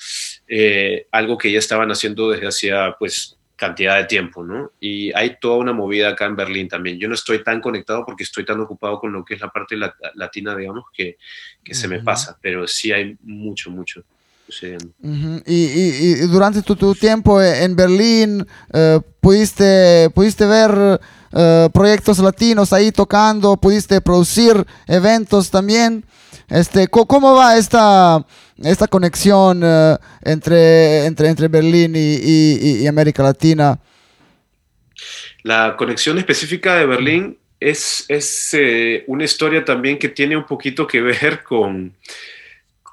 eh, 0.46 1.08
algo 1.10 1.36
que 1.36 1.50
ya 1.50 1.58
estaban 1.58 1.90
haciendo 1.90 2.30
desde 2.30 2.46
hacía, 2.46 2.94
pues, 3.00 3.36
cantidad 3.56 3.96
de 3.96 4.04
tiempo, 4.04 4.42
¿no? 4.42 4.72
Y 4.80 5.12
hay 5.12 5.36
toda 5.40 5.58
una 5.58 5.72
movida 5.72 6.10
acá 6.10 6.26
en 6.26 6.36
Berlín 6.36 6.68
también. 6.68 6.98
Yo 6.98 7.08
no 7.08 7.14
estoy 7.14 7.42
tan 7.42 7.60
conectado 7.60 8.04
porque 8.04 8.24
estoy 8.24 8.44
tan 8.44 8.60
ocupado 8.60 8.98
con 8.98 9.12
lo 9.12 9.24
que 9.24 9.34
es 9.34 9.40
la 9.40 9.48
parte 9.48 9.76
latina, 10.14 10.56
digamos, 10.56 10.84
que, 10.92 11.16
que 11.62 11.74
se 11.74 11.88
me 11.88 12.00
pasa, 12.00 12.36
pero 12.40 12.66
sí 12.66 12.92
hay 12.92 13.16
mucho, 13.22 13.70
mucho 13.70 14.02
sucediendo. 14.46 14.92
y, 15.46 16.14
durante 16.26 16.62
tu, 16.62 16.94
tiempo 16.94 17.40
en 17.40 17.76
Berlín, 17.76 18.46
eh, 18.72 19.00
¿pudiste, 19.20 20.10
¿pudiste 20.10 20.46
ver 20.46 21.00
eh, 21.32 21.68
proyectos 21.72 22.18
latinos 22.18 22.72
ahí 22.72 22.92
tocando? 22.92 23.56
¿Pudiste 23.56 24.00
producir 24.00 24.66
eventos 24.86 25.50
también? 25.50 26.04
Este, 26.48 26.88
¿Cómo 26.88 27.34
va 27.34 27.56
esta, 27.56 28.24
esta 28.62 28.86
conexión 28.86 29.62
eh, 29.64 29.96
entre, 30.22 31.06
entre, 31.06 31.28
entre 31.28 31.48
Berlín 31.48 31.94
y, 31.96 32.86
América 32.86 33.22
Latina? 33.22 33.78
La 35.42 35.76
conexión 35.76 36.18
específica 36.18 36.76
de 36.76 36.86
Berlín 36.86 37.38
es, 37.60 38.04
es 38.08 38.54
eh, 38.54 39.04
una 39.06 39.24
historia 39.24 39.64
también 39.64 39.98
que 39.98 40.08
tiene 40.08 40.36
un 40.36 40.46
poquito 40.46 40.86
que 40.86 41.00
ver 41.00 41.42
con, 41.42 41.94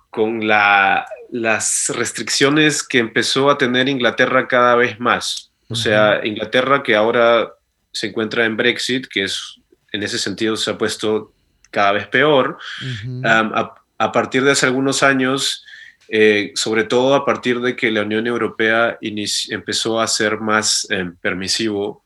con 0.10 0.48
la, 0.48 1.06
las 1.32 1.92
restricciones 1.96 2.84
que 2.84 3.00
empezó 3.00 3.50
a 3.50 3.58
tener 3.58 3.88
Inglaterra 3.88 4.48
cada 4.48 4.76
vez 4.76 5.00
más. 5.00 5.52
O 5.70 5.76
sea, 5.76 6.20
Inglaterra 6.26 6.84
que 6.84 6.96
ahora 6.96 7.54
se 7.94 8.08
encuentra 8.08 8.44
en 8.44 8.58
Brexit, 8.58 9.08
que 9.08 9.24
es 9.24 9.62
en 9.94 10.04
ese 10.04 10.18
sentido 10.18 10.58
se 10.58 10.72
ha 10.72 10.78
puesto 10.78 11.32
cada 11.72 11.94
vez 11.94 12.08
peor. 12.08 12.58
a, 13.24 14.12
partir 14.12 14.44
de 14.44 14.52
hace 14.52 14.66
algunos 14.66 15.04
años, 15.04 15.64
eh, 16.08 16.52
sobre 16.56 16.84
todo 16.84 17.16
a 17.16 17.26
partir 17.26 17.62
de 17.62 17.76
que 17.76 17.92
la 17.92 18.02
Unión 18.02 18.28
Europea 18.28 18.98
empezó 19.02 20.02
a 20.02 20.08
ser 20.08 20.40
más 20.40 20.86
em, 20.90 21.16
permisivo 21.16 22.04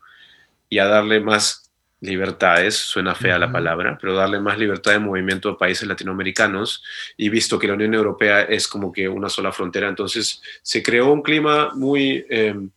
y 0.68 0.78
a 0.78 0.86
darle 0.86 1.20
más 1.20 1.70
libertades, 2.00 2.76
suena 2.76 3.14
fea 3.14 3.38
la 3.38 3.50
palabra, 3.50 3.98
pero 4.00 4.14
darle 4.14 4.38
más 4.38 4.58
libertad 4.58 4.92
de 4.92 4.98
movimiento 4.98 5.48
a 5.48 5.58
países 5.58 5.88
latinoamericanos 5.88 6.84
y 7.16 7.30
visto 7.30 7.58
que 7.58 7.66
la 7.66 7.74
Unión 7.74 7.94
Europea 7.94 8.42
es 8.42 8.68
como 8.68 8.92
que 8.92 9.08
una 9.08 9.28
sola 9.28 9.50
frontera, 9.50 9.88
entonces 9.88 10.42
se 10.62 10.82
creó 10.82 11.12
un 11.12 11.22
clima 11.22 11.70
muy 11.74 12.24
em, 12.28 12.70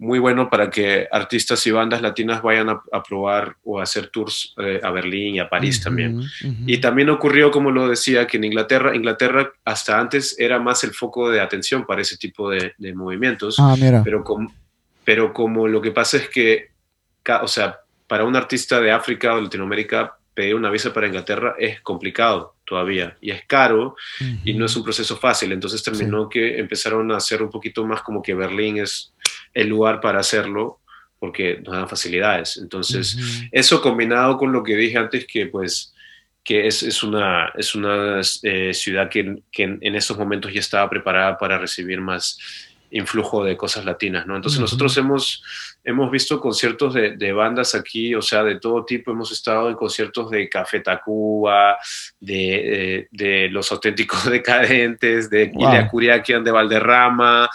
muy 0.00 0.18
bueno 0.18 0.48
para 0.48 0.70
que 0.70 1.06
artistas 1.12 1.64
y 1.66 1.70
bandas 1.70 2.00
latinas 2.00 2.40
vayan 2.40 2.70
a, 2.70 3.02
probar 3.02 3.56
o 3.62 3.78
a 3.78 3.82
hacer 3.82 4.06
tours 4.06 4.54
eh, 4.56 4.80
a 4.82 4.90
Berlín 4.90 5.34
y 5.34 5.40
a 5.40 5.48
París 5.50 5.82
también. 5.82 6.22
Y 6.66 6.78
también 6.78 7.10
ocurrió, 7.10 7.50
como 7.50 7.70
lo 7.70 7.86
decía, 7.86 8.26
que 8.26 8.38
en 8.38 8.44
Inglaterra, 8.44 8.96
Inglaterra 8.96 9.52
hasta 9.62 10.00
antes 10.00 10.36
era 10.38 10.58
más 10.58 10.82
el 10.84 10.94
foco 10.94 11.28
de 11.28 11.42
atención 11.42 11.84
para 11.84 12.00
ese 12.00 12.16
tipo 12.16 12.48
de, 12.48 12.72
movimientos, 12.94 13.56
ah, 13.60 13.76
Pero, 14.02 14.24
como, 14.24 14.50
pero 15.04 15.34
como 15.34 15.68
lo 15.68 15.82
que 15.82 15.90
pasa 15.90 16.16
es 16.16 16.30
que, 16.30 16.70
o 17.42 17.48
sea, 17.48 17.80
para 18.06 18.24
un 18.24 18.34
artista 18.34 18.80
de 18.80 18.92
África 18.92 19.34
o 19.34 19.40
Latinoamérica, 19.42 20.16
pedir 20.32 20.54
una 20.54 20.70
visa 20.70 20.94
para 20.94 21.08
Inglaterra 21.08 21.54
es 21.58 21.82
complicado 21.82 22.54
todavía 22.64 23.16
y 23.20 23.30
es 23.30 23.44
caro 23.46 23.96
y 24.44 24.54
no 24.54 24.64
es 24.64 24.76
un 24.76 24.84
proceso 24.84 25.16
fácil. 25.16 25.52
Entonces 25.52 25.82
terminó 25.82 26.28
que 26.28 26.58
empezaron 26.58 27.12
a 27.12 27.18
hacer 27.18 27.42
un 27.42 27.50
poquito 27.50 27.84
más 27.84 28.00
como 28.00 28.22
que 28.22 28.32
Berlín 28.32 28.78
es 28.78 29.12
el 29.54 29.68
lugar 29.68 30.00
para 30.00 30.20
hacerlo 30.20 30.80
porque 31.18 31.60
nos 31.62 31.74
dan 31.74 31.88
facilidades. 31.88 32.56
Entonces, 32.56 33.16
eso 33.52 33.82
combinado 33.82 34.38
con 34.38 34.52
lo 34.52 34.62
que 34.62 34.74
dije 34.74 34.96
antes, 34.96 35.26
que 35.26 35.46
pues 35.46 35.94
que 36.42 36.66
es, 36.66 36.82
es 36.82 37.02
una, 37.02 37.52
es 37.56 37.74
una 37.74 38.20
eh, 38.42 38.72
ciudad 38.72 39.10
que, 39.10 39.42
que 39.52 39.62
en, 39.64 39.78
en, 39.82 39.94
esos 39.94 40.16
momentos 40.16 40.52
ya 40.52 40.60
estaba 40.60 40.88
preparada 40.88 41.36
para 41.36 41.58
recibir 41.58 42.00
más 42.00 42.38
influjo 42.90 43.44
de 43.44 43.56
cosas 43.56 43.84
latinas, 43.84 44.26
¿no? 44.26 44.36
Entonces 44.36 44.60
nosotros 44.60 44.96
hemos, 44.96 45.42
hemos 45.84 46.10
visto 46.10 46.40
conciertos 46.40 46.94
de, 46.94 47.16
de, 47.16 47.32
bandas 47.32 47.74
aquí, 47.74 48.14
o 48.14 48.22
sea, 48.22 48.42
de 48.42 48.58
todo 48.58 48.84
tipo, 48.84 49.12
hemos 49.12 49.30
estado 49.30 49.70
en 49.70 49.76
conciertos 49.76 50.30
de 50.30 50.48
Café 50.48 50.80
Tacuba, 50.80 51.78
de, 52.18 53.08
de, 53.10 53.48
Los 53.50 53.70
Auténticos 53.70 54.24
Decadentes, 54.30 55.30
de 55.30 55.52
wow. 55.54 55.88
Curiaquian 55.88 56.42
de 56.42 56.50
Valderrama, 56.50 57.48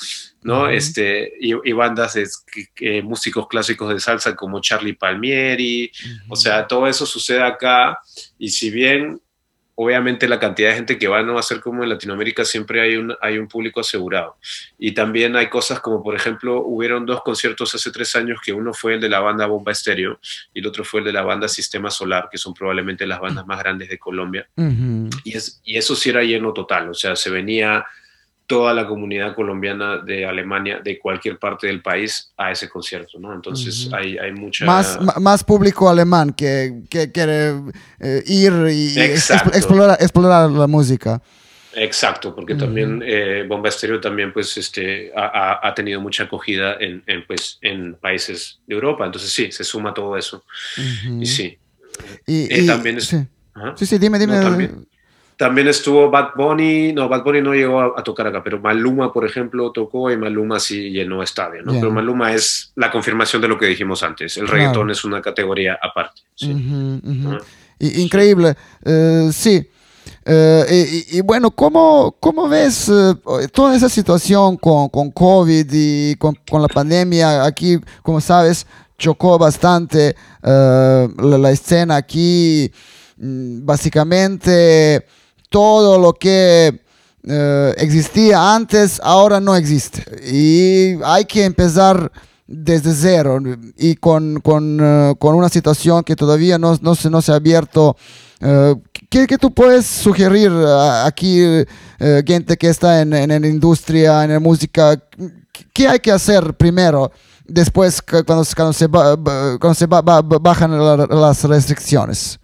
¿no? 0.46 0.70
este, 0.70 1.34
y, 1.40 1.72
bandas 1.74 2.14
de 2.14 3.02
músicos 3.02 3.48
clásicos 3.48 3.90
de 3.90 4.00
salsa 4.00 4.36
como 4.36 4.62
Charlie 4.62 4.94
Palmieri, 4.94 5.92
o 6.30 6.36
sea, 6.36 6.68
todo 6.68 6.88
eso 6.88 7.04
sucede 7.08 7.42
acá, 7.42 8.00
y 8.38 8.50
si 8.50 8.70
bien 8.70 9.20
obviamente 9.74 10.28
la 10.28 10.40
cantidad 10.40 10.70
de 10.70 10.76
gente 10.76 11.00
que 11.00 11.08
va 11.08 11.24
no 11.24 11.34
va 11.34 11.40
a 11.40 11.44
ser 11.44 11.60
como 11.60 11.82
en 11.84 11.90
Latinoamérica, 11.90 12.46
siempre 12.46 12.80
hay 12.80 12.96
un, 12.96 13.16
hay 13.22 13.40
un 13.40 13.48
público 13.48 13.80
asegurado. 13.80 14.38
Y 14.78 14.94
también 14.94 15.36
hay 15.36 15.50
cosas 15.50 15.80
como, 15.80 16.04
por 16.04 16.16
ejemplo, 16.16 16.62
hubieron 16.62 17.08
dos 17.08 17.24
conciertos 17.24 17.74
hace 17.74 17.92
tres 17.92 18.16
años, 18.16 18.40
que 18.40 18.54
uno 18.54 18.72
fue 18.72 18.94
el 18.94 19.02
de 19.02 19.10
la 19.10 19.20
banda 19.20 19.48
Bomba 19.48 19.72
Estéreo 19.72 20.20
y 20.54 20.60
el 20.60 20.68
otro 20.68 20.86
fue 20.86 21.00
el 21.00 21.08
de 21.08 21.14
la 21.14 21.24
banda 21.24 21.48
Sistema 21.48 21.90
Solar, 21.90 22.30
que 22.32 22.38
son 22.38 22.54
probablemente 22.54 23.08
las 23.08 23.20
bandas 23.20 23.48
más 23.48 23.58
grandes 23.58 23.90
de 23.90 23.98
Colombia. 23.98 24.48
y, 25.24 25.36
es, 25.36 25.60
y 25.64 25.76
eso 25.76 25.96
sí 25.96 26.12
era 26.12 26.24
lleno 26.24 26.54
total, 26.54 26.90
o 26.90 26.94
sea, 26.94 27.16
se 27.16 27.32
venía 27.32 27.84
toda 28.48 28.74
la 28.74 28.88
comunidad 28.88 29.36
colombiana 29.36 29.98
de 29.98 30.26
Alemania, 30.26 30.80
de 30.84 31.00
cualquier 31.00 31.40
parte 31.40 31.68
del 31.68 31.82
país, 31.82 32.32
a 32.38 32.52
ese 32.52 32.70
concierto, 32.70 33.20
¿no? 33.20 33.34
Entonces 33.34 33.90
hay, 33.92 34.18
hay, 34.18 34.32
mucha... 34.32 34.66
Más, 34.66 35.00
más 35.20 35.44
público 35.44 35.90
alemán 35.90 36.32
que, 36.32 36.84
que 36.90 37.12
quiere 37.12 37.56
eh, 38.00 38.24
ir 38.28 38.54
y 38.72 39.00
explorar, 39.00 39.98
explorar 40.00 40.50
la 40.52 40.68
música. 40.68 41.22
Exacto, 41.76 42.34
porque 42.34 42.56
también 42.56 43.04
eh, 43.06 43.44
Bomba 43.48 43.68
Estéreo 43.68 44.00
también 44.00 44.32
pues 44.32 44.56
este, 44.58 45.12
ha, 45.16 45.60
ha, 45.62 45.74
tenido 45.74 46.00
mucha 46.00 46.24
acogida 46.24 46.78
en, 46.80 47.04
en, 47.06 47.26
pues, 47.28 47.58
en 47.62 47.96
países 47.96 48.60
de 48.66 48.76
Europa, 48.76 49.06
entonces 49.06 49.32
sí, 49.32 49.52
se 49.52 49.64
suma 49.66 49.94
todo 49.94 50.16
eso. 50.18 50.44
Y 51.20 51.26
sí. 51.26 51.58
Y, 52.26 52.54
eh, 52.54 52.66
también 52.66 52.98
es, 52.98 53.08
sí. 53.08 53.86
sí. 53.86 53.98
dime, 53.98 54.20
dime. 54.20 54.40
También 55.38 55.68
estuvo 55.68 56.10
Bad 56.10 56.30
Bunny, 56.36 56.94
no, 56.94 57.10
Bad 57.10 57.24
Bunny 57.24 57.42
no 57.42 57.54
llegó 57.54 57.98
a, 57.98 58.04
tocar 58.04 58.28
acá, 58.28 58.42
pero 58.42 58.60
Maluma, 58.60 59.12
por 59.12 59.26
ejemplo, 59.26 59.72
tocó 59.72 60.10
y 60.10 60.16
Maluma 60.16 60.60
sí 60.60 60.92
llenó 60.92 61.22
estadio, 61.22 61.62
¿no? 61.62 61.74
Pero 61.74 61.92
Maluma 61.92 62.34
es 62.34 62.72
la 62.76 62.90
confirmación 62.90 63.42
de 63.42 63.50
lo 63.50 63.58
que 63.58 63.66
dijimos 63.66 64.02
antes, 64.04 64.38
el 64.38 64.48
reggaetón 64.48 64.92
es 64.92 65.04
una 65.04 65.22
categoría 65.22 65.78
aparte. 65.82 66.22
Increíble, 67.80 68.56
eh, 68.86 69.30
sí. 69.34 69.68
Eh, 70.28 71.06
y, 71.12 71.22
bueno, 71.22 71.52
¿cómo, 71.52 72.16
cómo 72.20 72.48
ves 72.48 72.90
eh, 72.90 73.14
toda 73.52 73.76
esa 73.76 73.90
situación 73.90 74.58
con, 74.58 74.90
con 74.90 75.12
COVID 75.12 75.68
y 75.72 76.16
con, 76.16 76.36
con, 76.50 76.62
la 76.62 76.68
pandemia? 76.68 77.44
Aquí, 77.44 77.80
como 78.02 78.22
sabes, 78.22 78.66
chocó 78.98 79.38
bastante 79.38 80.16
la, 80.42 81.08
la, 81.18 81.52
escena 81.52 81.98
aquí. 81.98 82.72
Mm, 83.18 83.66
básicamente, 83.66 85.06
todo 85.50 85.98
lo 86.00 86.14
que 86.14 86.82
existía 87.78 88.54
antes 88.54 89.02
ahora 89.04 89.40
no 89.40 89.56
existe. 89.56 90.04
Y 90.32 91.02
hay 91.04 91.26
que 91.26 91.44
empezar 91.44 92.12
desde 92.48 92.94
cero 92.94 93.40
y 93.78 93.96
con, 93.96 94.40
con, 94.42 94.80
uh, 94.80 95.16
con, 95.16 95.36
una 95.36 95.50
situación 95.50 96.04
que 96.04 96.16
todavía 96.16 96.60
no, 96.60 96.78
no, 96.82 96.96
se, 96.96 97.10
no 97.10 97.22
se 97.22 97.32
ha 97.32 97.36
abierto. 97.36 97.98
Uh, 98.42 98.80
¿qué, 99.10 99.26
¿qué, 99.26 99.38
tú 99.38 99.52
puedes 99.52 99.86
sugerir 99.86 100.52
aquí, 101.06 101.66
gente 102.28 102.58
que 102.58 102.70
está 102.70 103.02
en, 103.02 103.14
en, 103.14 103.42
la 103.42 103.48
industria, 103.48 104.24
en 104.24 104.34
la 104.34 104.40
música? 104.40 105.02
¿Qué 105.74 105.88
hay 105.88 106.00
que 106.00 106.12
hacer 106.12 106.54
primero? 106.56 107.12
Después, 107.48 108.02
cuando, 108.02 108.44
cuando 108.56 108.74
se, 108.74 108.88
cuando 108.88 109.74
se 109.74 109.86
bajan 109.88 111.10
las 111.10 111.44
restricciones. 111.44 112.40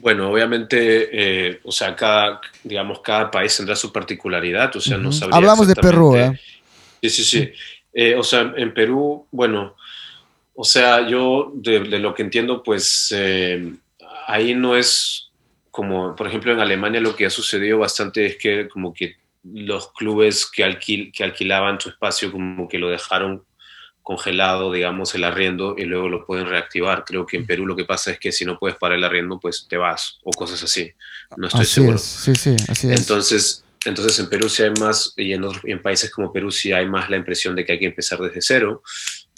Bueno, 0.00 0.30
obviamente, 0.30 1.08
eh, 1.12 1.60
o 1.62 1.70
sea, 1.70 1.94
cada, 1.94 2.40
digamos, 2.64 3.00
cada 3.00 3.30
país 3.30 3.54
tendrá 3.56 3.76
su 3.76 3.92
particularidad, 3.92 4.74
o 4.74 4.80
sea, 4.80 4.96
no 4.96 5.10
Hablamos 5.30 5.68
de 5.68 5.74
Perú, 5.74 6.16
¿eh? 6.16 6.40
Sí, 7.02 7.10
sí, 7.10 7.24
sí. 7.24 7.52
Eh, 7.92 8.14
o 8.14 8.22
sea, 8.22 8.52
en 8.56 8.72
Perú, 8.72 9.26
bueno, 9.30 9.76
o 10.54 10.64
sea, 10.64 11.06
yo 11.06 11.52
de, 11.54 11.80
lo 11.98 12.14
que 12.14 12.22
entiendo, 12.22 12.62
pues 12.62 13.12
eh, 13.14 13.72
ahí 14.26 14.54
no 14.54 14.76
es 14.76 15.30
como, 15.70 16.16
por 16.16 16.26
ejemplo, 16.26 16.52
en 16.52 16.60
Alemania 16.60 17.00
lo 17.00 17.14
que 17.14 17.26
ha 17.26 17.30
sucedido 17.30 17.78
bastante 17.78 18.26
es 18.26 18.36
que 18.36 18.68
como 18.68 18.92
que 18.94 19.16
los 19.42 19.92
clubes 19.92 20.50
que, 20.50 20.64
alquil, 20.64 21.12
que 21.12 21.24
alquilaban 21.24 21.80
su 21.80 21.90
espacio 21.90 22.30
como 22.30 22.68
que 22.68 22.78
lo 22.78 22.88
dejaron 22.88 23.44
congelado, 24.02 24.72
digamos, 24.72 25.14
el 25.14 25.24
arriendo 25.24 25.74
y 25.76 25.84
luego 25.84 26.08
lo 26.08 26.26
pueden 26.26 26.46
reactivar. 26.46 27.04
Creo 27.04 27.26
que 27.26 27.36
en 27.36 27.46
Perú 27.46 27.66
lo 27.66 27.76
que 27.76 27.84
pasa 27.84 28.10
es 28.10 28.18
que 28.18 28.32
si 28.32 28.44
no 28.44 28.58
puedes 28.58 28.76
parar 28.76 28.98
el 28.98 29.04
arriendo, 29.04 29.38
pues 29.38 29.66
te 29.68 29.76
vas 29.76 30.18
o 30.22 30.30
cosas 30.30 30.62
así. 30.62 30.92
No 31.36 31.48
estoy 31.48 31.66
seguro. 31.66 31.98
Sí, 31.98 32.34
sí, 32.34 32.56
así 32.68 32.90
es. 32.90 33.00
Entonces, 33.00 33.64
entonces 33.84 34.18
en 34.18 34.28
Perú 34.28 34.48
sí 34.48 34.62
hay 34.62 34.72
más, 34.78 35.14
y 35.16 35.32
en, 35.32 35.44
en, 35.64 35.80
países 35.80 36.10
como 36.10 36.32
Perú 36.32 36.50
sí 36.50 36.72
hay 36.72 36.86
más 36.86 37.08
la 37.08 37.16
impresión 37.16 37.54
de 37.54 37.64
que 37.64 37.72
hay 37.72 37.78
que 37.78 37.86
empezar 37.86 38.18
desde 38.18 38.42
cero, 38.42 38.82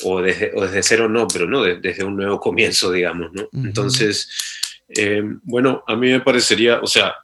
o 0.04 0.20
desde, 0.20 0.52
o 0.54 0.62
desde 0.62 0.82
cero 0.82 1.08
no, 1.08 1.28
pero 1.28 1.46
no, 1.46 1.62
desde 1.62 2.04
un 2.04 2.16
nuevo 2.16 2.40
comienzo, 2.40 2.90
digamos, 2.90 3.32
¿no? 3.32 3.48
Entonces, 3.52 4.28
eh, 4.88 5.22
bueno, 5.44 5.84
a 5.86 5.94
mí 5.94 6.10
me 6.10 6.20
parecería, 6.20 6.80
o 6.80 6.86
sea, 6.86 7.14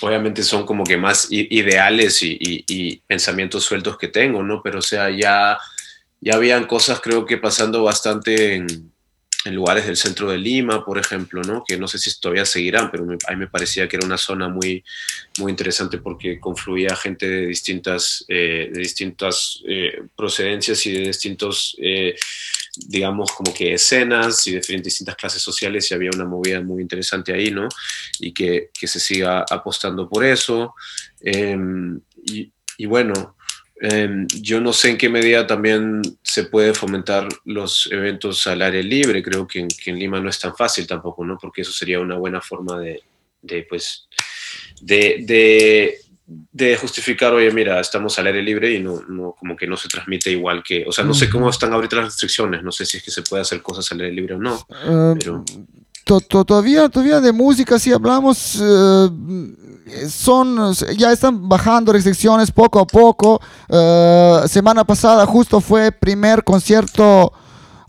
obviamente 0.00 0.42
son 0.42 0.66
como 0.66 0.84
que 0.84 0.96
más 0.96 1.28
ideales 1.30 2.22
y, 2.22 2.36
y, 2.40 2.96
pensamientos 3.06 3.64
sueltos 3.64 3.96
que 3.96 4.08
tengo, 4.08 4.42
¿no? 4.42 4.62
Pero 4.62 4.80
o 4.80 4.82
sea, 4.82 5.10
ya, 5.10 5.58
ya 6.22 6.36
habían 6.36 6.66
cosas 6.66 7.00
creo 7.00 7.26
que 7.26 7.36
pasando 7.36 7.82
bastante 7.82 8.54
en, 8.54 8.92
lugares 9.46 9.86
del 9.86 9.96
centro 9.96 10.30
de 10.30 10.38
Lima, 10.38 10.84
por 10.84 11.00
ejemplo, 11.00 11.42
¿no? 11.42 11.64
que 11.66 11.76
no 11.76 11.88
sé 11.88 11.98
si 11.98 12.16
todavía 12.20 12.44
seguirán, 12.44 12.92
pero 12.92 13.02
a 13.04 13.32
mí 13.32 13.36
me 13.36 13.48
parecía 13.48 13.88
que 13.88 13.96
era 13.96 14.06
una 14.06 14.16
zona 14.16 14.48
muy, 14.48 14.84
muy 15.40 15.50
interesante 15.50 15.98
porque 15.98 16.38
confluía 16.38 16.94
gente 16.94 17.28
de 17.28 17.46
distintas, 17.48 18.24
eh, 18.28 18.70
de 18.72 18.80
distintas 18.80 19.60
eh, 19.66 20.00
procedencias 20.16 20.86
y 20.86 20.92
de 20.92 21.00
distintos, 21.08 21.74
eh, 21.82 22.14
digamos, 22.86 23.32
como 23.32 23.52
que 23.52 23.74
escenas 23.74 24.46
y 24.46 24.52
de 24.52 24.60
distintas 24.60 25.16
clases 25.16 25.42
sociales 25.42 25.90
y 25.90 25.94
había 25.94 26.10
una 26.14 26.24
movida 26.24 26.60
muy 26.60 26.80
interesante 26.80 27.34
ahí, 27.34 27.50
¿no? 27.50 27.68
Y 28.20 28.32
que, 28.32 28.70
que 28.72 28.86
se 28.86 29.00
siga 29.00 29.44
apostando 29.50 30.08
por 30.08 30.24
eso. 30.24 30.76
Em, 31.20 32.00
y 32.78 32.86
bueno, 32.86 33.34
Em, 33.84 34.28
yo 34.28 34.60
no 34.60 34.72
sé 34.72 34.90
en 34.90 34.96
qué 34.96 35.08
medida 35.08 35.44
también 35.44 36.02
se 36.22 36.44
puede 36.44 36.72
fomentar 36.72 37.26
los 37.46 37.88
eventos 37.90 38.46
al 38.46 38.62
aire 38.62 38.80
libre. 38.80 39.24
Creo 39.24 39.44
que 39.44 39.58
en, 39.58 39.98
Lima 39.98 40.20
no 40.20 40.28
es 40.28 40.38
tan 40.38 40.54
fácil 40.54 40.86
tampoco, 40.86 41.24
¿no? 41.24 41.36
Porque 41.36 41.62
eso 41.62 41.72
sería 41.72 41.98
una 41.98 42.16
buena 42.16 42.40
forma 42.40 42.78
de, 42.78 43.02
de 43.42 43.66
pues, 43.68 44.06
de, 44.80 45.98
de, 46.52 46.76
justificar, 46.76 47.34
oye, 47.34 47.50
mira, 47.50 47.80
estamos 47.80 48.16
al 48.20 48.28
aire 48.28 48.40
libre 48.40 48.72
y 48.72 48.78
no, 48.78 49.02
no, 49.08 49.34
como 49.36 49.56
que 49.56 49.66
no 49.66 49.76
se 49.76 49.88
transmite 49.88 50.30
igual 50.30 50.62
que, 50.62 50.84
o 50.86 50.92
sea, 50.92 51.04
no 51.04 51.12
sé 51.12 51.28
cómo 51.28 51.50
están 51.50 51.72
ahorita 51.72 51.96
las 51.96 52.04
restricciones, 52.06 52.62
no 52.62 52.70
sé 52.70 52.86
si 52.86 52.98
es 52.98 53.02
que 53.02 53.10
se 53.10 53.22
puede 53.22 53.42
hacer 53.42 53.62
cosas 53.62 53.90
al 53.90 54.00
aire 54.00 54.12
libre 54.12 54.34
o 54.34 54.38
no, 54.38 54.64
pero 55.18 55.44
todavía, 56.20 56.88
todavía 56.88 57.20
de 57.20 57.32
música, 57.32 57.78
si 57.78 57.92
hablamos, 57.92 58.58
eh, 58.60 59.08
son, 60.08 60.74
ya 60.96 61.12
están 61.12 61.48
bajando 61.48 61.92
restricciones 61.92 62.50
poco 62.50 62.80
a 62.80 62.86
poco. 62.86 63.40
Eh, 63.68 64.42
semana 64.46 64.84
pasada 64.84 65.26
justo 65.26 65.60
fue 65.60 65.92
primer 65.92 66.44
concierto 66.44 67.32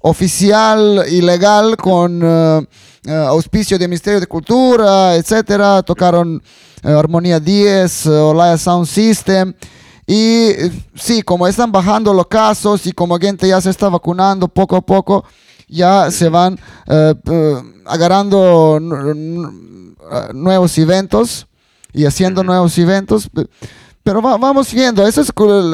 oficial 0.02 1.06
y 1.10 1.22
legal 1.22 1.78
con 1.78 2.22
eh, 2.24 2.68
auspicio 3.28 3.78
del 3.78 3.90
Ministerio 3.90 4.20
de 4.20 4.28
Cultura, 4.28 5.16
etcétera. 5.16 5.82
Tocaron 5.84 6.42
Armonía 6.84 7.40
10, 7.40 8.08
Olaya 8.08 8.58
Sound 8.58 8.88
System. 8.88 9.54
Y 10.06 10.50
sí, 10.96 11.22
como 11.22 11.48
están 11.48 11.72
bajando 11.72 12.14
los 12.14 12.28
casos 12.28 12.86
y 12.86 12.92
como 12.92 13.18
gente 13.18 13.48
ya 13.48 13.62
se 13.62 13.70
está 13.70 13.88
vacunando 13.88 14.48
poco 14.50 14.76
a 14.76 14.82
poco, 14.82 15.24
ya 15.68 16.12
se 16.12 16.30
van 16.30 16.60
eh, 16.88 17.14
eh, 17.26 17.62
agarrando 17.86 18.80
nuevos 20.34 20.78
eventos 20.78 21.48
y 21.94 22.06
haciendo 22.06 22.44
nuevos 22.44 22.78
eventos. 22.78 23.30
Pero 24.04 24.22
vamos 24.22 24.74
viendo, 24.74 25.08
eso 25.08 25.22
es 25.22 25.32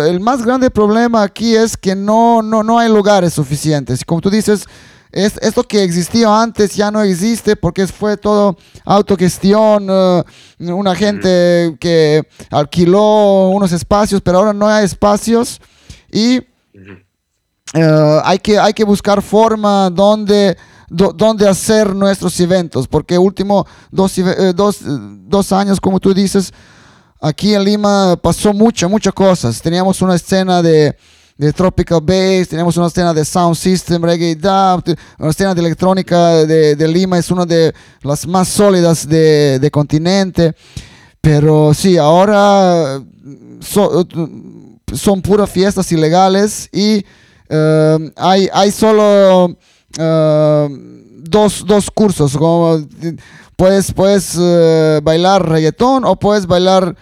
el, 0.07 0.19
más 0.19 0.45
grande 0.45 0.69
problema 0.69 1.23
aquí 1.23 1.55
es 1.55 1.75
que 1.75 1.95
no, 1.95 2.43
no, 2.43 2.61
no 2.61 2.77
hay 2.77 2.87
lugares 2.87 3.33
suficientes. 3.33 4.05
Como 4.05 4.21
tú 4.21 4.29
dices, 4.29 4.65
es, 5.11 5.37
esto 5.41 5.63
que 5.63 5.83
existía 5.83 6.39
antes 6.39 6.75
ya 6.75 6.91
no 6.91 7.01
existe 7.01 7.55
porque 7.55 7.87
fue 7.87 8.17
todo 8.17 8.55
autogestión, 8.85 9.87
eh, 9.89 10.23
una 10.59 10.93
gente 10.93 11.75
que 11.79 12.21
alquiló 12.51 13.49
unos 13.49 13.71
espacios, 13.71 14.21
pero 14.21 14.37
ahora 14.37 14.53
no 14.53 14.67
hay 14.67 14.85
espacios 14.85 15.59
y 16.11 16.41
eh, 17.73 18.21
hay, 18.23 18.39
que, 18.39 18.57
hay 18.57 18.73
que 18.73 18.83
buscar 18.83 19.21
forma 19.21 19.89
donde, 19.89 20.57
donde 20.89 21.47
hacer 21.47 21.95
nuestros 21.95 22.39
eventos, 22.39 22.87
porque 22.87 23.17
último 23.17 23.65
dos, 23.91 24.17
eh, 24.17 24.53
dos, 24.55 24.79
dos, 24.81 25.51
años, 25.51 25.79
como 25.79 25.99
tú 25.99 26.13
dices, 26.13 26.51
aquí 27.21 27.53
en 27.53 27.63
Lima 27.63 28.17
pasó 28.21 28.53
muchas, 28.53 28.89
muchas 28.89 29.13
cosas. 29.13 29.61
Teníamos 29.61 30.01
una 30.01 30.15
escena 30.15 30.63
de, 30.63 30.97
de 31.37 31.53
Tropical 31.53 32.01
Bass, 32.01 32.47
teníamos 32.49 32.75
una 32.77 32.87
escena 32.87 33.13
de 33.13 33.23
Sound 33.23 33.55
System, 33.55 34.03
Reggae 34.03 34.35
Dub, 34.35 34.83
una 35.19 35.29
escena 35.29 35.53
de 35.53 35.61
electrónica 35.61 36.45
de, 36.45 36.75
de 36.75 36.87
Lima, 36.87 37.19
es 37.19 37.29
una 37.29 37.45
de 37.45 37.73
las 38.01 38.25
más 38.25 38.47
sólidas 38.47 39.07
de, 39.07 39.59
de 39.59 39.71
continente. 39.71 40.55
Pero 41.21 41.73
sí, 41.73 41.97
ahora 41.97 43.01
son 43.61 45.21
puras 45.21 45.49
fiestas 45.49 45.91
ilegales 45.91 46.69
y 46.71 47.05
Em, 47.49 48.11
hay, 48.15 48.47
hay 48.53 48.71
solo 48.71 49.57
em, 49.97 51.23
dos, 51.23 51.65
dos, 51.65 51.89
cursos, 51.89 52.37
como 52.37 52.87
puedes, 53.55 53.91
puedes 53.91 54.37
eh, 54.39 54.99
bailar 55.01 55.49
reggaetón 55.49 56.05
o 56.05 56.15
puedes 56.15 56.45
bailar 56.45 56.95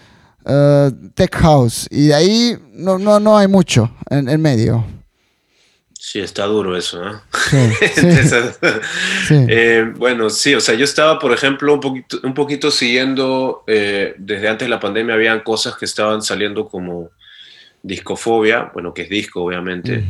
eh, 0.46 0.90
tech 1.14 1.36
house 1.36 1.86
y 1.90 2.06
de 2.06 2.14
ahí 2.14 2.58
no, 2.72 2.98
no, 2.98 3.20
no 3.20 3.36
hay 3.36 3.46
mucho 3.46 3.94
en, 4.08 4.30
en 4.30 4.40
medio. 4.40 4.86
Sí, 5.92 6.20
está 6.20 6.46
duro 6.46 6.74
eso, 6.74 7.04
¿no? 7.04 7.20
Eh, 9.30 9.92
bueno, 9.96 10.30
sí, 10.30 10.54
o 10.54 10.60
sea, 10.60 10.74
yo 10.74 10.84
estaba, 10.84 11.18
por 11.18 11.32
ejemplo, 11.32 11.74
un 11.74 11.80
poquito, 11.80 12.18
un 12.22 12.32
poquito 12.32 12.70
siguiendo, 12.70 13.64
desde 13.66 14.48
antes 14.48 14.64
de 14.64 14.70
la 14.70 14.80
pandemia, 14.80 15.14
habían 15.14 15.40
cosas 15.40 15.76
que 15.76 15.84
estaban 15.84 16.22
saliendo 16.22 16.66
como 16.66 17.10
discofobia, 17.82 18.70
bueno, 18.72 18.92
que 18.92 19.02
es 19.02 19.08
disco, 19.08 19.42
obviamente, 19.42 20.04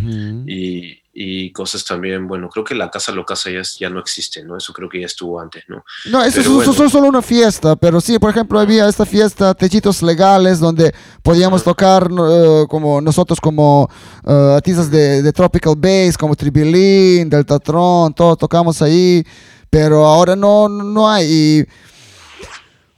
y, 0.47 0.99
y, 1.13 1.53
cosas 1.53 1.85
también, 1.85 2.27
bueno, 2.27 2.49
creo 2.49 2.65
que 2.65 2.75
la 2.75 2.91
casa 2.91 3.13
locasa 3.13 3.51
ya, 3.51 3.63
ya 3.79 3.91
no 3.91 4.01
existe, 4.01 4.43
¿no? 4.43 4.57
Eso 4.57 4.73
creo 4.73 4.89
que 4.89 5.01
ya 5.01 5.07
estuvo 5.07 5.39
antes, 5.39 5.65
¿no? 5.69 5.85
No, 6.11 6.23
eso, 6.23 6.41
es 6.41 6.93
solo 6.93 7.09
una 7.09 7.23
fiesta, 7.23 7.77
pero 7.77 8.01
sí, 8.01 8.19
por 8.19 8.31
ejemplo, 8.31 8.59
había 8.59 8.89
esta 8.89 9.05
fiesta, 9.05 9.55
techitos 9.55 10.03
legales, 10.03 10.61
donde 10.61 10.95
podíamos 11.23 11.63
tocar 11.63 12.09
eh, 12.11 12.65
como 12.69 13.01
nosotros 13.01 13.41
como 13.41 13.89
uh, 14.25 14.31
artistas 14.57 14.91
de, 14.91 15.23
de, 15.23 15.33
Tropical 15.33 15.75
Bass, 15.77 16.17
como 16.17 16.35
Tribilín, 16.35 17.29
Deltatron, 17.29 18.15
todo 18.15 18.37
tocamos 18.37 18.81
ahí, 18.81 19.25
pero 19.69 20.07
ahora 20.07 20.35
no, 20.35 20.69
no 20.69 21.09
hay. 21.09 21.67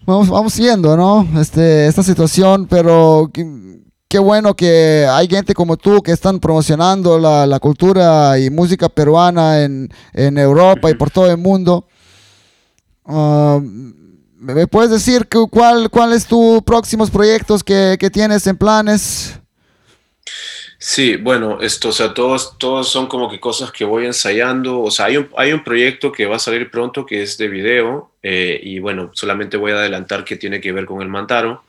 vamos, 0.07 0.29
vamos 0.29 0.57
viendo, 0.57 0.97
¿no? 0.97 1.27
Este, 1.41 1.87
esta 1.87 2.03
situación, 2.03 2.67
pero 2.67 3.31
qué 4.11 4.19
bueno 4.19 4.57
que 4.57 5.07
hay 5.09 5.29
gente 5.29 5.55
como 5.55 5.77
tú 5.77 6.03
que 6.03 6.11
están 6.11 6.41
promocionando 6.41 7.17
la, 7.17 7.47
la 7.47 7.61
cultura 7.61 8.37
y 8.41 8.51
música 8.51 8.89
peruana 8.89 9.63
en, 9.63 9.89
en, 10.13 10.37
Europa 10.37 10.91
y 10.91 10.95
por 10.95 11.13
todo 11.13 11.31
el 11.31 11.39
mundo. 11.39 11.87
Ah, 13.07 13.61
¿Me 13.63 14.67
puedes 14.67 14.91
decir 14.91 15.29
cuál, 15.51 15.91
cuál 15.91 16.13
es 16.13 16.27
tus 16.27 16.61
próximos 16.63 17.09
proyectos 17.09 17.63
que, 17.63 17.97
que, 18.01 18.11
tienes 18.11 18.45
en 18.49 18.57
planes? 18.57 19.39
Sí, 20.79 21.15
bueno, 21.15 21.61
esto, 21.61 21.91
o 21.91 21.93
sea, 21.93 22.13
todos, 22.13 22.59
todos 22.59 22.89
son 22.89 23.07
como 23.07 23.31
que 23.31 23.39
cosas 23.39 23.71
que 23.71 23.85
voy 23.85 24.07
ensayando. 24.07 24.81
O 24.81 24.91
sea, 24.91 25.07
hay 25.07 25.19
un, 25.19 25.29
hay 25.37 25.53
un 25.53 25.63
proyecto 25.63 26.11
que 26.11 26.27
va 26.27 26.35
a 26.37 26.41
salir 26.41 26.69
pronto 26.69 27.07
que 27.07 27.23
es 27.23 27.39
de 27.39 27.47
video 27.47 28.11
eh, 28.25 28.59
y 28.61 28.81
bueno, 28.81 29.11
solamente 29.13 29.57
voy 29.57 29.71
a 29.71 29.77
adelantar 29.77 30.25
que 30.25 30.35
tiene 30.35 30.61
que 30.61 30.73
ver 30.73 30.87
con 30.87 31.01
el 31.01 31.09
Mantaro. 31.09 31.63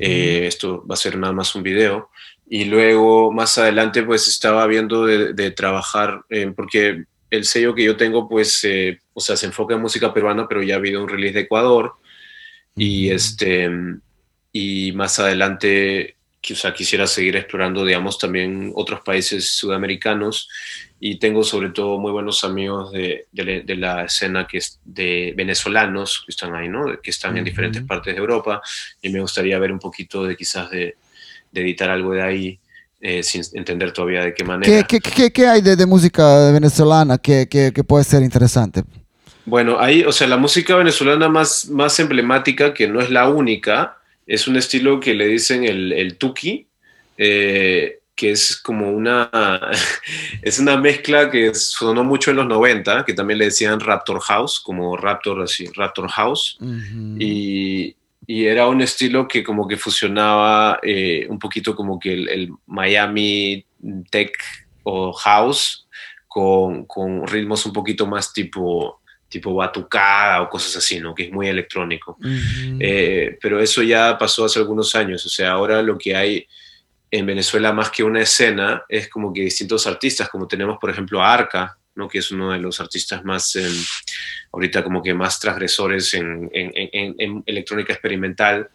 Eh, 0.00 0.44
esto 0.46 0.84
va 0.86 0.94
a 0.94 0.98
ser 0.98 1.16
nada 1.18 1.32
más 1.32 1.54
un 1.54 1.62
video. 1.62 2.10
Y 2.48 2.64
luego 2.64 3.30
más 3.32 3.58
adelante 3.58 4.02
pues 4.02 4.26
estaba 4.28 4.66
viendo 4.66 5.04
de, 5.04 5.34
de 5.34 5.50
trabajar, 5.50 6.22
porque 6.56 7.04
el 7.30 7.44
sello 7.44 7.74
que 7.74 7.84
yo 7.84 7.96
tengo 7.96 8.28
pues, 8.28 8.64
eh, 8.64 9.00
o 9.12 9.20
sea, 9.20 9.36
se 9.36 9.46
enfoca 9.46 9.74
en 9.74 9.82
música 9.82 10.12
peruana, 10.14 10.48
pero 10.48 10.62
ya 10.62 10.74
ha 10.74 10.78
habido 10.78 11.02
un 11.02 11.08
release 11.08 11.34
de 11.34 11.40
Ecuador. 11.40 11.94
Y, 12.74 13.10
este, 13.10 13.68
y 14.52 14.92
más 14.92 15.18
adelante 15.18 16.16
o 16.50 16.54
sea, 16.54 16.72
quisiera 16.72 17.06
seguir 17.06 17.36
explorando, 17.36 17.84
digamos, 17.84 18.18
también 18.18 18.72
otros 18.74 19.00
países 19.00 19.50
sudamericanos 19.50 20.48
y 21.00 21.18
tengo 21.18 21.44
sobre 21.44 21.70
todo 21.70 21.98
muy 21.98 22.10
buenos 22.10 22.42
amigos 22.42 22.92
de, 22.92 23.26
de, 23.32 23.76
la 23.76 24.04
escena 24.04 24.46
que 24.46 24.58
es 24.58 24.80
de 24.84 25.32
venezolanos 25.36 26.24
que 26.26 26.32
están 26.32 26.54
ahí, 26.54 26.68
¿no? 26.68 27.00
Que 27.00 27.10
están 27.10 27.36
en 27.36 27.44
diferentes 27.44 27.82
partes 27.82 28.14
de 28.14 28.20
Europa 28.20 28.60
y 29.00 29.10
me 29.10 29.20
gustaría 29.20 29.58
ver 29.58 29.70
un 29.70 29.78
poquito 29.78 30.24
de 30.24 30.36
quizás 30.36 30.70
de, 30.70 30.96
de 31.52 31.60
editar 31.60 31.90
algo 31.90 32.12
de 32.12 32.22
ahí. 32.22 32.60
Eh, 33.00 33.22
sin 33.22 33.42
entender 33.52 33.92
todavía 33.92 34.24
de 34.24 34.34
qué 34.34 34.42
manera. 34.42 34.82
¿Qué, 34.82 34.98
qué, 34.98 35.30
qué 35.30 35.46
hay 35.46 35.60
de, 35.60 35.76
de, 35.76 35.86
música 35.86 36.50
venezolana 36.50 37.16
que, 37.16 37.46
que, 37.46 37.70
puede 37.84 38.02
ser 38.02 38.24
interesante? 38.24 38.82
Bueno, 39.44 39.78
ahí, 39.78 40.02
o 40.02 40.10
sea, 40.10 40.26
la 40.26 40.36
música 40.36 40.74
venezolana 40.74 41.28
más, 41.28 41.68
más 41.68 42.00
emblemática, 42.00 42.74
que 42.74 42.88
no 42.88 43.00
es 43.00 43.08
la 43.08 43.28
única, 43.28 43.98
es 44.26 44.48
un 44.48 44.56
estilo 44.56 44.98
que 44.98 45.14
le 45.14 45.28
dicen 45.28 45.62
el, 45.62 45.92
el 45.92 46.16
tuki, 46.16 46.66
eh, 47.18 47.97
que 48.18 48.32
es 48.32 48.56
como 48.56 48.90
una, 48.90 49.30
es 50.42 50.58
una 50.58 50.76
mezcla 50.76 51.30
que 51.30 51.54
sonó 51.54 52.02
mucho 52.02 52.32
en 52.32 52.38
los 52.38 52.48
90, 52.48 53.04
que 53.04 53.14
también 53.14 53.38
le 53.38 53.44
decían 53.44 53.78
Raptor 53.78 54.20
House, 54.20 54.58
como 54.58 54.96
Raptor, 54.96 55.42
así, 55.42 55.66
Raptor 55.72 56.10
House. 56.10 56.58
y, 56.60 57.94
y, 58.26 58.44
era 58.44 58.66
un 58.66 58.82
estilo 58.82 59.28
que 59.28 59.44
como 59.44 59.68
que 59.68 59.76
fusionaba 59.76 60.80
eh, 60.82 61.28
un 61.30 61.38
poquito 61.38 61.76
como 61.76 62.00
que 62.00 62.12
el, 62.12 62.50
Miami 62.66 63.64
Tech 64.10 64.32
o 64.82 65.12
House 65.12 65.86
con, 66.26 66.86
con 66.86 67.24
ritmos 67.24 67.64
un 67.66 67.72
poquito 67.72 68.04
más 68.04 68.32
tipo 68.32 69.00
tipo 69.28 69.54
batucada 69.54 70.40
o 70.40 70.48
cosas 70.48 70.74
así, 70.78 70.98
¿no? 71.00 71.14
Que 71.14 71.24
es 71.24 71.30
muy 71.30 71.48
electrónico. 71.48 72.16
Eh, 72.80 73.36
pero 73.42 73.60
eso 73.60 73.82
ya 73.82 74.16
pasó 74.16 74.46
hace 74.46 74.58
algunos 74.58 74.94
años, 74.94 75.24
o 75.26 75.28
sea, 75.28 75.50
ahora 75.52 75.82
lo 75.82 75.98
que 75.98 76.16
hay 76.16 76.48
en 77.10 77.26
Venezuela 77.26 77.72
más 77.72 77.90
que 77.90 78.02
una 78.02 78.20
escena 78.20 78.84
es 78.88 79.08
como 79.08 79.32
que 79.32 79.42
distintos 79.42 79.86
artistas, 79.86 80.28
como 80.28 80.46
tenemos 80.46 80.78
por 80.78 80.90
ejemplo 80.90 81.22
a 81.22 81.32
Arca, 81.32 81.78
¿no? 81.94 82.08
Que 82.08 82.18
es 82.18 82.30
uno 82.30 82.52
de 82.52 82.58
los 82.58 82.80
artistas 82.80 83.24
más, 83.24 83.56
em, 83.56 83.72
ahorita 84.52 84.84
como 84.84 85.02
que 85.02 85.14
más 85.14 85.40
transgresores 85.40 86.14
en, 86.14 86.50
electrónica 87.46 87.92
experimental. 87.92 88.68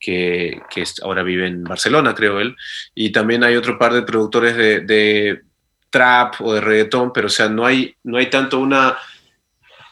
Que, 0.00 0.60
ahora 1.02 1.24
vive 1.24 1.48
en 1.48 1.64
Barcelona, 1.64 2.14
creo 2.14 2.38
él. 2.38 2.54
Y 2.94 3.10
también 3.10 3.42
hay 3.42 3.56
otro 3.56 3.78
par 3.78 3.92
de 3.92 4.02
productores 4.02 4.56
de, 4.56 4.80
de 4.80 5.40
trap 5.90 6.40
o 6.40 6.54
de 6.54 6.60
reggaetón, 6.60 7.12
pero 7.12 7.26
o 7.26 7.30
sea, 7.30 7.48
no 7.48 7.66
hay, 7.66 7.96
no 8.04 8.16
hay 8.16 8.30
tanto 8.30 8.60
una 8.60 8.96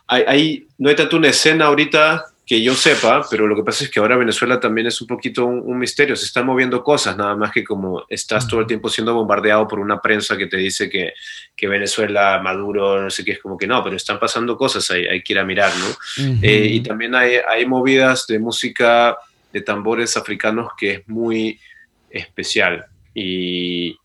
hay, 0.07 0.66
no 0.78 0.88
hay 0.88 0.97
tanto 0.97 1.16
una 1.16 1.28
escena 1.28 1.66
ahorita 1.66 2.24
que 2.47 2.62
yo 2.62 2.76
sepa, 2.76 3.26
pero 3.28 3.49
lo 3.49 3.57
que 3.57 3.64
pasa 3.64 3.82
es 3.82 3.90
que 3.90 3.99
ahora 3.99 4.16
Venezuela 4.16 4.61
también 4.61 4.86
es 4.86 5.01
un 5.01 5.09
poquito 5.09 5.44
un, 5.44 5.76
misterio, 5.76 6.14
se 6.14 6.26
están 6.26 6.47
moviendo 6.47 6.84
cosas, 6.84 7.16
nada 7.16 7.34
más 7.34 7.51
que 7.51 7.64
como 7.64 8.05
estás 8.09 8.47
todo 8.47 8.61
el 8.61 8.68
tiempo 8.68 8.88
siendo 8.88 9.14
bombardeado 9.14 9.66
por 9.66 9.80
una 9.80 10.01
prensa 10.01 10.36
que 10.36 10.47
te 10.47 10.57
dice 10.57 10.88
que, 10.88 11.12
que 11.57 11.66
Venezuela, 11.66 12.40
Maduro, 12.40 13.03
no 13.03 13.11
sé 13.11 13.24
qué, 13.24 13.32
es 13.32 13.40
como 13.40 13.59
que 13.59 13.66
no, 13.66 13.82
pero 13.82 13.97
están 13.97 14.20
pasando 14.20 14.57
cosas, 14.57 14.88
hay, 14.92 15.07
hay 15.07 15.22
que 15.22 15.32
ir 15.32 15.40
a 15.40 15.44
mirar, 15.44 15.72
¿no? 15.76 16.36
Eh, 16.40 16.68
y 16.70 16.80
también 16.82 17.16
hay, 17.16 17.34
hay 17.49 17.66
movidas 17.66 18.28
de 18.28 18.38
música 18.38 19.18
de 19.53 19.61
tambores 19.62 20.16
africanos 20.16 20.70
que 20.78 20.92
es 20.92 21.09
muy 21.09 21.59
especial. 22.11 22.86
Y, 23.12 23.99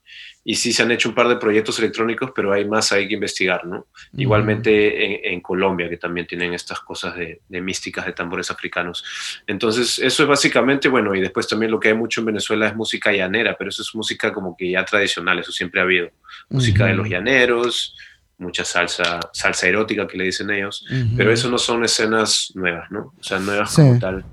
y 0.43 0.55
sí 0.55 0.73
se 0.73 0.81
han 0.81 0.91
hecho 0.91 1.09
un 1.09 1.15
par 1.15 1.27
de 1.27 1.35
proyectos 1.35 1.77
electrónicos, 1.79 2.31
pero 2.35 2.51
hay 2.51 2.65
más 2.65 2.91
ahí 2.91 3.07
que 3.07 3.13
investigar, 3.13 3.65
¿no? 3.65 3.87
Igualmente 4.17 5.31
en, 5.31 5.41
Colombia, 5.41 5.87
que 5.87 5.97
también 5.97 6.25
tienen 6.25 6.53
estas 6.53 6.79
cosas 6.79 7.15
de, 7.15 7.41
místicas 7.61 8.05
de 8.05 8.13
tambores 8.13 8.49
africanos. 8.49 9.03
Entonces, 9.45 9.99
eso 9.99 10.23
es 10.23 10.29
básicamente, 10.29 10.89
bueno, 10.89 11.13
y 11.13 11.21
después 11.21 11.47
también 11.47 11.71
lo 11.71 11.79
que 11.79 11.89
hay 11.89 11.93
mucho 11.93 12.21
en 12.21 12.27
Venezuela 12.27 12.67
es 12.67 12.75
música 12.75 13.11
llanera, 13.11 13.55
pero 13.57 13.69
eso 13.69 13.83
es 13.83 13.93
música 13.93 14.33
como 14.33 14.55
que 14.57 14.71
ya 14.71 14.83
tradicional, 14.83 15.37
eso 15.39 15.51
siempre 15.51 15.79
ha 15.79 15.83
habido. 15.83 16.09
Música 16.49 16.87
de 16.87 16.95
los 16.95 17.07
llaneros, 17.07 17.95
mucha 18.39 18.65
salsa, 18.65 19.19
salsa 19.33 19.67
erótica 19.67 20.07
que 20.07 20.17
le 20.17 20.25
dicen 20.25 20.49
ellos, 20.49 20.83
pero 21.15 21.31
eso 21.31 21.49
no 21.49 21.59
son 21.59 21.83
escenas 21.85 22.51
nuevas, 22.55 22.89
¿no? 22.89 23.13
O 23.19 23.23
sea, 23.23 23.39
nuevas 23.39 23.75
como 23.75 23.99
tal. 23.99 24.25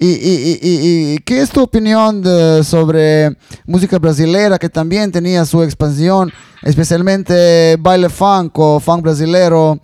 ¿Y, 0.00 0.06
y, 0.06 0.58
y, 0.62 1.18
qué 1.18 1.40
es 1.40 1.50
tu 1.50 1.60
opinión 1.60 2.22
sobre 2.64 3.36
música 3.66 3.98
brasilera 3.98 4.58
que 4.58 4.68
también 4.68 5.10
tenía 5.10 5.44
su 5.44 5.62
expansión, 5.62 6.32
especialmente 6.62 7.76
baile 7.80 8.08
funk 8.08 8.56
o 8.58 8.78
funk 8.78 9.02
brasilero? 9.02 9.80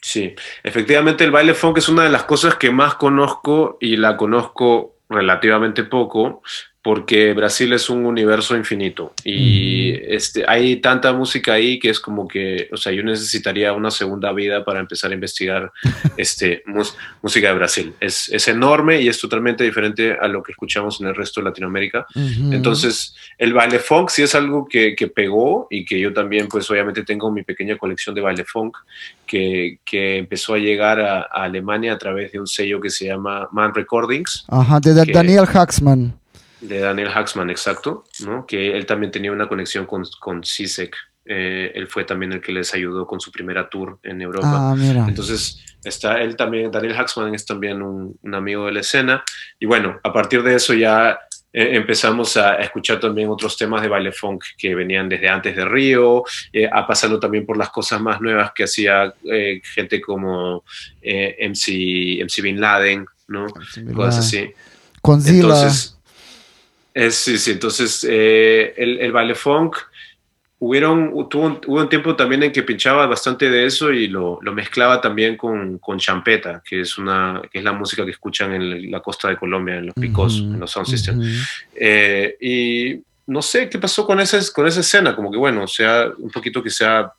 Sí, 0.00 0.34
efectivamente 0.62 1.24
el 1.24 1.30
baile 1.30 1.52
funk 1.52 1.76
es 1.76 1.90
una 1.90 2.04
de 2.04 2.10
las 2.10 2.24
cosas 2.24 2.54
que 2.54 2.70
más 2.70 2.94
conozco 2.94 3.76
y 3.80 3.98
la 3.98 4.16
conozco 4.16 4.96
relativamente 5.10 5.84
poco, 5.84 6.42
porque 6.82 7.34
Brasil 7.34 7.70
es 7.74 7.90
un 7.90 8.06
universo 8.06 8.56
infinito 8.56 9.12
y 9.22 9.92
este, 10.14 10.44
hay 10.48 10.76
tanta 10.76 11.12
música 11.12 11.52
ahí 11.52 11.78
que 11.78 11.90
es 11.90 12.00
como 12.00 12.26
que, 12.26 12.70
o 12.72 12.78
sea, 12.78 12.90
yo 12.90 13.02
necesitaría 13.02 13.74
una 13.74 13.90
segunda 13.90 14.32
vida 14.32 14.64
para 14.64 14.80
empezar 14.80 15.10
a 15.10 15.14
investigar 15.14 15.70
este, 16.16 16.62
música 17.20 17.48
de 17.48 17.54
Brasil. 17.54 17.94
Es, 18.00 18.30
es, 18.30 18.48
enorme 18.48 19.02
y 19.02 19.08
es 19.08 19.20
totalmente 19.20 19.62
diferente 19.62 20.16
a 20.18 20.26
lo 20.26 20.42
que 20.42 20.52
escuchamos 20.52 21.00
en 21.02 21.08
el 21.08 21.14
resto 21.14 21.40
de 21.40 21.44
Latinoamérica. 21.50 22.06
Entonces, 22.50 23.14
el 23.36 23.52
baile 23.52 23.78
funk 23.78 24.08
sí 24.08 24.22
es 24.22 24.34
algo 24.34 24.66
que, 24.66 24.96
que, 24.96 25.08
pegó 25.08 25.66
y 25.70 25.84
que 25.84 26.00
yo 26.00 26.14
también, 26.14 26.48
pues 26.48 26.70
obviamente 26.70 27.04
tengo 27.04 27.30
mi 27.30 27.42
pequeña 27.42 27.76
colección 27.76 28.14
de 28.14 28.22
baile 28.22 28.44
funk 28.44 28.76
que, 29.26 29.78
que 29.84 30.16
empezó 30.16 30.54
a 30.54 30.58
llegar 30.58 30.98
a, 30.98 31.20
Alemania 31.20 31.92
a 31.92 31.98
través 31.98 32.32
de 32.32 32.40
un 32.40 32.46
sello 32.46 32.80
que 32.80 32.88
se 32.88 33.06
llama 33.06 33.48
Man 33.52 33.74
Recordings. 33.74 34.46
Ajá, 34.48 34.80
de 34.80 34.94
Daniel 35.12 35.44
Haxman 35.52 36.20
de 36.60 36.80
Daniel 36.80 37.08
Haxman, 37.08 37.50
exacto, 37.50 38.04
¿no? 38.24 38.46
que 38.46 38.76
él 38.76 38.86
también 38.86 39.10
tenía 39.10 39.32
una 39.32 39.48
conexión 39.48 39.86
con, 39.86 40.04
con 40.20 40.44
CISEC. 40.44 40.94
Eh, 41.24 41.72
él 41.74 41.86
fue 41.86 42.04
también 42.04 42.32
el 42.32 42.40
que 42.40 42.50
les 42.50 42.74
ayudó 42.74 43.06
con 43.06 43.20
su 43.20 43.30
primera 43.30 43.68
tour 43.68 43.98
en 44.02 44.20
Europa. 44.20 44.72
Ah, 44.72 44.74
Entonces, 45.06 45.62
está 45.84 46.20
él 46.20 46.34
también, 46.34 46.70
Daniel 46.70 46.96
Haxman 46.96 47.34
es 47.34 47.46
también 47.46 47.82
un, 47.82 48.18
amigo 48.34 48.66
de 48.66 48.72
la 48.72 48.80
escena. 48.80 49.22
Y 49.58 49.66
bueno, 49.66 50.00
a 50.02 50.12
partir 50.12 50.42
de 50.42 50.56
eso 50.56 50.74
ya 50.74 51.18
eh, 51.52 51.76
empezamos 51.76 52.36
a 52.36 52.56
escuchar 52.56 52.98
también 52.98 53.28
otros 53.28 53.56
temas 53.56 53.82
de 53.82 53.88
baile 53.88 54.12
funk 54.12 54.44
que 54.56 54.74
venían 54.74 55.08
desde 55.08 55.28
antes 55.28 55.54
de 55.54 55.64
Río, 55.64 56.24
eh, 56.52 56.68
a 56.70 56.86
pasando 56.86 57.20
también 57.20 57.46
por 57.46 57.56
las 57.56 57.70
cosas 57.70 58.00
más 58.00 58.20
nuevas 58.20 58.52
que 58.52 58.64
hacía 58.64 59.14
gente 59.74 60.00
como 60.00 60.64
MC, 61.02 62.24
MC 62.24 62.42
Bin 62.42 62.60
Laden, 62.60 63.06
¿no? 63.28 63.46
Cosas 63.94 64.18
así. 64.18 64.50
Con 65.00 65.26
Entonces, 65.26 65.99
sí, 67.10 67.38
sí, 67.38 67.52
entonces 67.52 68.06
eh, 68.08 68.74
el, 68.76 68.98
el 68.98 69.12
baile 69.12 69.34
funk, 69.34 69.76
hubieron, 70.60 71.28
tuvo 71.28 71.46
un, 71.46 71.60
hubo 71.66 71.80
un 71.80 71.88
tiempo 71.88 72.14
también 72.14 72.42
en 72.42 72.52
que 72.52 72.62
pinchaba 72.62 73.06
bastante 73.06 73.50
de 73.50 73.64
eso 73.64 73.90
y 73.92 74.08
lo, 74.08 74.38
lo 74.42 74.52
mezclaba 74.52 75.00
también 75.00 75.36
con, 75.36 75.78
con, 75.78 75.98
champeta, 75.98 76.62
que 76.64 76.82
es, 76.82 76.98
una, 76.98 77.40
que 77.50 77.58
es 77.58 77.64
la 77.64 77.72
música 77.72 78.04
que 78.04 78.10
escuchan 78.10 78.52
en 78.52 78.90
la 78.90 79.00
costa 79.00 79.28
de 79.28 79.36
Colombia, 79.36 79.76
en 79.76 79.86
los 79.86 79.94
picos, 79.94 80.38
en 80.38 80.60
los 80.60 80.70
sound 80.70 80.86
systems. 80.86 81.66
Eh, 81.74 82.36
y 82.40 83.02
no 83.26 83.40
sé 83.40 83.70
qué 83.70 83.78
pasó 83.78 84.06
con 84.06 84.20
esa, 84.20 84.38
con 84.52 84.66
esa 84.66 84.80
escena, 84.80 85.16
como 85.16 85.30
que 85.30 85.38
bueno, 85.38 85.66
sea, 85.66 86.10
un 86.18 86.30
poquito 86.30 86.62
que 86.62 86.70
sea 86.70 87.10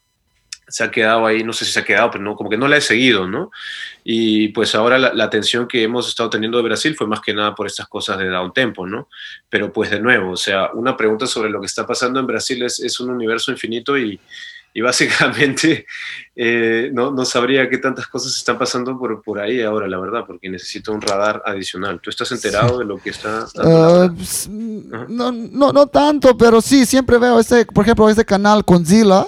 se 0.71 0.83
ha 0.83 0.89
quedado 0.91 1.25
ahí, 1.25 1.43
no 1.43 1.53
sé 1.53 1.65
si 1.65 1.71
se 1.71 1.79
ha 1.79 1.83
quedado, 1.83 2.11
pero 2.11 2.23
no, 2.23 2.35
como 2.35 2.49
que 2.49 2.57
no 2.57 2.67
la 2.67 2.77
he 2.77 2.81
seguido, 2.81 3.27
¿no? 3.27 3.51
Y 4.03 4.47
pues 4.49 4.73
ahora 4.73 4.97
la, 4.97 5.23
atención 5.23 5.67
que 5.67 5.83
hemos 5.83 6.07
estado 6.07 6.29
teniendo 6.29 6.57
de 6.57 6.63
Brasil 6.63 6.95
fue 6.95 7.07
más 7.07 7.21
que 7.21 7.33
nada 7.33 7.53
por 7.53 7.67
estas 7.67 7.87
cosas 7.87 8.17
de 8.17 8.27
down 8.27 8.53
tempo, 8.53 8.87
¿no? 8.87 9.09
Pero 9.49 9.71
pues 9.71 9.91
de 9.91 9.99
nuevo, 9.99 10.31
o 10.31 10.37
sea, 10.37 10.71
una 10.73 10.95
pregunta 10.97 11.27
sobre 11.27 11.49
lo 11.49 11.59
que 11.59 11.67
está 11.67 11.85
pasando 11.85 12.19
en 12.19 12.27
Brasil 12.27 12.63
es, 12.63 12.79
es 12.79 12.99
un 12.99 13.09
universo 13.09 13.51
infinito 13.51 13.97
y, 13.97 14.19
y 14.73 14.81
básicamente 14.81 15.85
eh, 16.35 16.89
no, 16.93 17.11
no, 17.11 17.25
sabría 17.25 17.69
qué 17.69 17.77
tantas 17.77 18.07
cosas 18.07 18.35
están 18.35 18.57
pasando 18.57 18.97
por, 18.97 19.21
por 19.21 19.39
ahí 19.39 19.61
ahora, 19.61 19.87
la 19.87 19.99
verdad, 19.99 20.23
porque 20.25 20.49
necesito 20.49 20.93
un 20.93 21.01
radar 21.01 21.43
adicional. 21.45 21.99
¿Tú 22.01 22.09
estás 22.09 22.31
enterado 22.31 22.79
de 22.79 22.85
lo 22.85 22.97
que 22.97 23.09
está? 23.09 23.45
Uh, 23.55 24.09
no, 25.09 25.31
no, 25.31 25.73
no 25.73 25.87
tanto, 25.87 26.37
pero 26.37 26.61
sí, 26.61 26.85
siempre 26.85 27.17
veo 27.17 27.39
este, 27.39 27.65
por 27.65 27.83
ejemplo, 27.83 28.09
este 28.09 28.25
canal 28.25 28.63
Conzilla 28.63 29.27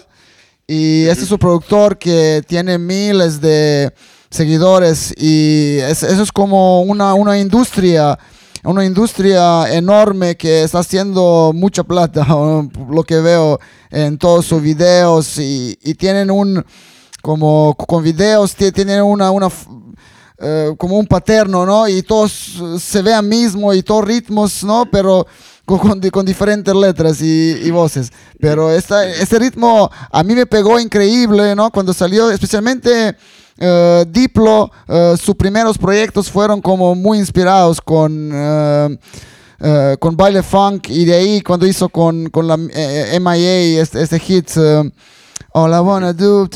Y 0.75 1.05
este 1.05 1.25
es 1.25 1.29
un 1.29 1.37
productor 1.37 1.99
que 1.99 2.41
tiene 2.47 2.79
miles 2.79 3.39
de 3.39 3.93
seguidores 4.31 5.13
y 5.15 5.77
eso 5.77 6.07
es 6.07 6.31
como 6.31 6.81
una, 6.81 7.13
una 7.13 7.37
industria 7.37 8.17
una 8.63 8.83
industria 8.83 9.71
enorme 9.71 10.35
que 10.35 10.63
está 10.63 10.79
haciendo 10.79 11.51
mucha 11.53 11.83
plata, 11.83 12.25
lo 12.89 13.03
que 13.03 13.19
veo 13.19 13.59
en 13.91 14.17
todos 14.17 14.47
sus 14.47 14.63
videos 14.63 15.37
y, 15.37 15.75
tienen 15.99 16.31
un, 16.31 16.65
como 17.21 17.75
con 17.75 18.03
videos, 18.03 18.55
tienen 18.55 19.03
una, 19.03 19.29
una 19.29 19.49
eh, 20.39 20.73
como 20.75 20.97
un 20.97 21.05
paterno, 21.05 21.67
¿no? 21.67 21.87
Y 21.87 22.01
todos 22.01 22.59
se 22.79 23.01
vean 23.03 23.29
mismo 23.29 23.75
y 23.75 23.83
todos 23.83 24.05
ritmos, 24.05 24.63
¿no? 24.63 24.87
Pero 24.91 25.27
con, 25.65 26.01
con, 26.01 26.25
diferentes 26.25 26.73
letras 26.75 27.21
y, 27.21 27.69
voces. 27.71 28.11
Pero 28.39 28.71
esta, 28.71 29.07
este 29.07 29.39
ritmo 29.39 29.89
a 30.11 30.23
mí 30.23 30.35
me 30.35 30.45
pegó 30.45 30.79
increíble, 30.79 31.55
¿no? 31.55 31.71
Cuando 31.71 31.93
salió, 31.93 32.29
especialmente 32.31 33.15
uh, 33.59 34.05
Diplo, 34.07 34.71
uh, 34.87 35.17
sus 35.17 35.35
primeros 35.35 35.77
proyectos 35.77 36.29
fueron 36.29 36.61
como 36.61 36.95
muy 36.95 37.17
inspirados 37.17 37.79
con... 37.81 38.31
Uh, 38.31 38.97
con 39.97 40.17
baile 40.17 40.43
funk 40.43 40.89
y 40.89 41.05
de 41.05 41.13
ahí 41.13 41.41
cuando 41.41 41.65
hizo 41.65 41.87
con, 41.87 42.29
con 42.29 42.49
la 42.49 42.57
MIA 42.57 43.81
este, 43.81 44.01
este 44.01 44.19
hit 44.19 44.49
All 45.53 45.71
I 45.71 45.79
Wanna 45.79 46.11
Do 46.11 46.49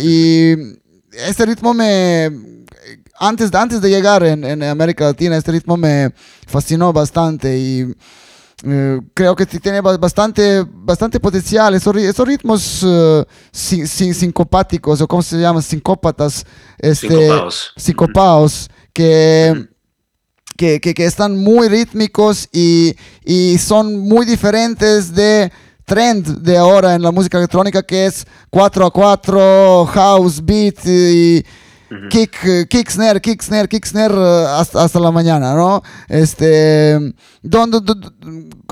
y 0.00 0.52
este 1.10 1.44
ritmo 1.44 1.74
me 1.74 2.30
antes, 3.18 3.54
antes 3.54 3.80
de 3.80 3.90
llegar 3.90 4.22
en, 4.24 4.44
en, 4.44 4.62
América 4.62 5.04
Latina, 5.04 5.36
este 5.36 5.52
ritmo 5.52 5.76
me 5.76 6.12
fascinó 6.46 6.92
bastante 6.92 7.58
y 7.58 7.94
eh, 8.64 9.00
creo 9.12 9.36
que 9.36 9.46
tiene 9.46 9.80
bastante, 9.80 10.64
bastante 10.68 11.20
potencial. 11.20 11.74
Esos, 11.74 11.94
esos 11.96 12.26
ritmos 12.26 12.82
uh, 12.82 13.24
sin, 13.52 13.86
sincopáticos, 13.86 15.00
o 15.00 15.08
cómo 15.08 15.22
se 15.22 15.38
llama, 15.38 15.60
sincópatas, 15.60 16.44
este, 16.78 17.30
sincopados, 17.76 18.70
que, 18.92 19.68
que, 20.56 20.80
que, 20.80 21.04
están 21.04 21.36
muy 21.36 21.68
rítmicos 21.68 22.48
y, 22.50 22.96
y 23.24 23.58
son 23.58 23.98
muy 23.98 24.24
diferentes 24.24 25.14
de 25.14 25.52
trend 25.84 26.40
de 26.40 26.56
ahora 26.56 26.94
en 26.94 27.02
la 27.02 27.12
música 27.12 27.38
electrónica 27.38 27.82
que 27.82 28.06
es 28.06 28.26
4 28.50 28.86
a 28.86 28.90
4, 28.90 29.86
house, 29.86 30.44
beat 30.44 30.84
y 30.84 31.44
kick, 32.10 32.68
kick 32.68 32.90
snare, 32.90 33.20
kick 33.20 33.42
snare, 33.42 33.68
kick 33.68 33.84
snare 33.84 34.14
eh, 34.14 34.46
hasta, 34.48 34.82
hasta 34.82 35.00
la 35.00 35.10
mañana, 35.10 35.54
¿no? 35.54 35.82
Este, 36.08 36.98
¿dónde, 37.42 37.78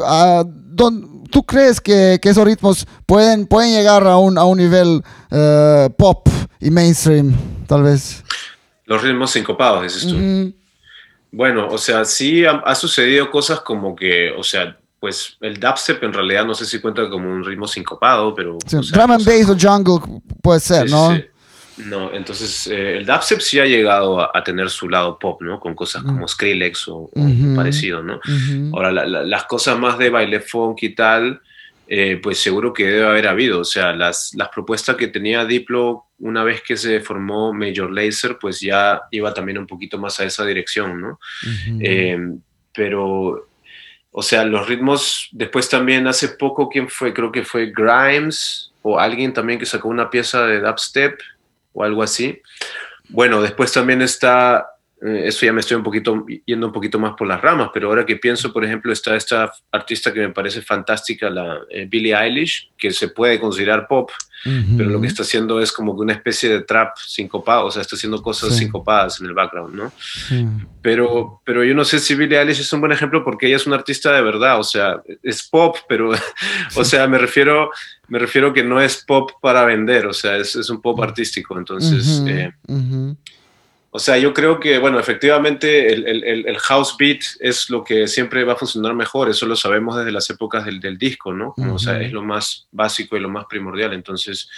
ah, 0.04 0.44
¿Tú 0.76 1.42
crees 1.44 1.80
que, 1.80 2.18
que, 2.22 2.28
esos 2.28 2.44
ritmos 2.44 2.86
pueden, 3.06 3.46
pueden 3.46 3.72
llegar 3.72 4.06
a 4.06 4.18
un, 4.18 4.38
a 4.38 4.44
un 4.44 4.58
nivel 4.58 5.02
uh, 5.30 5.90
pop 5.96 6.28
y 6.60 6.70
mainstream, 6.70 7.34
tal 7.66 7.82
vez? 7.82 8.22
Los 8.86 9.02
ritmos 9.02 9.32
sincopados, 9.32 9.82
dices 9.82 10.06
tú. 10.06 10.54
Bueno, 11.32 11.66
o 11.68 11.78
sea, 11.78 12.04
sí 12.04 12.44
ha, 12.44 12.74
sucedido 12.76 13.30
cosas 13.30 13.60
como 13.60 13.96
que, 13.96 14.30
o 14.30 14.44
sea, 14.44 14.78
pues 15.00 15.36
el 15.40 15.58
dubstep 15.58 16.04
en 16.04 16.12
realidad 16.12 16.44
no 16.46 16.54
sé 16.54 16.64
si 16.64 16.80
cuenta 16.80 17.10
como 17.10 17.28
un 17.28 17.44
ritmo 17.44 17.66
sincopado, 17.66 18.32
pero... 18.34 18.56
drum 18.70 19.10
and 19.10 19.24
bass 19.24 19.48
o 19.48 19.56
jungle 19.58 20.20
puede 20.40 20.60
ser, 20.60 20.88
¿no? 20.88 21.16
Sí, 21.16 21.24
no, 21.76 22.14
entonces 22.14 22.66
eh, 22.68 22.98
el 22.98 23.06
dubstep 23.06 23.40
sí 23.40 23.58
ha 23.58 23.66
llegado 23.66 24.20
a, 24.20 24.44
tener 24.44 24.70
su 24.70 24.88
lado 24.88 25.18
pop, 25.18 25.42
¿no? 25.42 25.58
Con 25.58 25.74
cosas 25.74 26.02
como 26.02 26.28
Skrillex 26.28 26.88
o, 26.88 27.10
parecido, 27.56 28.02
¿no? 28.02 28.20
Ahora, 28.72 28.92
las 28.92 29.44
cosas 29.44 29.78
más 29.78 29.98
de 29.98 30.10
baile 30.10 30.40
funk 30.40 30.82
y 30.82 30.94
tal, 30.94 31.40
eh, 31.86 32.18
pues 32.22 32.38
seguro 32.38 32.72
que 32.72 32.86
debe 32.86 33.06
haber 33.06 33.26
habido. 33.26 33.60
O 33.60 33.64
sea, 33.64 33.92
las, 33.92 34.32
las 34.34 34.48
propuestas 34.48 34.96
que 34.96 35.08
tenía 35.08 35.44
Diplo 35.44 36.06
una 36.18 36.44
vez 36.44 36.62
que 36.62 36.76
se 36.76 37.00
formó 37.00 37.52
Major 37.52 37.90
Lazer, 37.90 38.38
pues 38.40 38.60
ya 38.60 39.02
iba 39.10 39.34
también 39.34 39.58
un 39.58 39.66
poquito 39.66 39.98
más 39.98 40.20
a 40.20 40.24
esa 40.24 40.44
dirección, 40.44 41.00
¿no? 41.00 41.18
Eh, 41.80 42.18
pero, 42.72 43.48
o 44.10 44.22
sea, 44.22 44.44
los 44.44 44.66
ritmos, 44.68 45.28
después 45.32 45.68
también 45.68 46.06
hace 46.06 46.28
poco, 46.28 46.68
¿quién 46.68 46.88
fue? 46.88 47.12
Creo 47.12 47.32
que 47.32 47.44
fue 47.44 47.72
Grimes 47.74 48.72
o 48.82 48.98
alguien 48.98 49.32
también 49.32 49.58
que 49.58 49.66
sacó 49.66 49.88
una 49.88 50.08
pieza 50.08 50.46
de 50.46 50.60
dubstep 50.60 51.20
o 51.74 51.84
algo 51.84 52.02
así. 52.02 52.40
Bueno, 53.10 53.42
después 53.42 53.70
también 53.72 54.00
está, 54.00 54.73
eso 55.04 55.44
ya 55.44 55.52
me 55.52 55.60
estoy 55.60 55.76
un 55.76 55.82
poquito 55.82 56.24
yendo 56.46 56.66
un 56.66 56.72
poquito 56.72 56.98
más 56.98 57.14
por 57.14 57.28
las 57.28 57.40
ramas, 57.40 57.70
pero 57.74 57.88
ahora 57.88 58.06
que 58.06 58.16
pienso, 58.16 58.52
por 58.52 58.64
ejemplo, 58.64 58.90
está 58.90 59.14
esta 59.14 59.52
artista 59.70 60.12
que 60.12 60.20
me 60.20 60.30
parece 60.30 60.62
fantástica, 60.62 61.28
la 61.28 61.60
eh, 61.68 61.86
Billie 61.86 62.14
Eilish, 62.14 62.70
que 62.78 62.90
se 62.90 63.08
puede 63.08 63.38
considerar 63.38 63.86
pop, 63.86 64.10
pero 64.76 64.90
lo 64.90 65.00
que 65.00 65.06
está 65.06 65.22
haciendo 65.22 65.58
es 65.60 65.72
como 65.72 65.94
que 65.94 66.02
una 66.02 66.12
especie 66.12 66.50
de 66.50 66.60
trap 66.62 66.98
sincopado, 66.98 67.66
o 67.66 67.70
sea, 67.70 67.80
está 67.80 67.96
haciendo 67.96 68.20
cosas 68.20 68.54
sincopadas 68.54 69.18
en 69.20 69.26
el 69.26 69.32
background, 69.32 69.74
¿no? 69.74 69.92
Pero, 70.82 71.40
pero 71.44 71.64
yo 71.64 71.74
no 71.74 71.82
sé 71.84 71.98
si 71.98 72.14
Billie 72.14 72.38
Eilish 72.38 72.60
es 72.60 72.72
un 72.72 72.80
buen 72.80 72.92
ejemplo 72.92 73.24
porque 73.24 73.46
ella 73.46 73.56
es 73.56 73.66
una 73.66 73.76
artista 73.76 74.12
de 74.12 74.20
verdad, 74.20 74.58
o 74.58 74.64
sea, 74.64 75.02
es 75.22 75.48
pop, 75.48 75.76
pero, 75.88 76.12
o 76.76 76.84
sea, 76.84 77.06
me 77.06 77.16
refiero, 77.16 77.70
me 78.08 78.18
refiero 78.18 78.52
que 78.52 78.62
no 78.62 78.80
es 78.82 79.02
pop 79.02 79.30
para 79.40 79.64
vender, 79.64 80.06
o 80.06 80.12
sea, 80.12 80.36
es, 80.36 80.56
es 80.56 80.68
un 80.68 80.80
pop 80.80 81.00
artístico, 81.02 81.58
entonces... 81.58 82.22
Eh, 82.26 82.52
o 83.96 84.00
sea, 84.00 84.18
yo 84.18 84.34
creo 84.34 84.58
que, 84.58 84.80
bueno, 84.80 84.98
efectivamente 84.98 85.92
el, 85.92 86.04
el, 86.08 86.48
el, 86.48 86.58
house 86.58 86.96
beat 86.98 87.20
es 87.38 87.70
lo 87.70 87.84
que 87.84 88.08
siempre 88.08 88.42
va 88.42 88.54
a 88.54 88.56
funcionar 88.56 88.92
mejor, 88.92 89.28
eso 89.28 89.46
lo 89.46 89.54
sabemos 89.54 89.96
desde 89.96 90.10
las 90.10 90.28
épocas 90.30 90.64
del, 90.64 90.80
del 90.80 90.98
disco, 90.98 91.32
¿no? 91.32 91.54
O 91.56 91.78
sea, 91.78 92.02
es 92.02 92.12
lo 92.12 92.20
más 92.20 92.66
básico 92.72 93.16
y 93.16 93.20
lo 93.20 93.28
más 93.28 93.44
primordial, 93.44 93.92
entonces 93.92 94.50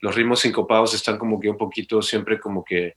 los 0.00 0.12
ritmos 0.12 0.40
sincopados 0.40 0.92
están 0.92 1.18
como 1.18 1.38
que 1.38 1.48
un 1.48 1.56
poquito 1.56 2.02
siempre 2.02 2.40
como 2.40 2.64
que 2.64 2.96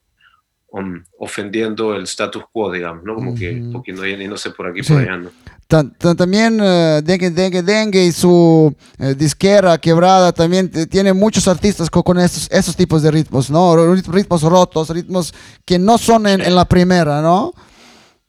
um, 0.73 1.03
ofendiendo 1.19 1.95
el 1.95 2.03
status 2.03 2.43
quo, 2.51 2.71
digamos, 2.71 3.03
¿no? 3.03 3.15
Como 3.15 3.35
que 3.35 3.51
un 3.51 3.71
poquito 3.71 4.01
no 4.03 4.37
sé 4.37 4.49
por 4.49 4.67
aquí, 4.67 4.81
por 4.81 4.97
allá, 4.97 5.17
¿no? 5.17 5.29
también 6.15 6.61
uh, 6.61 7.01
Dengue, 7.01 7.31
Dengue, 7.31 7.63
Dengue 7.63 8.05
y 8.05 8.11
su 8.11 8.75
uh, 8.99 9.13
disquera 9.15 9.77
quebrada 9.79 10.31
también 10.31 10.69
tiene 10.87 11.13
muchos 11.13 11.47
artistas 11.47 11.89
con, 11.89 12.19
estos, 12.19 12.51
esos 12.51 12.75
tipos 12.75 13.01
de 13.01 13.09
ritmos, 13.09 13.49
¿no? 13.49 13.95
Ritmos 13.95 14.43
rotos, 14.43 14.89
ritmos 14.89 15.33
que 15.65 15.79
no 15.79 15.97
son 15.97 16.27
en, 16.27 16.55
la 16.55 16.65
primera, 16.65 17.21
¿no? 17.21 17.53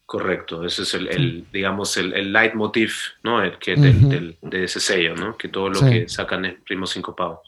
Correcto, 0.07 0.64
ese 0.64 0.82
es 0.82 0.95
el, 0.95 1.47
digamos, 1.53 1.97
el, 1.97 2.12
el, 2.12 2.32
leitmotiv, 2.32 2.92
¿no? 3.22 3.42
El 3.42 3.59
que 3.59 3.74
del, 3.74 4.36
de 4.40 4.64
ese 4.64 4.80
sello, 4.80 5.14
¿no? 5.16 5.36
Que 5.36 5.49
todo 5.49 5.68
lo 5.70 5.80
que 5.80 6.09
sacan 6.09 6.45
es 6.45 6.55
ritmo 6.66 6.86
sincopado 6.86 7.42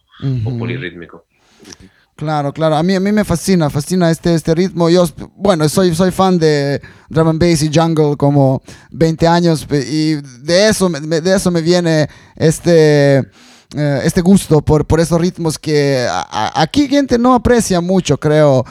o 0.45 0.59
polirrítmico. 0.59 1.27
Claro, 2.17 2.51
claro. 2.55 2.77
A 2.77 2.83
mí, 2.83 2.95
a 2.95 3.01
mí 3.01 3.13
me 3.13 3.25
fascina, 3.25 3.69
fascina 3.69 4.11
este, 4.11 4.35
este 4.35 4.55
ritmo. 4.55 4.89
Yo, 4.89 5.07
bueno, 5.37 5.69
soy, 5.69 5.95
soy 5.95 6.11
fan 6.11 6.39
de 6.39 6.81
drum 7.11 7.29
and 7.29 7.39
bass 7.39 7.63
y 7.63 7.71
jungle 7.73 8.17
como 8.17 8.63
20 8.91 9.29
años 9.29 9.67
y 9.71 10.15
de 10.15 10.69
eso, 10.69 10.89
de 10.89 11.35
eso 11.37 11.51
me 11.51 11.61
viene 11.61 12.09
este, 12.35 13.19
eh, 13.19 14.01
este 14.03 14.23
gusto 14.23 14.63
por, 14.63 14.87
por 14.87 14.99
esos 14.99 15.21
ritmos 15.21 15.59
que 15.59 16.09
aquí 16.55 16.89
gente 16.89 17.19
no 17.19 17.35
aprecia 17.35 17.83
mucho, 17.83 18.19
creo. 18.19 18.65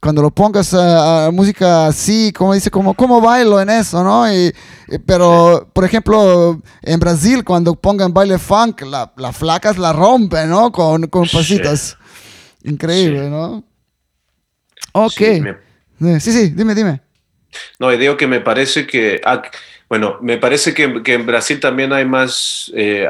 Cuando 0.00 0.22
lo 0.22 0.30
pongas 0.30 0.72
a, 0.74 1.30
música 1.32 1.86
así, 1.86 2.30
como 2.30 2.54
dice, 2.54 2.70
como, 2.70 2.94
¿cómo 2.94 3.20
bailo 3.20 3.60
en 3.60 3.70
eso, 3.70 4.04
no? 4.04 4.32
Y, 4.32 4.54
pero, 5.06 5.68
por 5.72 5.84
ejemplo, 5.84 6.60
en 6.82 7.00
Brasil, 7.00 7.42
cuando 7.42 7.74
pongan 7.74 8.12
baile 8.12 8.38
funk, 8.38 8.82
las 8.82 9.36
flacas 9.36 9.78
la 9.78 9.94
rompen, 9.94 10.50
¿no? 10.50 10.70
Con, 10.70 11.06
con 11.06 11.26
pasitos. 11.26 11.96
Increíble, 12.64 13.30
¿no? 13.30 13.62
Ok. 14.92 15.20
Sí, 16.18 16.32
sí, 16.32 16.50
dime, 16.50 16.74
dime. 16.74 17.00
No, 17.78 17.90
digo 17.90 18.16
que 18.16 18.26
me 18.26 18.40
parece 18.40 18.86
que, 18.86 19.20
ah, 19.24 19.42
bueno, 19.88 20.18
me 20.20 20.38
parece 20.38 20.74
que, 20.74 21.02
que, 21.02 21.14
en 21.14 21.26
Brasil 21.26 21.60
también 21.60 21.92
hay 21.92 22.04
más 22.04 22.72
eh, 22.74 23.06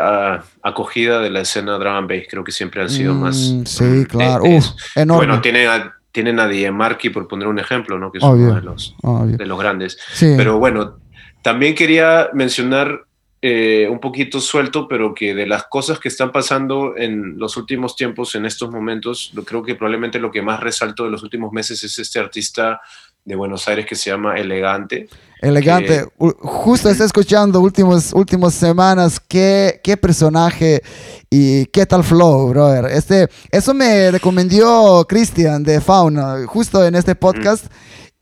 acogida 0.63 1.21
de 1.21 1.31
la 1.31 1.41
escena 1.41 1.79
drum 1.79 1.95
and 1.95 2.09
bass, 2.09 2.27
creo 2.29 2.45
que 2.45 2.53
siempre 2.53 2.83
han 2.83 2.91
sido 2.91 3.15
más. 3.15 3.37
Mm, 3.37 3.65
sí, 3.65 4.05
claro, 4.07 4.45
Uf, 4.45 4.67
enorme. 4.95 5.27
Bueno, 5.27 5.41
tienen 5.41 5.69
a, 5.69 5.95
tienen 6.13 6.39
a 6.39 6.73
Marky 6.73 7.11
por 7.11 7.27
poner 7.27 7.49
un 7.49 7.59
ejemplo, 7.59 7.99
¿no? 7.99 8.13
Que 8.13 8.19
es 8.19 8.25
uno 8.25 8.55
de 8.55 8.63
los, 8.63 8.95
de 9.03 9.47
los 9.47 9.59
grandes. 9.59 9.99
Sí. 10.13 10.35
Pero 10.37 10.59
bueno, 10.59 10.99
también 11.43 11.75
quería 11.75 12.29
mencionar 12.33 13.05
eh, 13.47 13.87
un 13.91 14.01
poquito 14.01 14.41
suelto, 14.41 14.89
pero 14.89 15.13
que 15.13 15.35
de 15.35 15.47
las 15.47 15.65
cosas 15.65 15.99
que 15.99 16.09
están 16.09 16.33
pasando 16.33 16.97
en 16.97 17.39
los 17.39 17.59
últimos 17.59 17.95
tiempos, 17.95 18.35
en 18.37 18.47
estos 18.47 18.71
momentos, 18.71 19.33
lo, 19.35 19.45
creo 19.45 19.63
que 19.63 19.75
probablemente 19.75 20.19
lo 20.19 20.31
que 20.31 20.41
más 20.41 20.61
resalto 20.61 21.05
de 21.05 21.11
los 21.11 21.23
últimos 21.23 21.53
meses 21.53 21.85
es 21.85 21.99
este 21.99 22.19
artista 22.19 22.81
de 23.23 23.35
Buenos 23.35 23.69
Aires 23.69 23.85
que 23.85 23.97
se 23.97 24.09
llama 24.09 24.39
Elegante. 24.39 25.11
Elegante, 25.43 26.07
justo 26.17 26.89
está 26.89 27.05
escuchando 27.05 27.61
últimos, 27.61 28.15
últimas 28.15 28.55
semanas, 28.55 29.21
qué, 29.21 29.79
qué 29.85 29.99
personaje 29.99 30.81
y 31.29 31.67
qué 31.67 31.85
tal 31.85 32.03
flow, 32.03 32.49
brother. 32.49 32.87
Este, 32.87 33.29
eso 33.51 33.75
me 33.75 34.11
recomendó 34.11 35.05
Cristian 35.07 35.63
de 35.63 35.83
Fauna, 35.83 36.47
justo 36.47 36.83
en 36.83 36.95
este 36.95 37.15
podcast. 37.15 37.67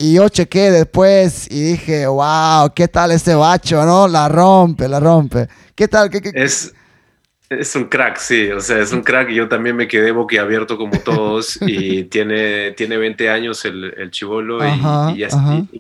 Y 0.03 0.15
yo 0.15 0.29
chequé 0.29 0.73
después 0.73 1.47
y 1.49 1.63
dije, 1.63 2.09
wow, 2.09 2.73
¿qué 2.75 2.89
tal 2.89 3.13
este 3.13 3.37
bacho, 3.37 3.87
no? 3.87 4.09
La 4.09 4.29
rompe, 4.29 4.89
la 4.89 4.99
rompe. 4.99 5.47
¿Qué 5.77 5.87
tal? 5.87 6.11
¿Qué, 6.11 6.21
Es, 6.35 6.75
Es 7.49 7.77
un 7.77 7.85
crack, 7.85 8.17
sí, 8.17 8.51
o 8.51 8.59
sea, 8.59 8.81
es 8.81 8.93
un 8.93 9.03
crack. 9.03 9.29
Yo 9.29 9.49
también 9.49 9.77
me 9.77 9.87
quedé 9.87 10.11
boquiabierto 10.11 10.77
como 10.77 10.99
todos 10.99 11.57
y 11.63 12.03
tiene, 12.07 12.73
tiene 12.73 12.97
20 12.97 13.31
años 13.31 13.65
el, 13.65 13.95
el 13.97 14.11
chivolo 14.11 14.59
y, 14.67 15.19
ya, 15.19 15.29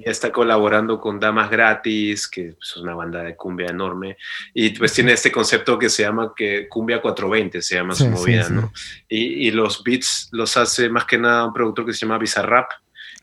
está 0.04 0.30
colaborando 0.30 1.00
con 1.00 1.18
Damas 1.18 1.50
Gratis, 1.50 2.28
que 2.28 2.54
es 2.62 2.76
una 2.76 2.94
banda 2.94 3.24
de 3.24 3.34
cumbia 3.34 3.70
enorme. 3.70 4.18
Y 4.54 4.70
pues 4.70 4.92
tiene 4.92 5.14
este 5.14 5.32
concepto 5.32 5.76
que 5.76 5.90
se 5.90 6.04
llama 6.04 6.32
que 6.36 6.68
Cumbia 6.68 7.02
420, 7.02 7.60
se 7.60 7.74
llama 7.74 7.96
su 7.96 8.08
movida, 8.08 8.48
¿no? 8.50 8.72
Y, 9.08 9.48
y, 9.48 9.50
los 9.50 9.82
beats 9.82 10.28
los 10.30 10.56
hace 10.56 10.88
más 10.88 11.06
que 11.06 11.18
nada 11.18 11.44
un 11.44 11.52
productor 11.52 11.86
que 11.86 11.92
se 11.92 12.06
llama 12.06 12.18
Bizarrap, 12.18 12.70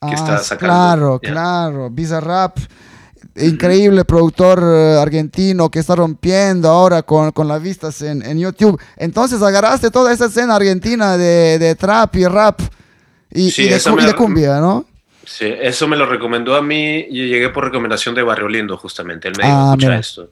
que 0.02 0.14
está 0.14 0.36
ah, 0.36 0.40
sacando. 0.40 1.20
Claro, 1.20 1.20
claro, 1.20 1.90
Bizarrap 1.90 2.58
increíble 3.36 4.06
productor 4.06 4.62
eh, 4.64 4.98
argentino 5.00 5.70
que 5.70 5.80
está 5.80 5.96
rompiendo 5.96 6.70
ahora 6.70 7.04
con, 7.04 7.32
con 7.32 7.48
las 7.48 7.62
vistas 7.62 8.02
en, 8.02 8.22
en, 8.22 8.40
YouTube. 8.40 8.80
Entonces 8.98 9.42
agarraste 9.42 9.92
toda 9.92 10.12
esa 10.14 10.26
escena 10.26 10.56
argentina 10.56 11.18
de, 11.18 11.60
de 11.60 11.76
trap 11.76 12.16
y 12.16 12.26
rap 12.26 12.60
y, 13.32 13.52
de, 13.52 14.14
cumbia, 14.16 14.60
¿no? 14.60 14.86
Sí, 15.24 15.46
eso 15.46 15.88
me 15.88 15.96
lo 15.96 16.08
recomendó 16.08 16.56
a 16.56 16.62
mí. 16.64 17.06
Yo 17.12 17.24
llegué 17.24 17.50
por 17.50 17.64
recomendación 17.64 18.16
de 18.16 18.24
Barrio 18.24 18.48
Lindo, 18.48 18.76
justamente. 18.76 19.28
Él 19.28 19.36
me 19.38 19.46
dijo, 19.46 19.56
ah, 19.56 19.76
escucha 19.78 20.00
esto. 20.00 20.32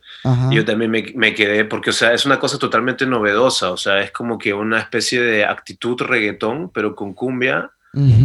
Y 0.50 0.56
yo 0.56 0.66
también 0.66 0.90
me, 0.90 1.06
me, 1.14 1.36
quedé, 1.36 1.66
porque, 1.66 1.92
o 1.92 1.94
sea, 1.94 2.14
es 2.14 2.26
una 2.26 2.40
cosa 2.40 2.58
totalmente 2.58 3.06
novedosa. 3.06 3.72
O 3.72 3.78
sea, 3.78 4.02
es 4.02 4.10
como 4.10 4.40
que 4.40 4.56
una 4.56 4.80
especie 4.80 5.22
de 5.22 5.46
actitud 5.46 6.02
reggaetón, 6.02 6.72
pero 6.72 6.96
con 6.96 7.14
cumbia 7.14 7.70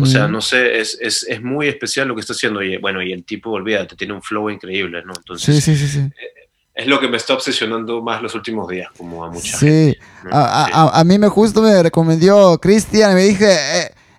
o 0.00 0.06
sea, 0.06 0.28
no 0.28 0.40
sé, 0.40 0.80
es, 0.80 0.98
es, 1.00 1.24
es, 1.28 1.42
muy 1.42 1.68
especial 1.68 2.08
lo 2.08 2.14
que 2.14 2.20
está 2.20 2.32
haciendo. 2.32 2.62
Y 2.62 2.76
bueno, 2.76 3.02
y 3.02 3.12
el 3.12 3.24
tipo, 3.24 3.50
olvídate, 3.50 3.96
tiene 3.96 4.12
un 4.12 4.22
flow 4.22 4.50
increíble, 4.50 5.02
¿no? 5.04 5.12
Entonces, 5.16 5.64
sí, 5.64 5.76
sí, 5.76 5.88
sí, 5.88 5.98
eh, 5.98 6.48
es 6.74 6.86
lo 6.86 6.98
que 7.00 7.08
me 7.08 7.16
está 7.16 7.34
obsesionando 7.34 8.02
más 8.02 8.22
los 8.22 8.34
últimos 8.34 8.68
días, 8.68 8.90
como 8.96 9.24
a 9.24 9.30
mucha 9.30 9.58
gente. 9.58 9.92
Sí, 9.92 10.28
a, 10.30 10.98
a, 10.98 11.04
mí 11.04 11.18
me 11.18 11.28
justo 11.28 11.62
me 11.62 11.82
recomendó 11.82 12.58
Cristian, 12.58 13.14
me 13.14 13.24
dije, 13.24 13.46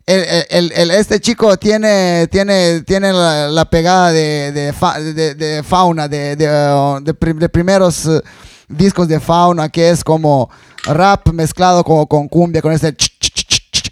eh, 0.06 0.46
el, 0.50 0.72
el, 0.74 0.92
este 0.92 1.20
chico 1.20 1.58
tiene, 1.58 2.28
tiene, 2.28 2.82
tiene 2.82 3.12
la, 3.14 3.68
pegada 3.70 4.12
de, 4.12 4.52
de, 4.52 5.36
de, 5.36 5.64
fauna, 5.64 6.08
de, 6.08 6.36
de, 6.36 7.50
primeros 7.50 8.06
eh, 8.06 8.22
discos 8.68 9.08
de 9.08 9.20
fauna, 9.20 9.70
que 9.70 9.90
es 9.90 10.04
como 10.04 10.50
rap 10.86 11.30
mezclado 11.30 11.84
con, 11.84 12.06
con 12.06 12.28
cumbia, 12.28 12.62
con 12.62 12.72
ese... 12.72 12.96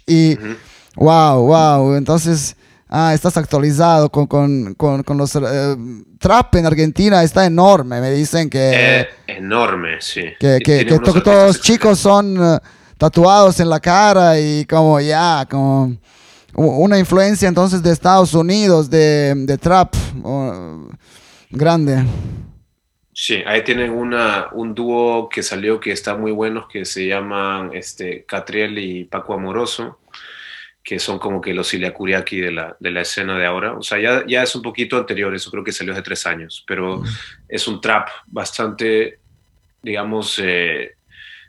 y... 0.06 0.36
Wow, 0.96 1.46
wow. 1.46 1.94
Entonces, 1.94 2.56
ah, 2.88 3.14
estás 3.14 3.36
actualizado 3.36 4.10
con, 4.10 4.26
con, 4.26 4.74
con, 4.74 5.02
con 5.02 5.16
los... 5.16 5.34
Eh, 5.36 5.76
trap 6.18 6.54
en 6.56 6.66
Argentina 6.66 7.22
está 7.22 7.46
enorme, 7.46 8.00
me 8.00 8.10
dicen 8.10 8.48
que... 8.48 8.72
Eh, 8.74 9.08
enorme, 9.26 10.00
sí. 10.00 10.22
Que, 10.38 10.58
que, 10.64 10.86
que 10.86 10.98
todos 10.98 11.46
los 11.46 11.60
chicos 11.60 11.98
son 11.98 12.36
eh, 12.40 12.58
tatuados 12.98 13.58
en 13.60 13.68
la 13.68 13.80
cara 13.80 14.38
y 14.38 14.64
como 14.66 15.00
ya, 15.00 15.46
como 15.50 15.96
una 16.54 16.98
influencia 16.98 17.48
entonces 17.48 17.82
de 17.82 17.90
Estados 17.90 18.34
Unidos, 18.34 18.90
de, 18.90 19.34
de 19.34 19.58
trap 19.58 19.94
grande. 21.50 22.04
Sí, 23.14 23.42
ahí 23.46 23.64
tienen 23.64 23.90
una, 23.90 24.48
un 24.52 24.74
dúo 24.74 25.28
que 25.28 25.42
salió 25.42 25.80
que 25.80 25.92
está 25.92 26.16
muy 26.16 26.30
bueno, 26.30 26.66
que 26.70 26.84
se 26.84 27.06
llaman 27.06 27.70
este, 27.74 28.24
Catriel 28.24 28.78
y 28.78 29.04
Paco 29.04 29.34
Amoroso 29.34 29.98
que 30.82 30.98
son 30.98 31.18
como 31.18 31.40
que 31.40 31.54
los 31.54 31.72
Iliakuriaki 31.72 32.40
de 32.40 32.50
la, 32.50 32.76
de 32.80 32.90
la 32.90 33.02
escena 33.02 33.38
de 33.38 33.46
ahora. 33.46 33.74
O 33.74 33.82
sea, 33.82 33.98
ya, 33.98 34.24
ya 34.26 34.42
es 34.42 34.54
un 34.54 34.62
poquito 34.62 34.96
anterior, 34.96 35.34
eso 35.34 35.50
creo 35.50 35.62
que 35.62 35.72
salió 35.72 35.92
hace 35.92 36.02
tres 36.02 36.26
años, 36.26 36.64
pero 36.66 36.98
mm. 36.98 37.06
es 37.48 37.68
un 37.68 37.80
trap 37.80 38.08
bastante, 38.26 39.20
digamos, 39.80 40.40
eh, 40.42 40.96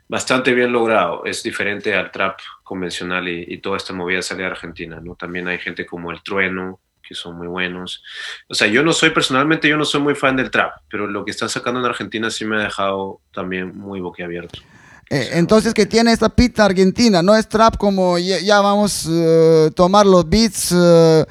bastante 0.08 0.54
bien 0.54 0.72
logrado. 0.72 1.24
Es 1.24 1.42
diferente 1.42 1.94
al 1.94 2.12
trap 2.12 2.38
convencional 2.62 3.28
y, 3.28 3.58
toda 3.58 3.76
esta 3.76 3.92
movida 3.92 4.22
sale 4.22 4.42
de 4.42 4.48
Argentina, 4.48 5.00
¿no? 5.02 5.16
También 5.16 5.48
hay 5.48 5.58
gente 5.58 5.84
como 5.84 6.12
El 6.12 6.22
Trueno, 6.22 6.80
que 7.02 7.14
son 7.14 7.36
muy 7.36 7.48
buenos. 7.48 8.02
O 8.48 8.54
sea, 8.54 8.68
yo 8.68 8.82
no 8.82 8.92
soy, 8.92 9.10
personalmente, 9.10 9.68
yo 9.68 9.76
no 9.76 9.84
soy 9.84 10.00
muy 10.00 10.14
fan 10.14 10.36
del 10.36 10.50
trap, 10.50 10.74
pero 10.88 11.06
lo 11.06 11.24
que 11.24 11.32
están 11.32 11.48
sacando 11.48 11.80
en 11.80 11.86
Argentina 11.86 12.30
sí 12.30 12.44
me 12.44 12.56
ha 12.56 12.64
dejado 12.64 13.20
también 13.32 13.76
muy 13.76 14.00
boquiabierto. 14.00 14.60
Eh, 15.10 15.30
entonces 15.32 15.74
que 15.74 15.86
tiene 15.86 16.12
esta 16.12 16.28
pita 16.28 16.64
argentina, 16.64 17.22
no 17.22 17.36
es 17.36 17.48
trap 17.48 17.76
como 17.76 18.18
ya, 18.18 18.60
vamos 18.60 19.06
a 19.06 19.10
eh, 19.10 19.70
tomar 19.74 20.06
los 20.06 20.28
beats 20.28 20.72
eh, 20.72 21.26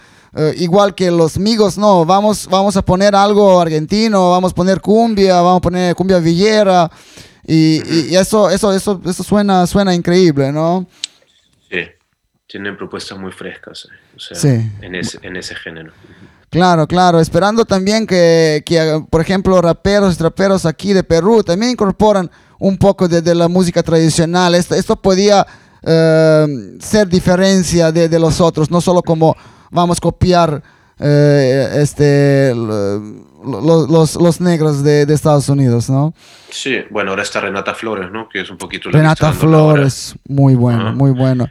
igual 0.58 0.94
que 0.96 1.10
los 1.12 1.38
migos, 1.38 1.78
no, 1.78 2.06
vamos, 2.06 2.48
vamos 2.50 2.76
a 2.78 2.84
poner 2.84 3.16
algo 3.16 3.60
argentino, 3.60 4.32
vamos 4.32 4.52
a 4.52 4.56
poner 4.56 4.82
cumbia, 4.82 5.36
vamos 5.42 5.58
a 5.58 5.62
poner 5.62 5.96
cumbia 5.96 6.20
villera 6.20 6.90
y, 7.46 8.16
eso, 8.16 8.50
eso, 8.50 8.74
eso, 8.74 9.02
eso 9.06 9.24
suena, 9.24 9.68
suena 9.68 9.94
increíble, 9.94 10.52
¿no? 10.52 10.88
Sí, 11.70 11.82
tienen 12.48 12.78
propuestas 12.78 13.18
muy 13.18 13.32
frescas, 13.32 13.88
en, 14.82 14.96
ese, 14.96 15.20
en 15.22 15.36
ese 15.36 15.56
género. 15.56 15.92
Claro, 16.50 16.88
claro, 16.88 17.20
esperando 17.20 17.66
también 17.66 18.06
que, 18.06 18.64
que, 18.66 19.04
por 19.10 19.22
ejemplo, 19.22 19.60
raperos 19.62 20.14
y 20.14 20.18
traperos 20.18 20.66
aquí 20.66 20.94
de 20.94 21.04
Perú 21.04 21.44
también 21.44 21.72
incorporan 21.72 22.30
un 22.64 22.78
poco 22.78 23.10
de, 23.10 23.36
la 23.36 23.50
música 23.50 23.84
tradicional. 23.84 24.56
Esto, 24.56 24.74
esto 24.76 24.96
podía 24.96 25.46
eh, 25.86 26.46
ser 26.80 27.10
diferencia 27.10 27.92
de, 27.92 28.20
los 28.20 28.40
otros, 28.40 28.72
no 28.72 28.80
solo 28.80 29.02
como 29.02 29.36
vamos 29.70 29.98
a 29.98 30.02
copiar 30.02 30.64
eh, 30.98 31.80
este, 31.82 32.54
los, 32.56 34.16
los, 34.16 34.42
negros 34.42 34.82
de, 34.82 35.02
Estados 35.14 35.50
Unidos, 35.50 35.90
¿no? 35.90 36.14
Sí, 36.50 36.78
bueno, 36.90 37.10
ahora 37.12 37.24
está 37.24 37.42
Renata 37.42 37.74
Flores, 37.74 38.10
¿no? 38.12 38.30
Que 38.30 38.40
es 38.42 38.50
un 38.50 38.58
poquito... 38.58 38.90
Renata 38.90 39.34
Flores, 39.34 40.16
muy 40.30 40.56
bueno, 40.56 40.94
muy 40.94 41.12
bueno. 41.12 41.48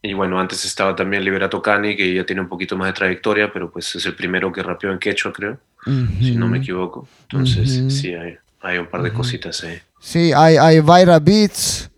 Y 0.00 0.14
bueno, 0.14 0.40
antes 0.40 0.64
estaba 0.64 0.96
también 0.96 1.24
Liberato 1.24 1.60
Cani, 1.60 1.94
que 1.94 2.14
ya 2.14 2.24
tiene 2.24 2.40
un 2.40 2.48
poquito 2.48 2.74
más 2.74 2.88
de 2.88 2.94
trayectoria, 2.94 3.52
pero 3.52 3.70
pues 3.70 3.94
es 3.96 4.06
el 4.06 4.14
primero 4.14 4.50
que 4.50 4.62
rapeó 4.62 4.90
en 4.92 4.98
quechua, 4.98 5.30
creo, 5.30 5.58
si 5.84 6.34
no 6.36 6.48
me 6.48 6.56
equivoco. 6.56 7.06
Entonces, 7.24 7.94
sí, 7.94 8.14
hay, 8.14 8.38
hay, 8.62 8.78
un 8.78 8.86
par 8.86 9.02
de 9.02 9.12
cositas 9.12 9.62
ahí. 9.64 9.78
Sí, 10.02 10.32
hay, 10.32 10.56
hay 10.56 10.80
Vaira 10.80 11.20
Beats. 11.20 11.88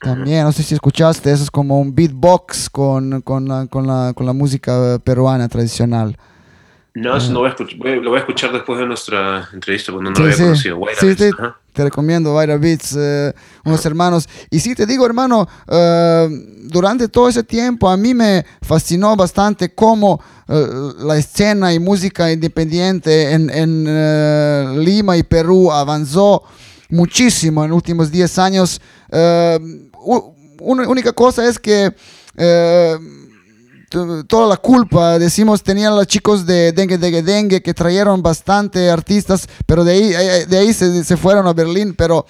También, 0.00 0.44
no 0.44 0.52
sé 0.52 0.62
si 0.62 0.74
escuchaste, 0.74 1.32
eso 1.32 1.42
es 1.42 1.50
como 1.50 1.80
un 1.80 1.92
beatbox 1.92 2.70
con, 2.70 3.20
con, 3.22 3.48
la, 3.48 3.66
con, 3.66 3.86
la, 3.86 4.12
con 4.14 4.26
la 4.26 4.32
música 4.32 5.00
peruana 5.02 5.48
tradicional. 5.48 6.16
No, 6.94 7.18
no 7.18 7.40
voy 7.40 7.48
a 7.48 7.50
escuchar, 7.50 7.78
lo 7.78 8.10
voy 8.10 8.18
a 8.18 8.20
escuchar 8.20 8.52
después 8.52 8.78
de 8.78 8.86
nuestra 8.86 9.48
entrevista 9.52 9.92
cuando 9.92 10.12
no 10.12 10.18
lo 10.18 10.24
había 10.24 10.36
conocido. 10.36 10.80
sí, 10.98 11.16
te 11.72 11.84
recomiendo 11.84 12.32
Vaira 12.32 12.56
Beats, 12.56 12.96
eh, 12.96 13.34
unos 13.64 13.84
hermanos. 13.84 14.28
Y 14.50 14.60
sí, 14.60 14.74
te 14.74 14.86
digo, 14.86 15.04
hermano, 15.04 15.48
eh, 15.68 16.28
durante 16.64 17.08
todo 17.08 17.28
ese 17.28 17.42
tiempo 17.42 17.90
a 17.90 17.96
mí 17.96 18.14
me 18.14 18.46
fascinó 18.62 19.16
bastante 19.16 19.74
cómo 19.74 20.22
eh, 20.48 20.66
la 21.00 21.18
escena 21.18 21.74
y 21.74 21.78
música 21.78 22.30
independiente 22.32 23.32
en, 23.32 23.50
en 23.50 24.84
Lima 24.84 25.16
y 25.16 25.22
Perú 25.22 25.72
avanzó 25.72 26.44
muchísimo 26.88 27.64
en 27.64 27.70
los 27.70 27.76
últimos 27.76 28.10
10 28.10 28.38
años. 28.38 28.80
Eh, 29.10 29.58
una 30.60 30.88
única 30.88 31.12
cosa 31.12 31.46
es 31.46 31.58
que 31.58 31.94
eh, 32.36 32.96
toda 34.26 34.48
la 34.48 34.56
culpa, 34.56 35.18
decimos, 35.18 35.62
tenían 35.62 35.94
los 35.94 36.06
chicos 36.06 36.44
de 36.44 36.72
Dengue, 36.72 36.98
Dengue, 36.98 37.22
Dengue, 37.22 37.62
que 37.62 37.72
trajeron 37.72 38.22
bastante 38.22 38.90
artistas, 38.90 39.48
pero 39.64 39.84
de 39.84 39.92
ahí, 39.92 40.12
eh, 40.14 40.46
de 40.46 40.58
ahí 40.58 40.72
se, 40.72 41.04
se 41.04 41.16
fueron 41.16 41.46
a 41.46 41.52
Berlín, 41.52 41.94
pero 41.96 42.26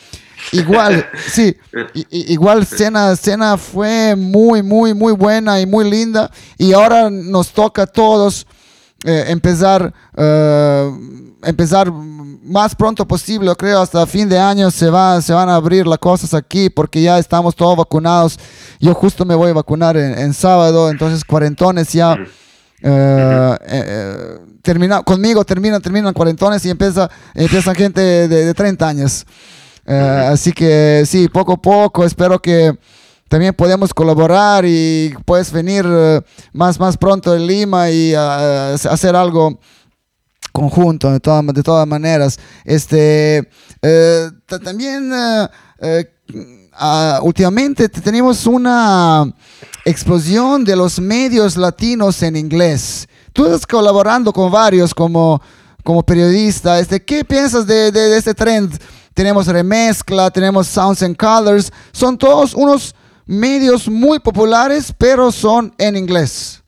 igual, 0.53 1.07
sí, 1.33 1.57
igual 2.11 2.67
cena, 2.67 3.17
cena 3.17 3.57
fue 3.57 4.15
muy, 4.17 4.63
muy, 4.63 4.95
muy 4.95 5.13
buena 5.13 5.61
y 5.61 5.67
muy 5.67 5.89
linda, 5.89 6.31
y 6.59 6.73
ahora 6.73 7.11
nos 7.11 7.53
toca 7.53 7.83
a 7.83 7.87
todos 7.87 8.47
empezar, 9.05 9.93
empezar 11.43 11.93
más 12.47 12.75
pronto 12.75 13.07
posible, 13.07 13.55
creo, 13.57 13.81
hasta 13.81 14.07
fin 14.07 14.29
de 14.29 14.39
año 14.39 14.71
se, 14.71 14.89
va, 14.89 15.21
se 15.21 15.33
van 15.33 15.49
a 15.49 15.57
abrir 15.57 15.87
las 15.87 15.99
cosas 15.99 16.33
aquí 16.33 16.71
porque 16.71 17.03
ya 17.03 17.19
estamos 17.19 17.55
todos 17.57 17.77
vacunados. 17.77 18.39
Yo 18.81 18.95
justo 18.95 19.25
me 19.25 19.35
voy 19.35 19.51
a 19.51 19.55
vacunar 19.55 19.97
en, 19.97 20.33
sábado, 20.33 20.91
entonces 20.91 21.25
cuarentones 21.25 21.93
ya 21.93 22.15
eh, 22.83 23.59
eh, 23.67 23.85
eh, 23.87 24.39
termina, 24.63 25.03
conmigo 25.03 25.45
terminan, 25.45 25.83
terminan 25.83 26.15
cuarentones 26.15 26.65
y 26.65 26.71
empieza, 26.71 27.11
empieza 27.35 27.75
gente 27.75 28.01
de, 28.01 28.29
de 28.29 28.55
30 28.55 28.89
años. 28.89 29.27
así 29.87 30.53
que 30.53 31.03
sí, 31.05 31.29
poco 31.29 31.55
a 31.55 31.57
poco, 31.57 32.05
espero 32.05 32.41
que 32.41 32.79
también 33.29 33.55
podemos 33.55 33.93
colaborar 33.93 34.65
y 34.67 35.15
puedes 35.25 35.51
venir 35.51 35.85
más, 36.53 36.79
más 36.79 36.97
pronto 36.97 37.35
en 37.35 37.47
Lima 37.47 37.91
y 37.91 38.15
hacer 38.15 39.17
algo 39.17 39.59
conjunto, 40.57 41.13
de, 41.13 41.21
todas, 41.21 41.45
de 41.47 41.63
todas 41.63 41.87
maneras. 41.87 42.39
Este, 42.65 43.47
eh, 43.83 44.31
también 44.47 45.13
eh, 45.13 45.49
eh, 45.83 47.19
últimamente 47.21 47.91
tenemos 47.91 48.47
una 48.47 49.31
explosión 49.85 50.65
de 50.65 50.75
los 50.75 50.99
medios 50.99 51.59
latinos 51.59 52.23
en 52.23 52.37
inglés. 52.37 53.07
Tú 53.35 53.45
estás 53.45 53.67
colaborando 53.67 54.33
con 54.33 54.51
varios 54.51 54.95
como, 54.95 55.43
como 55.85 56.03
periodista. 56.03 56.79
Este, 56.81 57.05
¿Qué 57.05 57.23
piensas 57.23 57.67
de, 57.67 57.93
de, 57.93 58.17
este 58.17 58.33
trend 58.33 58.79
tenemos 59.13 59.47
Remezcla, 59.47 60.31
tenemos 60.31 60.67
Sounds 60.69 61.03
and 61.03 61.17
Colors. 61.17 61.71
Son 61.93 62.17
todos 62.17 62.55
unos 62.55 62.95
medios 63.27 63.89
muy 63.89 64.19
populares, 64.21 64.95
pero 64.97 65.31
son 65.31 65.75
en 65.79 65.97
inglés. 65.97 66.63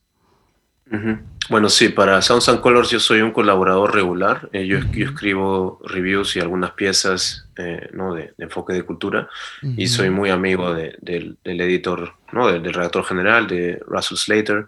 Bueno, 1.48 1.70
sí, 1.70 1.88
para 1.88 2.20
Sounds 2.20 2.48
and 2.50 2.60
Colors 2.60 2.90
yo 2.90 3.00
soy 3.00 3.22
un 3.22 3.30
colaborador 3.30 3.94
regular. 3.94 4.50
Eh, 4.52 4.66
yo, 4.66 4.78
escribo 4.78 5.80
reviews 5.84 6.36
y 6.36 6.40
algunas 6.40 6.72
piezas 6.72 7.48
eh, 7.56 7.88
¿no? 7.92 8.14
de, 8.14 8.34
enfoque 8.36 8.74
de 8.74 8.82
cultura 8.82 9.28
y 9.62 9.86
soy 9.86 10.10
muy 10.10 10.28
amigo 10.28 10.74
del, 10.74 11.38
editor, 11.44 12.14
¿no? 12.32 12.52
del, 12.52 12.72
redactor 12.72 13.04
general, 13.04 13.46
de 13.46 13.80
Russell 13.86 14.18
Slater. 14.18 14.66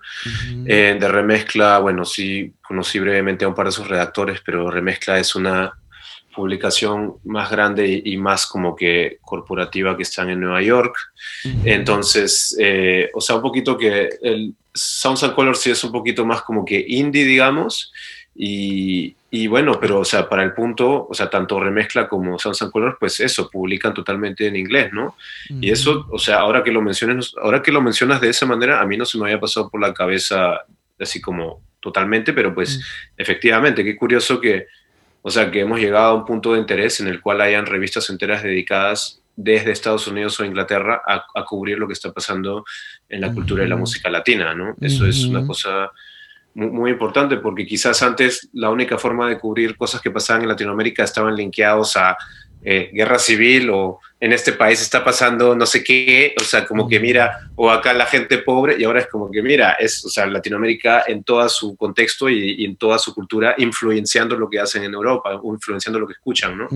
Eh, 0.64 0.96
de 0.98 1.08
Remezcla, 1.08 1.78
bueno, 1.80 2.06
sí 2.06 2.54
conocí 2.62 2.98
brevemente 2.98 3.44
a 3.44 3.48
un 3.48 3.54
par 3.54 3.66
de 3.66 3.72
sus 3.72 3.86
redactores, 3.86 4.40
pero 4.44 4.70
Remezcla 4.70 5.18
es 5.18 5.34
una 5.34 5.79
publicación 6.40 7.16
más 7.24 7.50
grande 7.50 8.02
y, 8.02 8.16
más 8.16 8.46
como 8.46 8.74
que 8.74 9.18
corporativa 9.20 9.94
que 9.94 10.04
están 10.04 10.30
en 10.30 10.40
Nueva 10.40 10.62
York. 10.62 10.96
Entonces, 11.64 12.56
eh, 12.58 13.10
o 13.12 13.20
sea, 13.20 13.36
un 13.36 13.42
poquito 13.42 13.76
que 13.76 14.08
el 14.22 14.54
Sounds 14.72 15.22
and 15.22 15.34
Colors 15.34 15.60
sí 15.60 15.70
es 15.70 15.84
un 15.84 15.92
poquito 15.92 16.24
más 16.24 16.40
como 16.40 16.64
que 16.64 16.82
indie, 16.88 17.26
digamos. 17.26 17.92
Y, 18.34 19.14
y, 19.30 19.48
bueno, 19.48 19.78
pero 19.78 20.00
o 20.00 20.04
sea, 20.04 20.26
para 20.30 20.42
el 20.42 20.54
punto, 20.54 21.06
o 21.10 21.12
sea, 21.12 21.28
tanto 21.28 21.60
Remezcla 21.60 22.08
como 22.08 22.38
Sounds 22.38 22.62
and 22.62 22.72
Colors, 22.72 22.96
pues 22.98 23.20
eso, 23.20 23.50
publican 23.50 23.92
totalmente 23.92 24.46
en 24.46 24.56
inglés, 24.56 24.90
¿no? 24.94 25.16
Y 25.60 25.70
eso, 25.70 26.06
o 26.10 26.18
sea, 26.18 26.38
ahora 26.38 26.64
que 26.64 26.72
lo 26.72 26.80
mencionas, 26.80 27.34
ahora 27.42 27.60
que 27.60 27.70
lo 27.70 27.82
mencionas 27.82 28.22
de 28.22 28.30
esa 28.30 28.46
manera, 28.46 28.80
a 28.80 28.86
mí 28.86 28.96
no 28.96 29.04
se 29.04 29.18
me 29.18 29.24
había 29.24 29.38
pasado 29.38 29.68
por 29.68 29.78
la 29.78 29.92
cabeza 29.92 30.62
así 30.98 31.20
como 31.20 31.60
totalmente, 31.80 32.32
pero 32.32 32.54
pues 32.54 32.80
efectivamente, 33.16 33.84
qué 33.84 33.96
curioso 33.96 34.40
que, 34.40 34.66
o 35.22 35.30
sea, 35.30 35.50
que 35.50 35.60
hemos 35.60 35.80
llegado 35.80 36.06
a 36.06 36.14
un 36.14 36.24
punto 36.24 36.52
de 36.52 36.60
interés 36.60 37.00
en 37.00 37.08
el 37.08 37.20
cual 37.20 37.40
hayan 37.40 37.66
revistas 37.66 38.08
enteras 38.10 38.42
dedicadas 38.42 39.20
desde 39.36 39.70
Estados 39.70 40.06
Unidos 40.06 40.38
o 40.40 40.44
Inglaterra 40.44 41.02
a, 41.06 41.44
cubrir 41.44 41.78
lo 41.78 41.86
que 41.86 41.94
está 41.94 42.12
pasando 42.12 42.64
en 43.08 43.20
la 43.20 43.32
cultura 43.32 43.64
y 43.64 43.68
la 43.68 43.76
música 43.76 44.10
latina, 44.10 44.54
¿no? 44.54 44.74
Eso 44.80 45.06
es 45.06 45.24
una 45.24 45.46
cosa 45.46 45.90
muy, 46.54 46.90
importante 46.90 47.36
porque 47.38 47.66
quizás 47.66 48.02
antes 48.02 48.48
la 48.52 48.70
única 48.70 48.98
forma 48.98 49.28
de 49.28 49.38
cubrir 49.38 49.76
cosas 49.76 50.00
que 50.00 50.10
pasaban 50.10 50.42
en 50.42 50.48
Latinoamérica 50.48 51.04
estaban 51.04 51.36
linkeados 51.36 51.96
a 51.96 52.16
eh, 52.62 52.90
guerra 52.92 53.18
civil 53.18 53.70
o 53.70 54.00
en 54.20 54.34
este 54.34 54.52
país 54.52 54.82
está 54.82 55.02
pasando 55.02 55.54
no 55.54 55.64
sé 55.64 55.82
qué, 55.82 56.34
o 56.38 56.44
sea, 56.44 56.66
como 56.66 56.86
que 56.86 57.00
mira, 57.00 57.50
o 57.56 57.70
acá 57.70 57.94
la 57.94 58.04
gente 58.04 58.36
pobre 58.36 58.76
y 58.78 58.84
ahora 58.84 59.00
es 59.00 59.06
como 59.06 59.30
que 59.30 59.40
mira, 59.40 59.72
es, 59.80 60.04
o 60.04 60.10
sea, 60.10 60.26
Latinoamérica 60.26 61.04
en 61.06 61.24
todo 61.24 61.48
su 61.48 61.74
contexto 61.74 62.28
y, 62.28 62.62
en 62.66 62.76
toda 62.76 62.98
su 62.98 63.14
cultura 63.14 63.54
influenciando 63.56 64.36
lo 64.36 64.50
que 64.50 64.60
hacen 64.60 64.84
en 64.84 64.92
Europa, 64.92 65.40
influenciando 65.42 65.98
lo 65.98 66.06
que 66.06 66.12
escuchan, 66.12 66.58
¿no? 66.58 66.68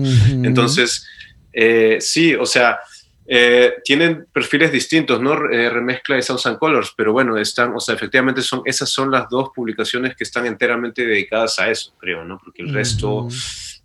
Entonces, 0.43 1.07
eh, 1.53 1.97
sí, 1.99 2.33
o 2.33 2.47
sea, 2.47 2.79
eh, 3.27 3.75
tienen 3.83 4.25
perfiles 4.33 4.71
distintos, 4.71 5.21
¿no? 5.21 5.35
remezcla 5.35 6.15
de 6.15 6.23
Sounds 6.23 6.47
and 6.47 6.57
Colors, 6.57 6.93
pero 6.97 7.13
bueno, 7.13 7.37
están, 7.37 7.73
o 7.75 7.79
sea, 7.79 7.93
efectivamente 7.93 8.41
son, 8.41 8.63
esas 8.65 8.89
son 8.89 9.11
las 9.11 9.29
dos 9.29 9.49
publicaciones 9.55 10.15
que 10.15 10.23
están 10.23 10.47
enteramente 10.47 11.05
dedicadas 11.05 11.59
a 11.59 11.69
eso, 11.69 11.93
creo, 11.99 12.25
¿no? 12.25 12.39
Porque 12.43 12.63
el 12.63 12.73
resto 12.73 13.27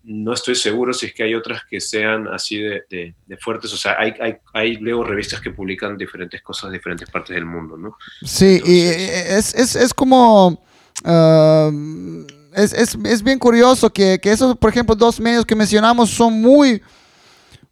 no 0.05 0.33
estoy 0.33 0.55
seguro 0.55 0.93
si 0.93 1.07
es 1.07 1.15
que 1.15 1.23
hay 1.23 1.35
otras 1.35 1.63
que 1.69 1.81
sean 1.81 2.29
así 2.29 2.59
de, 2.59 3.15
fuertes. 3.41 3.73
O 3.73 3.77
sea, 3.77 3.97
hay, 3.99 4.15
hay, 4.21 4.37
hay, 4.53 4.77
luego 4.77 5.05
revistas 5.05 5.41
que 5.41 5.51
publican 5.51 5.97
diferentes 5.97 6.43
cosas 6.43 6.67
en 6.67 6.73
diferentes 6.73 7.09
partes 7.11 7.35
del 7.35 7.45
mundo, 7.45 7.77
¿no? 7.77 7.97
Sí, 8.23 8.61
y 8.65 8.81
es, 8.81 9.55
es, 9.55 9.77
es 9.77 9.95
como... 9.95 10.63
Um, 11.05 12.27
es, 12.55 12.73
es, 12.73 12.99
es, 13.05 13.23
bien 13.23 13.39
curioso 13.39 13.91
que, 13.91 14.19
que, 14.21 14.33
esos, 14.33 14.57
por 14.57 14.71
ejemplo, 14.71 14.95
dos 14.95 15.21
medios 15.21 15.47
que 15.47 15.55
mencionamos 15.55 16.11
son 16.11 16.41
muy, 16.41 16.83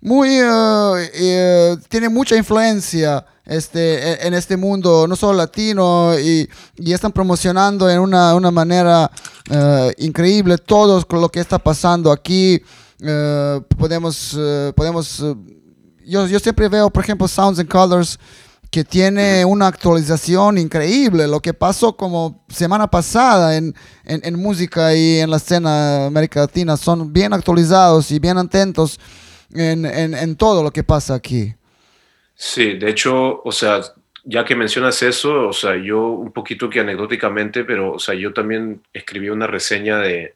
muy, 0.00 0.40
uh, 0.40 0.96
eh, 0.96 1.76
tienen 1.88 2.12
mucha 2.12 2.36
influencia 2.36 3.24
este, 3.44 4.12
e, 4.12 4.26
en 4.26 4.34
este 4.34 4.56
mundo, 4.56 5.06
no 5.08 5.16
solo 5.16 5.38
latino, 5.38 6.18
y, 6.18 6.48
y 6.76 6.92
están 6.92 7.12
promocionando 7.12 7.90
en 7.90 7.98
una, 7.98 8.34
una 8.34 8.50
manera 8.50 9.10
uh, 9.50 9.90
increíble 9.98 10.58
todo 10.58 11.04
lo 11.10 11.28
que 11.28 11.40
está 11.40 11.58
pasando 11.58 12.12
aquí. 12.12 12.62
Uh, 13.00 13.62
podemos, 13.76 14.36
podemos 14.74 15.22
yo, 16.04 16.26
yo 16.26 16.40
siempre 16.40 16.68
veo, 16.68 16.90
por 16.90 17.04
ejemplo, 17.04 17.28
Sounds 17.28 17.58
and 17.58 17.68
Colors, 17.68 18.18
que 18.70 18.84
tiene 18.84 19.44
una 19.44 19.66
actualización 19.66 20.58
increíble. 20.58 21.26
Lo 21.26 21.40
que 21.40 21.54
pasó 21.54 21.96
como 21.96 22.44
semana 22.48 22.88
pasada 22.88 23.56
en, 23.56 23.74
en, 24.04 24.20
en 24.24 24.38
música 24.38 24.94
y 24.94 25.18
en 25.18 25.30
la 25.30 25.36
escena 25.36 26.06
América 26.06 26.40
Latina 26.40 26.76
son 26.76 27.12
bien 27.12 27.32
actualizados 27.32 28.10
y 28.10 28.18
bien 28.18 28.38
atentos 28.38 28.98
en, 29.54 29.84
en, 29.84 30.14
en 30.14 30.36
todo 30.36 30.62
lo 30.62 30.70
que 30.70 30.84
pasa 30.84 31.14
aquí. 31.14 31.54
Sí, 32.34 32.74
de 32.74 32.90
hecho, 32.90 33.42
o 33.42 33.52
sea, 33.52 33.80
ya 34.24 34.44
que 34.44 34.54
mencionas 34.54 35.02
eso, 35.02 35.48
o 35.48 35.52
sea, 35.52 35.76
yo 35.76 36.08
un 36.08 36.32
poquito 36.32 36.68
que 36.68 36.80
anecdóticamente, 36.80 37.64
pero, 37.64 37.92
o 37.92 37.98
sea, 37.98 38.14
yo 38.14 38.32
también 38.32 38.82
escribí 38.92 39.30
una 39.30 39.46
reseña 39.46 39.98
de, 39.98 40.34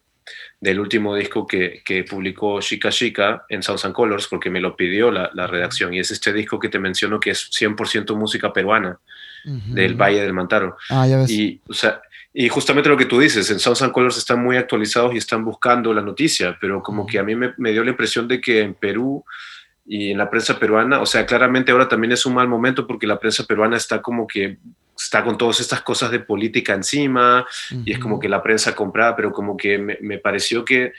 del 0.61 0.81
último 0.81 1.15
disco 1.15 1.47
que, 1.47 1.83
que 1.85 2.05
publicó 2.05 2.61
Chica 2.61 2.91
Chica 2.91 3.45
en 3.49 3.63
Sounds 3.63 3.85
and 3.85 3.95
Colors, 3.95 4.29
porque 4.29 4.49
me 4.49 4.61
lo 4.61 4.77
pidió 4.77 5.11
la, 5.11 5.31
la, 5.35 5.47
redacción, 5.47 5.93
y 5.93 6.01
es 6.01 6.11
este 6.11 6.33
disco 6.33 6.59
que 6.59 6.69
te 6.69 6.79
menciono 6.79 7.21
que 7.21 7.31
es 7.31 7.51
100% 7.51 8.17
música 8.17 8.53
peruana, 8.53 8.99
del 9.45 9.95
Valle 9.95 10.23
del 10.23 10.33
Mantaro. 10.33 10.77
Ah, 10.89 11.07
ya 11.07 11.19
ves. 11.19 11.31
Y, 11.31 11.61
o 11.69 11.75
sea, 11.75 12.01
y 12.35 12.49
justamente 12.49 12.89
lo 12.89 12.97
que 12.97 13.05
tú 13.05 13.21
dices, 13.21 13.51
en 13.51 13.59
Sounds 13.59 13.83
and 13.83 13.93
Colors 13.93 14.17
están 14.17 14.43
muy 14.43 14.57
actualizados 14.57 15.15
y 15.15 15.19
están 15.19 15.45
buscando 15.45 15.93
la 15.93 16.01
noticia, 16.01 16.57
pero 16.61 16.83
como 16.83 17.07
que 17.07 17.19
a 17.19 17.23
mí 17.23 17.37
me, 17.37 17.53
me, 17.59 17.73
dio 17.73 17.85
la 17.85 17.91
impresión 17.91 18.27
de 18.27 18.41
que 18.41 18.61
en 18.61 18.75
Perú 18.75 19.25
y 19.85 20.13
en 20.13 20.19
la 20.19 20.31
prensa 20.31 20.59
peruana, 20.59 21.01
o 21.01 21.07
sea, 21.07 21.27
claramente 21.27 21.73
ahora 21.73 21.89
también 21.89 22.13
es 22.13 22.25
un 22.25 22.35
mal 22.35 22.49
momento 22.49 22.87
porque 22.87 23.07
la 23.07 23.19
prensa 23.19 23.45
peruana 23.45 23.77
está 23.77 24.01
como 24.01 24.27
que 24.27 24.59
está 24.97 25.25
con 25.25 25.37
todas 25.37 25.61
estas 25.61 25.83
cosas 25.83 26.11
de 26.11 26.21
política 26.21 26.75
encima 26.75 27.45
y 27.85 27.93
es 27.93 27.99
como 27.99 28.19
que 28.19 28.29
la 28.29 28.43
prensa 28.43 28.75
comprada, 28.75 29.17
pero 29.17 29.33
como 29.33 29.57
que 29.57 29.79
me, 29.79 29.99
me 30.01 30.19
pareció 30.19 30.65
que 30.65 30.93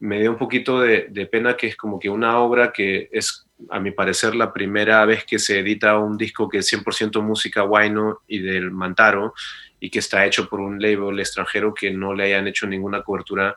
me 0.00 0.20
dio 0.20 0.30
un 0.30 0.38
poquito 0.38 0.80
de, 0.80 1.08
de, 1.10 1.26
pena 1.26 1.56
que 1.56 1.66
es 1.66 1.76
como 1.76 1.98
que 1.98 2.08
una 2.08 2.38
obra 2.38 2.72
que 2.72 3.08
es, 3.10 3.46
a 3.68 3.80
mi 3.80 3.90
parecer, 3.90 4.36
la 4.36 4.52
primera 4.52 5.04
vez 5.04 5.24
que 5.24 5.40
se 5.40 5.58
edita 5.58 5.98
un 5.98 6.16
disco 6.16 6.48
que 6.48 6.58
es 6.58 6.72
100% 6.72 7.20
música 7.20 7.62
guayno 7.62 8.20
y 8.28 8.38
del 8.38 8.70
Mantaro 8.70 9.34
y 9.80 9.90
que 9.90 9.98
está 10.00 10.24
hecho 10.26 10.48
por 10.48 10.60
un 10.60 10.80
label 10.80 11.20
extranjero 11.20 11.72
que 11.72 11.90
no 11.90 12.14
le 12.14 12.24
hayan 12.24 12.46
hecho 12.48 12.66
ninguna 12.66 13.02
cobertura 13.02 13.56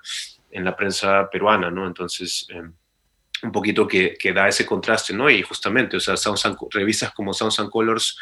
en 0.51 0.65
la 0.65 0.75
prensa 0.75 1.29
peruana, 1.29 1.71
¿no? 1.71 1.87
Entonces, 1.87 2.47
eh, 2.49 2.61
un 3.43 3.51
poquito 3.51 3.87
que, 3.87 4.15
que, 4.19 4.33
da 4.33 4.47
ese 4.47 4.65
contraste, 4.65 5.13
¿no? 5.13 5.29
Y 5.29 5.41
justamente, 5.41 5.97
o 5.97 5.99
sea, 5.99 6.15
Sounds 6.15 6.45
and, 6.45 6.57
revistas 6.69 7.11
como 7.11 7.33
Sounds 7.33 7.59
and 7.59 7.69
Colors 7.69 8.17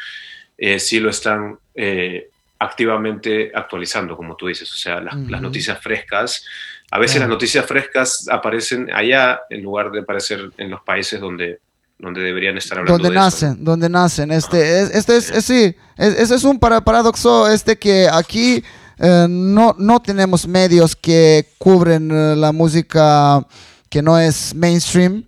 eh, 0.56 0.78
sí 0.78 1.00
lo 1.00 1.10
están 1.10 1.58
eh, 1.74 2.28
activamente 2.58 3.50
actualizando, 3.54 4.16
como 4.16 4.36
tú 4.36 4.46
dices, 4.46 4.70
o 4.72 4.76
sea, 4.76 5.00
las, 5.00 5.16
las 5.16 5.40
noticias 5.40 5.80
frescas. 5.80 6.44
A 6.90 6.98
veces 6.98 7.20
las 7.20 7.28
noticias 7.28 7.64
frescas 7.64 8.28
aparecen 8.28 8.92
allá 8.92 9.40
en 9.48 9.62
lugar 9.62 9.90
de 9.90 10.00
aparecer 10.00 10.50
en 10.58 10.70
los 10.70 10.82
países 10.82 11.20
donde 11.20 11.60
donde 12.00 12.22
deberían 12.22 12.56
estar 12.56 12.78
hablando 12.78 13.02
donde 13.02 13.14
nacen, 13.14 13.64
donde 13.64 13.88
nacen. 13.88 14.30
Este, 14.30 14.82
es, 14.82 14.90
este 14.94 15.16
es, 15.16 15.44
sí, 15.44 15.74
ese 15.96 16.34
es 16.34 16.44
un 16.44 16.58
paradoxo 16.58 17.48
este 17.48 17.78
que 17.78 18.08
aquí 18.10 18.64
eh, 18.98 19.26
no, 19.28 19.74
no 19.78 20.00
tenemos 20.00 20.46
medios 20.48 20.96
que 20.96 21.46
cubren 21.58 22.10
eh, 22.10 22.36
la 22.36 22.52
música 22.52 23.46
que 23.88 24.02
no 24.02 24.18
es 24.18 24.54
mainstream 24.54 25.24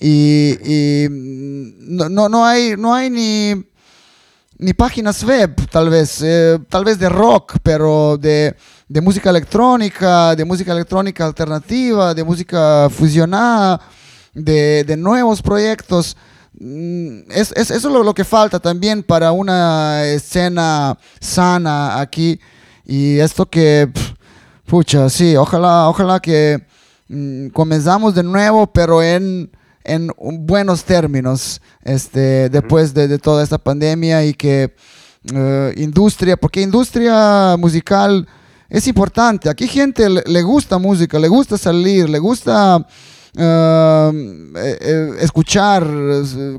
y, 0.00 0.56
y 0.64 1.06
no, 1.10 2.08
no, 2.08 2.28
no, 2.28 2.44
hay, 2.44 2.74
no 2.76 2.94
hay 2.94 3.10
ni, 3.10 3.66
ni 4.58 4.72
páginas 4.72 5.22
web, 5.22 5.54
tal 5.70 5.88
vez, 5.88 6.20
eh, 6.22 6.58
tal 6.68 6.84
vez 6.84 6.98
de 6.98 7.08
rock, 7.08 7.56
pero 7.62 8.16
de, 8.16 8.56
de 8.88 9.00
música 9.00 9.30
electrónica, 9.30 10.34
de 10.34 10.44
música 10.44 10.72
electrónica 10.72 11.24
alternativa, 11.26 12.12
de 12.12 12.24
música 12.24 12.88
fusionada 12.90 13.80
de, 14.34 14.96
nuevos 14.98 15.42
proyectos. 15.42 16.16
Mm, 16.58 17.30
es, 17.30 17.52
eso 17.52 17.74
es 17.74 17.84
lo, 17.84 18.14
que 18.14 18.24
falta 18.24 18.58
también 18.58 19.02
para 19.02 19.32
una 19.32 20.04
escena 20.04 20.98
sana 21.20 22.00
aquí. 22.00 22.38
Y 22.84 23.18
esto 23.18 23.46
que, 23.46 23.90
pucha, 24.66 25.08
sí, 25.08 25.36
ojalá, 25.36 25.88
ojalá 25.88 26.20
que 26.20 26.64
mm, 27.08 27.48
comenzamos 27.48 28.14
de 28.14 28.22
nuevo, 28.22 28.66
pero 28.66 29.02
en, 29.02 29.50
en 29.84 30.12
buenos 30.18 30.84
términos, 30.84 31.60
este, 31.82 32.48
después 32.48 32.92
de, 32.94 33.18
toda 33.18 33.42
esta 33.42 33.58
pandemia 33.58 34.24
y 34.24 34.34
que 34.34 34.74
eh, 35.34 35.74
industria, 35.76 36.36
porque 36.36 36.60
industria 36.60 37.56
musical 37.58 38.26
es 38.68 38.86
importante. 38.86 39.48
Aquí 39.48 39.66
gente 39.66 40.08
le 40.08 40.42
gusta 40.42 40.78
música, 40.78 41.18
le 41.18 41.28
gusta 41.28 41.56
salir, 41.56 42.08
le 42.08 42.18
gusta 42.18 42.86
eh, 43.36 44.50
eh, 44.54 45.16
escuchar, 45.20 45.86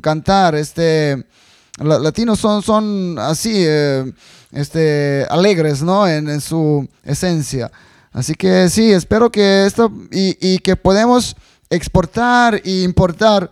cantar, 0.02 0.56
este, 0.56 1.26
latinos 1.84 2.40
son, 2.40 2.62
son 2.62 3.18
así, 3.20 3.54
eh, 3.56 4.12
este, 4.52 5.26
alegres, 5.30 5.82
¿no? 5.82 6.08
En, 6.08 6.42
su 6.42 6.88
esencia. 7.04 7.72
Así 8.12 8.34
que 8.34 8.70
sí, 8.70 8.92
espero 8.92 9.32
que 9.32 9.66
esto 9.66 9.92
y, 10.12 10.60
que 10.60 10.76
podemos 10.76 11.36
exportar 11.70 12.56
e 12.64 12.82
importar 12.82 13.52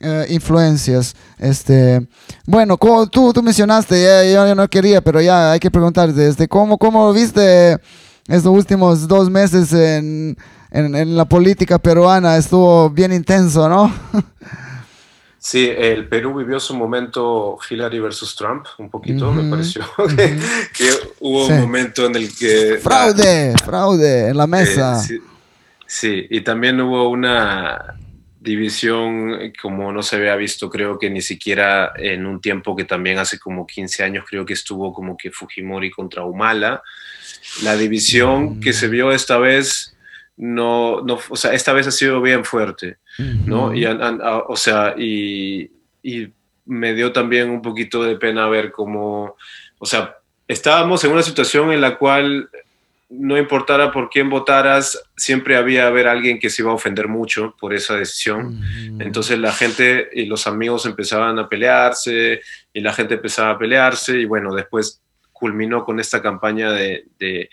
eh, 0.00 0.26
influencias. 0.30 1.14
Este, 1.38 2.06
bueno, 2.44 2.76
como 2.76 3.06
tú, 3.06 3.32
tú 3.32 3.42
mencionaste, 3.42 4.02
ya, 4.02 4.24
yo 4.48 4.54
no 4.54 4.68
quería, 4.68 5.00
pero 5.00 5.20
ya 5.20 5.52
hay 5.52 5.60
que 5.60 5.70
preguntarte, 5.70 6.48
¿cómo, 6.48 6.78
cómo 6.78 7.12
viste 7.12 7.78
estos 8.26 8.52
últimos 8.52 9.06
dos 9.06 9.30
meses 9.30 9.72
en, 9.72 10.36
en, 10.72 11.16
la 11.16 11.24
política 11.24 11.78
peruana? 11.78 12.36
Estuvo 12.36 12.90
bien 12.90 13.12
intenso, 13.12 13.68
¿no? 13.68 13.94
Sí, 15.38 15.68
el 15.76 16.06
Perú 16.08 16.38
vivió 16.38 16.60
su 16.60 16.74
momento 16.74 17.58
Hillary 17.68 17.98
versus 17.98 18.36
Trump, 18.36 18.64
un 18.78 18.88
poquito, 18.88 19.32
me 19.32 19.50
pareció 19.50 19.82
que, 20.76 20.88
hubo 21.18 21.46
un 21.46 21.60
momento 21.60 22.06
en 22.06 22.14
el 22.14 22.34
que... 22.36 22.78
Fraude, 22.80 23.52
fraude 23.64 24.28
en 24.28 24.36
la 24.36 24.46
mesa. 24.46 25.02
sí, 25.84 26.26
y 26.30 26.42
también 26.42 26.80
hubo 26.80 27.08
una, 27.08 27.96
división 28.42 29.40
eh, 29.40 29.52
como 29.60 29.92
no 29.92 30.02
se 30.02 30.16
había 30.16 30.34
visto, 30.36 30.68
creo 30.68 30.98
que 30.98 31.08
ni 31.08 31.22
siquiera 31.22 31.92
en 31.96 32.26
un 32.26 32.40
tiempo 32.40 32.74
que 32.74 32.84
también 32.84 33.18
hace 33.18 33.38
como 33.38 33.66
15 33.66 34.02
años 34.02 34.24
creo 34.28 34.44
que 34.44 34.54
estuvo 34.54 34.92
como 34.92 35.16
que 35.16 35.30
Fujimori 35.30 35.90
contra 35.90 36.24
Humala. 36.24 36.82
La 37.62 37.76
división 37.76 38.60
que 38.60 38.72
se 38.72 38.88
vio 38.88 39.12
esta 39.12 39.38
vez, 39.38 39.94
no, 40.36 41.02
no 41.02 41.18
o 41.28 41.36
sea, 41.36 41.52
esta 41.52 41.72
vez 41.72 41.86
ha 41.86 41.90
sido 41.90 42.20
bien 42.20 42.44
fuerte, 42.44 42.98
¿no? 43.18 43.74
Y, 43.74 43.84
o 43.84 44.56
sea, 44.56 44.94
y, 44.96 45.70
y 46.02 46.28
me 46.64 46.94
dio 46.94 47.12
también 47.12 47.50
un 47.50 47.62
poquito 47.62 48.02
de 48.02 48.16
pena 48.16 48.48
ver 48.48 48.72
cómo, 48.72 49.36
o 49.78 49.86
sea, 49.86 50.16
estábamos 50.48 51.04
en 51.04 51.12
una 51.12 51.22
situación 51.22 51.72
en 51.72 51.80
la 51.80 51.96
cual 51.96 52.48
no 53.14 53.36
importara 53.36 53.92
por 53.92 54.08
quién 54.08 54.30
votaras, 54.30 54.98
siempre 55.16 55.56
había 55.56 55.86
haber 55.86 56.08
alguien 56.08 56.38
que 56.38 56.48
se 56.48 56.62
iba 56.62 56.70
a 56.70 56.74
ofender 56.74 57.08
mucho 57.08 57.54
por 57.60 57.74
esa 57.74 57.94
decisión. 57.94 58.62
Entonces 59.00 59.38
la 59.38 59.52
gente 59.52 60.08
y 60.14 60.24
los 60.24 60.46
amigos 60.46 60.86
empezaban 60.86 61.38
a 61.38 61.46
pelearse 61.46 62.40
y 62.72 62.80
la 62.80 62.94
gente 62.94 63.14
empezaba 63.14 63.50
a 63.50 63.58
pelearse 63.58 64.18
y 64.18 64.24
bueno, 64.24 64.54
después 64.54 65.02
culminó 65.30 65.84
con 65.84 66.00
esta 66.00 66.22
campaña 66.22 66.72
de, 66.72 67.04
de, 67.18 67.50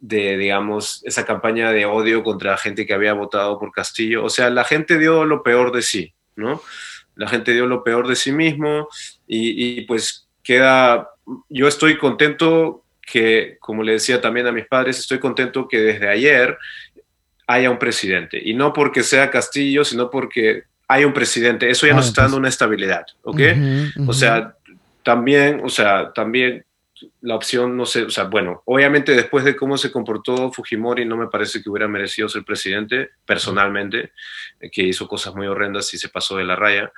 digamos, 0.00 1.02
esa 1.04 1.24
campaña 1.24 1.72
de 1.72 1.84
odio 1.84 2.22
contra 2.22 2.52
la 2.52 2.56
gente 2.56 2.86
que 2.86 2.94
había 2.94 3.12
votado 3.12 3.58
por 3.58 3.70
Castillo. 3.70 4.24
O 4.24 4.30
sea, 4.30 4.50
la 4.50 4.64
gente 4.64 4.98
dio 4.98 5.24
lo 5.24 5.42
peor 5.42 5.72
de 5.72 5.82
sí, 5.82 6.14
¿no? 6.36 6.62
La 7.16 7.28
gente 7.28 7.52
dio 7.52 7.66
lo 7.66 7.84
peor 7.84 8.08
de 8.08 8.16
sí 8.16 8.32
mismo 8.32 8.88
y, 9.26 9.78
y 9.78 9.82
pues 9.82 10.26
queda, 10.42 11.10
yo 11.48 11.68
estoy 11.68 11.98
contento 11.98 12.82
que, 13.00 13.56
como 13.60 13.82
le 13.82 13.92
decía 13.92 14.20
también 14.20 14.46
a 14.46 14.52
mis 14.52 14.66
padres, 14.66 14.98
estoy 14.98 15.18
contento 15.18 15.68
que 15.68 15.78
desde 15.78 16.08
ayer 16.08 16.56
haya 17.46 17.70
un 17.70 17.78
presidente. 17.78 18.40
Y 18.42 18.54
no 18.54 18.72
porque 18.72 19.02
sea 19.02 19.30
Castillo, 19.30 19.84
sino 19.84 20.10
porque 20.10 20.64
hay 20.88 21.04
un 21.04 21.12
presidente. 21.12 21.68
Eso 21.68 21.86
ya 21.86 21.94
nos 21.94 22.08
está 22.08 22.22
dando 22.22 22.36
una 22.36 22.48
estabilidad, 22.48 23.04
¿ok? 23.22 23.40
O 24.06 24.12
sea, 24.12 24.54
también, 25.02 25.60
o 25.64 25.68
sea, 25.68 26.12
también 26.12 26.64
la 27.20 27.34
opción, 27.34 27.76
no 27.76 27.86
sé, 27.86 28.02
o 28.02 28.10
sea, 28.10 28.24
bueno, 28.24 28.62
obviamente 28.66 29.14
después 29.14 29.44
de 29.44 29.56
cómo 29.56 29.76
se 29.76 29.90
comportó 29.90 30.52
Fujimori, 30.52 31.04
no 31.04 31.16
me 31.16 31.28
parece 31.28 31.62
que 31.62 31.70
hubiera 31.70 31.88
merecido 31.88 32.28
ser 32.28 32.44
presidente, 32.44 33.10
personalmente, 33.24 34.12
que 34.72 34.82
hizo 34.82 35.08
cosas 35.08 35.34
muy 35.34 35.46
horrendas 35.46 35.92
y 35.94 35.98
se 35.98 36.08
pasó 36.08 36.36
de 36.36 36.44
la 36.44 36.56
raya, 36.56 36.92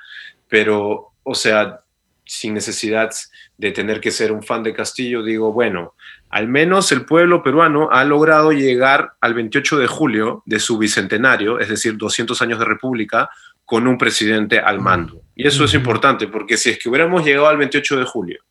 pero, 0.47 1.13
o 1.23 1.35
sea, 1.35 1.81
sin 2.25 2.53
necesidad 2.53 3.11
de 3.57 3.71
tener 3.71 3.99
que 3.99 4.11
ser 4.11 4.31
un 4.31 4.43
fan 4.43 4.63
de 4.63 4.73
Castillo, 4.73 5.23
digo, 5.23 5.51
bueno, 5.51 5.93
al 6.29 6.47
menos 6.47 6.91
el 6.91 7.05
pueblo 7.05 7.43
peruano 7.43 7.89
ha 7.91 8.03
logrado 8.05 8.51
llegar 8.51 9.13
al 9.21 9.33
28 9.33 9.77
de 9.77 9.87
julio 9.87 10.41
de 10.45 10.59
su 10.59 10.77
bicentenario, 10.77 11.59
es 11.59 11.69
decir, 11.69 11.97
200 11.97 12.41
años 12.41 12.59
de 12.59 12.65
república, 12.65 13.29
con 13.65 13.87
un 13.87 13.97
presidente 13.97 14.59
al 14.59 14.79
mando. 14.79 15.21
Y 15.35 15.47
eso 15.47 15.65
es 15.65 15.73
importante, 15.73 16.27
porque 16.27 16.57
si 16.57 16.69
es 16.69 16.79
que 16.79 16.89
hubiéramos 16.89 17.23
llegado 17.23 17.47
al 17.47 17.57
28 17.57 17.97
de 17.97 18.05
julio 18.05 18.43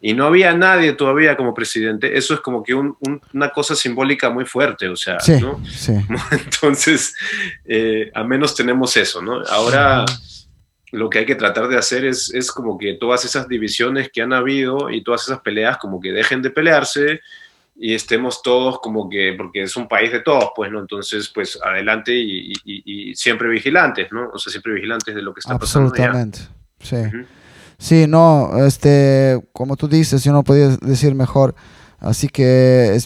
y 0.00 0.14
no 0.14 0.26
había 0.26 0.54
nadie 0.54 0.92
todavía 0.92 1.36
como 1.36 1.54
presidente, 1.54 2.16
eso 2.16 2.34
es 2.34 2.40
como 2.40 2.62
que 2.62 2.74
una 2.74 3.50
cosa 3.50 3.74
simbólica 3.74 4.30
muy 4.30 4.44
fuerte, 4.44 4.88
o 4.88 4.96
sea, 4.96 5.18
¿no? 5.40 5.60
Entonces, 6.30 7.14
eh, 7.64 8.10
al 8.14 8.28
menos 8.28 8.54
tenemos 8.54 8.96
eso, 8.96 9.22
¿no? 9.22 9.42
Ahora 9.48 10.04
lo 10.92 11.10
que 11.10 11.20
hay 11.20 11.26
que 11.26 11.34
tratar 11.34 11.68
de 11.68 11.78
hacer 11.78 12.04
es, 12.04 12.32
es 12.32 12.52
como 12.52 12.78
que 12.78 12.94
todas 12.94 13.24
esas 13.24 13.48
divisiones 13.48 14.10
que 14.12 14.22
han 14.22 14.32
habido 14.32 14.90
y 14.90 15.02
todas 15.02 15.24
esas 15.24 15.40
peleas 15.40 15.78
como 15.78 16.00
que 16.00 16.12
dejen 16.12 16.42
de 16.42 16.50
pelearse 16.50 17.20
y 17.78 17.94
estemos 17.94 18.42
todos 18.42 18.80
como 18.80 19.08
que, 19.08 19.34
porque 19.36 19.62
es 19.62 19.76
un 19.76 19.88
país 19.88 20.10
de 20.10 20.20
todos, 20.20 20.50
pues, 20.54 20.70
¿no? 20.70 20.80
Entonces, 20.80 21.30
pues, 21.34 21.58
adelante 21.62 22.14
y, 22.14 22.52
y, 22.64 23.14
siempre 23.14 23.48
vigilantes, 23.48 24.10
¿no? 24.10 24.30
O 24.32 24.38
sea, 24.38 24.50
siempre 24.50 24.72
vigilantes 24.72 25.14
de 25.14 25.20
lo 25.20 25.34
que 25.34 25.40
está 25.40 25.58
pasando. 25.58 25.90
Absolutamente, 25.90 26.38
sí. 26.80 26.96
Sí, 27.78 28.06
no, 28.06 28.64
este, 28.64 29.40
como 29.52 29.76
tú 29.76 29.88
dices, 29.88 30.24
yo 30.24 30.32
no 30.32 30.42
podía 30.44 30.68
decir 30.76 31.14
mejor. 31.14 31.54
Así 31.98 32.28
que 32.28 32.98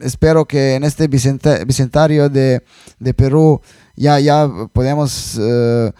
espero 0.00 0.44
que 0.44 0.74
en 0.74 0.84
este 0.84 1.08
bicentenario 1.08 2.28
de, 2.28 2.62
de 2.98 3.14
Perú 3.14 3.60
ya, 3.96 4.20
ya 4.20 4.48
podamos... 4.72 5.38
Eh, 5.40 5.92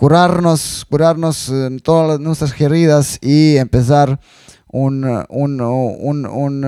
curarnos, 0.00 0.86
curarnos 0.88 1.52
todas 1.82 2.18
nuestras 2.20 2.58
heridas 2.58 3.18
y 3.20 3.58
empezar 3.58 4.18
un, 4.72 5.04
un, 5.28 5.60
un, 5.60 6.26
un, 6.26 6.64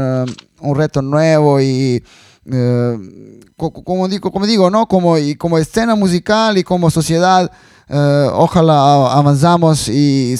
uh, 0.60 0.74
reto 0.74 1.00
nuevo 1.00 1.58
y 1.58 2.04
uh, 2.44 3.42
como 3.56 4.08
digo, 4.08 4.30
como 4.30 4.46
digo, 4.46 4.70
¿no? 4.70 4.86
Como, 4.86 5.16
y 5.16 5.34
como 5.36 5.56
escena 5.56 5.94
musical 5.94 6.58
y 6.58 6.62
como 6.62 6.90
sociedad, 6.90 7.50
uh, 7.88 8.28
ojalá 8.34 9.16
avanzamos 9.16 9.88
y 9.88 10.34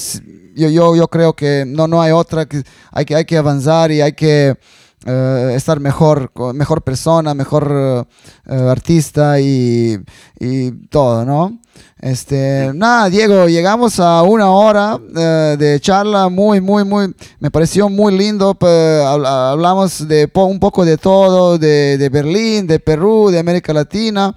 yo, 0.54 0.68
yo, 0.68 0.96
yo 0.96 1.08
creo 1.08 1.34
que 1.34 1.64
no, 1.66 1.88
no 1.88 2.00
hay 2.02 2.12
otra, 2.12 2.46
que 2.46 2.62
hay, 2.90 3.04
que 3.04 3.16
hay 3.16 3.24
que 3.24 3.36
avanzar 3.36 3.90
y 3.90 4.00
hay 4.00 4.12
que 4.12 4.56
estar 5.04 5.80
mejor, 5.80 6.30
mejor 6.54 6.82
persona, 6.82 7.34
mejor 7.34 8.06
artista 8.46 9.40
y, 9.40 9.98
y 10.38 10.70
todo, 10.88 11.24
¿no? 11.24 11.58
Este, 12.02 12.72
nada, 12.74 13.08
Diego, 13.08 13.46
llegamos 13.46 14.00
a 14.00 14.22
una 14.22 14.50
hora 14.50 14.98
eh, 15.16 15.56
de 15.56 15.78
charla 15.78 16.28
muy, 16.28 16.60
muy, 16.60 16.84
muy, 16.84 17.14
me 17.38 17.48
pareció 17.48 17.88
muy 17.88 18.18
lindo. 18.18 18.58
hablamos 18.60 20.08
de 20.08 20.28
un 20.34 20.58
poco 20.58 20.84
de 20.84 20.98
todo, 20.98 21.58
de, 21.58 22.08
Berlín, 22.12 22.66
de 22.66 22.80
Perú, 22.80 23.30
de 23.30 23.38
América 23.38 23.72
Latina. 23.72 24.34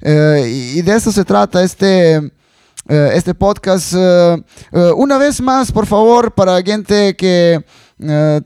Eh, 0.00 0.72
y, 0.76 0.82
de 0.82 0.94
eso 0.94 1.10
se 1.10 1.24
trata 1.24 1.64
este, 1.64 2.30
eh, 2.90 3.12
este 3.14 3.34
podcast. 3.34 3.94
una 4.96 5.16
vez 5.16 5.40
más, 5.40 5.72
por 5.72 5.86
favor, 5.86 6.32
para 6.32 6.60
gente 6.62 7.14
que 7.16 7.64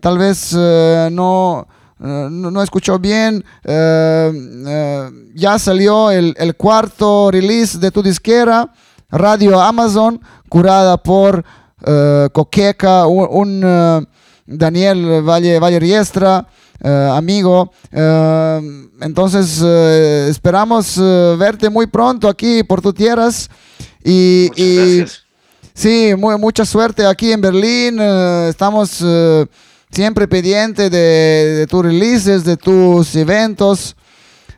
tal 0.01 0.19
vez 0.19 0.53
no 0.53 1.67
eh, 2.01 2.29
no, 2.31 2.63
escuchó 2.63 2.99
bien, 2.99 3.45
eh, 3.65 4.33
eh, 4.67 5.11
ya 5.35 5.59
salió 5.59 6.11
el, 6.11 6.55
cuarto 6.57 7.31
release 7.31 7.79
de 7.79 7.91
tu 7.91 8.03
disquera, 8.03 8.71
Radio 9.11 9.61
Amazon, 9.61 10.21
curada 10.49 10.97
por 10.97 11.45
Coqueca, 12.33 13.07
un, 13.07 14.07
Daniel 14.47 15.23
Valle, 15.23 15.59
Valle 15.59 15.79
Riestra, 15.79 16.47
amigo. 16.83 17.73
entonces, 19.01 19.61
esperamos 20.31 20.99
verte 21.39 21.71
muy 21.71 21.87
pronto 21.87 22.29
aquí 22.29 22.63
por 22.63 22.81
tus 22.81 22.95
tierras. 22.95 23.49
Y, 24.05 24.51
sí, 25.73 26.13
muy, 26.17 26.37
mucha 26.39 26.65
suerte 26.65 27.07
aquí 27.07 27.33
en 27.33 27.41
Berlín. 27.41 28.01
estamos 28.01 29.03
siempre 29.95 30.27
pendiente 30.27 30.91
de, 30.91 31.67
tus 31.69 31.85
releases, 31.85 32.45
de 32.45 32.57
tus 32.57 33.15
eventos. 33.15 33.97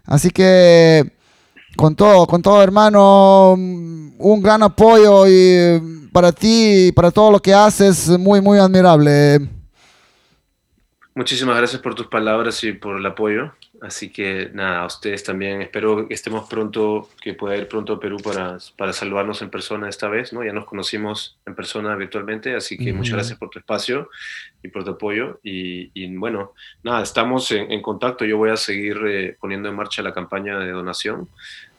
Así 0.04 0.30
que 0.30 1.12
con 1.76 1.94
todo, 1.94 2.26
con 2.26 2.40
todo 2.40 2.62
hermano, 2.62 3.52
un 3.52 4.40
gran 4.42 4.62
apoyo 4.62 5.26
y 5.28 6.08
para 6.12 6.32
ti 6.32 6.86
y 6.86 6.92
para 6.92 7.10
todo 7.10 7.30
lo 7.30 7.40
que 7.40 7.52
haces, 7.52 8.08
muy, 8.18 8.40
muy 8.40 8.58
admirable. 8.58 9.55
Muchísimas 11.16 11.56
gracias 11.56 11.80
por 11.80 11.94
tus 11.94 12.08
palabras 12.08 12.62
y 12.62 12.74
por 12.74 12.98
el 12.98 13.06
apoyo. 13.06 13.54
Así 13.80 14.10
que 14.10 14.50
nada, 14.52 14.82
a 14.82 14.86
ustedes 14.86 15.24
también 15.24 15.62
espero 15.62 16.06
que 16.06 16.12
estemos 16.12 16.46
pronto, 16.46 17.08
que 17.22 17.32
pueda 17.32 17.56
ir 17.56 17.68
pronto 17.68 17.94
a 17.94 18.00
Perú 18.00 18.18
para, 18.22 18.58
para 18.76 18.92
saludarnos 18.92 19.40
en 19.40 19.48
persona 19.48 19.88
esta 19.88 20.10
vez, 20.10 20.34
¿no? 20.34 20.44
Ya 20.44 20.52
nos 20.52 20.66
conocimos 20.66 21.38
en 21.46 21.54
persona 21.54 21.96
virtualmente, 21.96 22.54
así 22.54 22.76
que 22.76 22.92
muchas 22.92 23.14
gracias 23.14 23.38
por 23.38 23.48
tu 23.48 23.58
espacio 23.58 24.10
y 24.62 24.68
por 24.68 24.84
tu 24.84 24.90
apoyo. 24.90 25.40
Y, 25.42 26.14
bueno, 26.16 26.52
nada, 26.82 27.02
estamos 27.02 27.50
en, 27.50 27.80
contacto. 27.80 28.26
Yo 28.26 28.36
voy 28.36 28.50
a 28.50 28.58
seguir 28.58 29.00
eh, 29.06 29.36
poniendo 29.40 29.70
en 29.70 29.74
marcha 29.74 30.02
la 30.02 30.12
campaña 30.12 30.58
de 30.58 30.70
donación, 30.70 31.30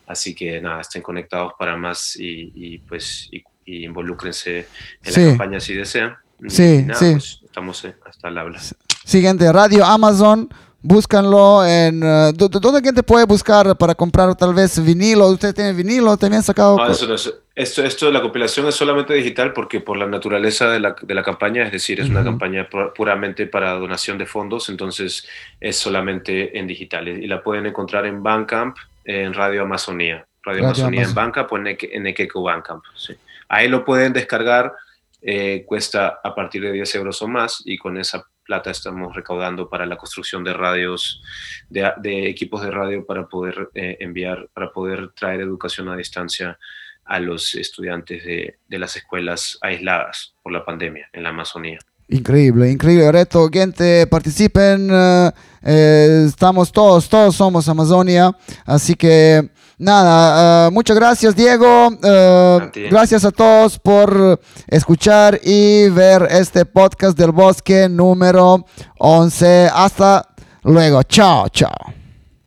así 0.07 0.33
que 0.33 0.59
nada, 0.59 0.81
estén 0.81 1.03
conectados 1.03 1.53
para 1.59 1.77
más 1.77 2.17
y, 2.19 2.79
pues 2.89 3.29
y, 3.31 3.43
involúcrense 3.67 4.65
en 5.03 5.13
la 5.13 5.29
campaña 5.29 5.59
si 5.59 5.75
desean. 5.75 6.17
Sí, 6.47 6.87
sí. 6.95 7.11
Pues, 7.11 7.41
estamos 7.45 7.85
eh, 7.85 7.93
hasta 8.03 8.29
el 8.29 8.37
habla. 8.39 8.59
Siguiente, 9.07 9.49
Radio 9.53 9.85
Amazon 9.85 10.49
búscanlo 10.81 11.65
en... 11.65 12.03
Uh, 12.03 12.33
¿Dónde 12.33 12.81
gente 12.81 13.03
puede 13.03 13.25
buscar 13.25 13.77
para 13.77 13.95
comprar 13.95 14.35
tal 14.35 14.53
vez 14.53 14.83
vinilo? 14.83 15.27
¿Usted 15.27 15.55
tiene 15.55 15.71
vinilo 15.71 16.17
también 16.17 16.43
sacado? 16.43 16.75
No, 16.75 16.87
eso 16.87 17.07
no 17.07 17.15
es, 17.15 17.33
esto, 17.55 17.85
esto, 17.85 18.11
la 18.11 18.21
compilación 18.21 18.67
es 18.67 18.75
solamente 18.75 19.13
digital 19.13 19.53
porque 19.53 19.79
por 19.79 19.95
la 19.95 20.07
naturaleza 20.07 20.69
de 20.69 20.81
la, 20.81 20.93
de 21.01 21.13
la 21.15 21.23
campaña, 21.23 21.63
es 21.63 21.71
decir, 21.71 22.01
es 22.01 22.09
una 22.09 22.21
campaña 22.21 22.67
puramente 22.93 23.47
para 23.47 23.71
donación 23.75 24.17
de 24.17 24.25
fondos, 24.25 24.67
entonces 24.67 25.25
es 25.61 25.77
solamente 25.77 26.59
en 26.59 26.67
digital. 26.67 27.07
Y 27.07 27.27
la 27.27 27.41
pueden 27.41 27.65
encontrar 27.65 28.05
en 28.05 28.21
Bandcamp, 28.21 28.75
en 29.05 29.33
Radio 29.33 29.61
Amazonía. 29.61 30.27
Radio, 30.43 30.65
Amazonía 30.65 31.03
en 31.03 31.13
Bandcamp 31.13 31.49
o 31.49 31.57
en, 31.57 31.77
en 31.79 32.07
Ekeko 32.07 32.43
Bandcamp. 32.43 32.83
Sí. 32.93 33.13
Ahí 33.47 33.69
lo 33.69 33.85
pueden 33.85 34.11
descargar, 34.11 34.73
eh, 35.21 35.63
cuesta 35.65 36.19
a 36.21 36.35
partir 36.35 36.61
de 36.61 36.73
10 36.73 36.95
euros 36.95 37.21
o 37.21 37.27
más 37.29 37.63
y 37.63 37.77
con 37.77 37.97
esa 37.97 38.25
plata 38.47 38.71
estamos 38.71 39.15
recaudando 39.15 39.69
para 39.69 39.85
la 39.85 39.97
construcción 39.97 40.43
de 40.43 40.53
radios, 40.53 41.21
de, 41.69 42.29
equipos 42.29 42.63
de 42.63 42.71
radio 42.71 43.05
para 43.05 43.27
poder 43.27 43.69
eh, 43.75 43.97
enviar, 43.99 44.49
para 44.53 44.71
poder 44.71 45.09
traer 45.09 45.41
educación 45.41 45.89
a 45.89 45.97
distancia 45.97 46.57
a 47.05 47.19
los 47.19 47.53
estudiantes 47.55 48.23
de, 48.23 48.57
las 48.69 48.95
escuelas 48.95 49.57
aisladas 49.61 50.33
por 50.41 50.51
la 50.51 50.65
pandemia 50.65 51.07
en 51.13 51.23
la 51.23 51.29
Amazonía. 51.29 51.79
Increíble, 52.09 52.71
increíble 52.71 53.11
reto, 53.11 53.49
gente, 53.51 54.07
participen, 54.07 54.89
eh, 54.89 55.31
eh, 55.63 56.23
estamos 56.25 56.71
todos, 56.71 57.09
todos 57.09 57.35
somos 57.35 57.67
Amazonia, 57.67 58.31
así 58.65 58.95
que 58.95 59.49
nada, 59.77 60.69
muchas 60.71 60.95
gracias 60.97 61.35
Diego, 61.35 61.89
gracias 62.89 63.25
a 63.25 63.31
todos 63.31 63.79
por 63.79 64.39
escuchar 64.67 65.39
y 65.43 65.89
ver 65.89 66.27
este 66.29 66.65
podcast 66.65 67.17
del 67.17 67.31
bosque 67.31 67.87
número 67.89 68.65
11, 68.99 69.69
hasta 69.73 70.27
luego, 70.63 71.03
chao, 71.03 71.49
chao. 71.49 71.96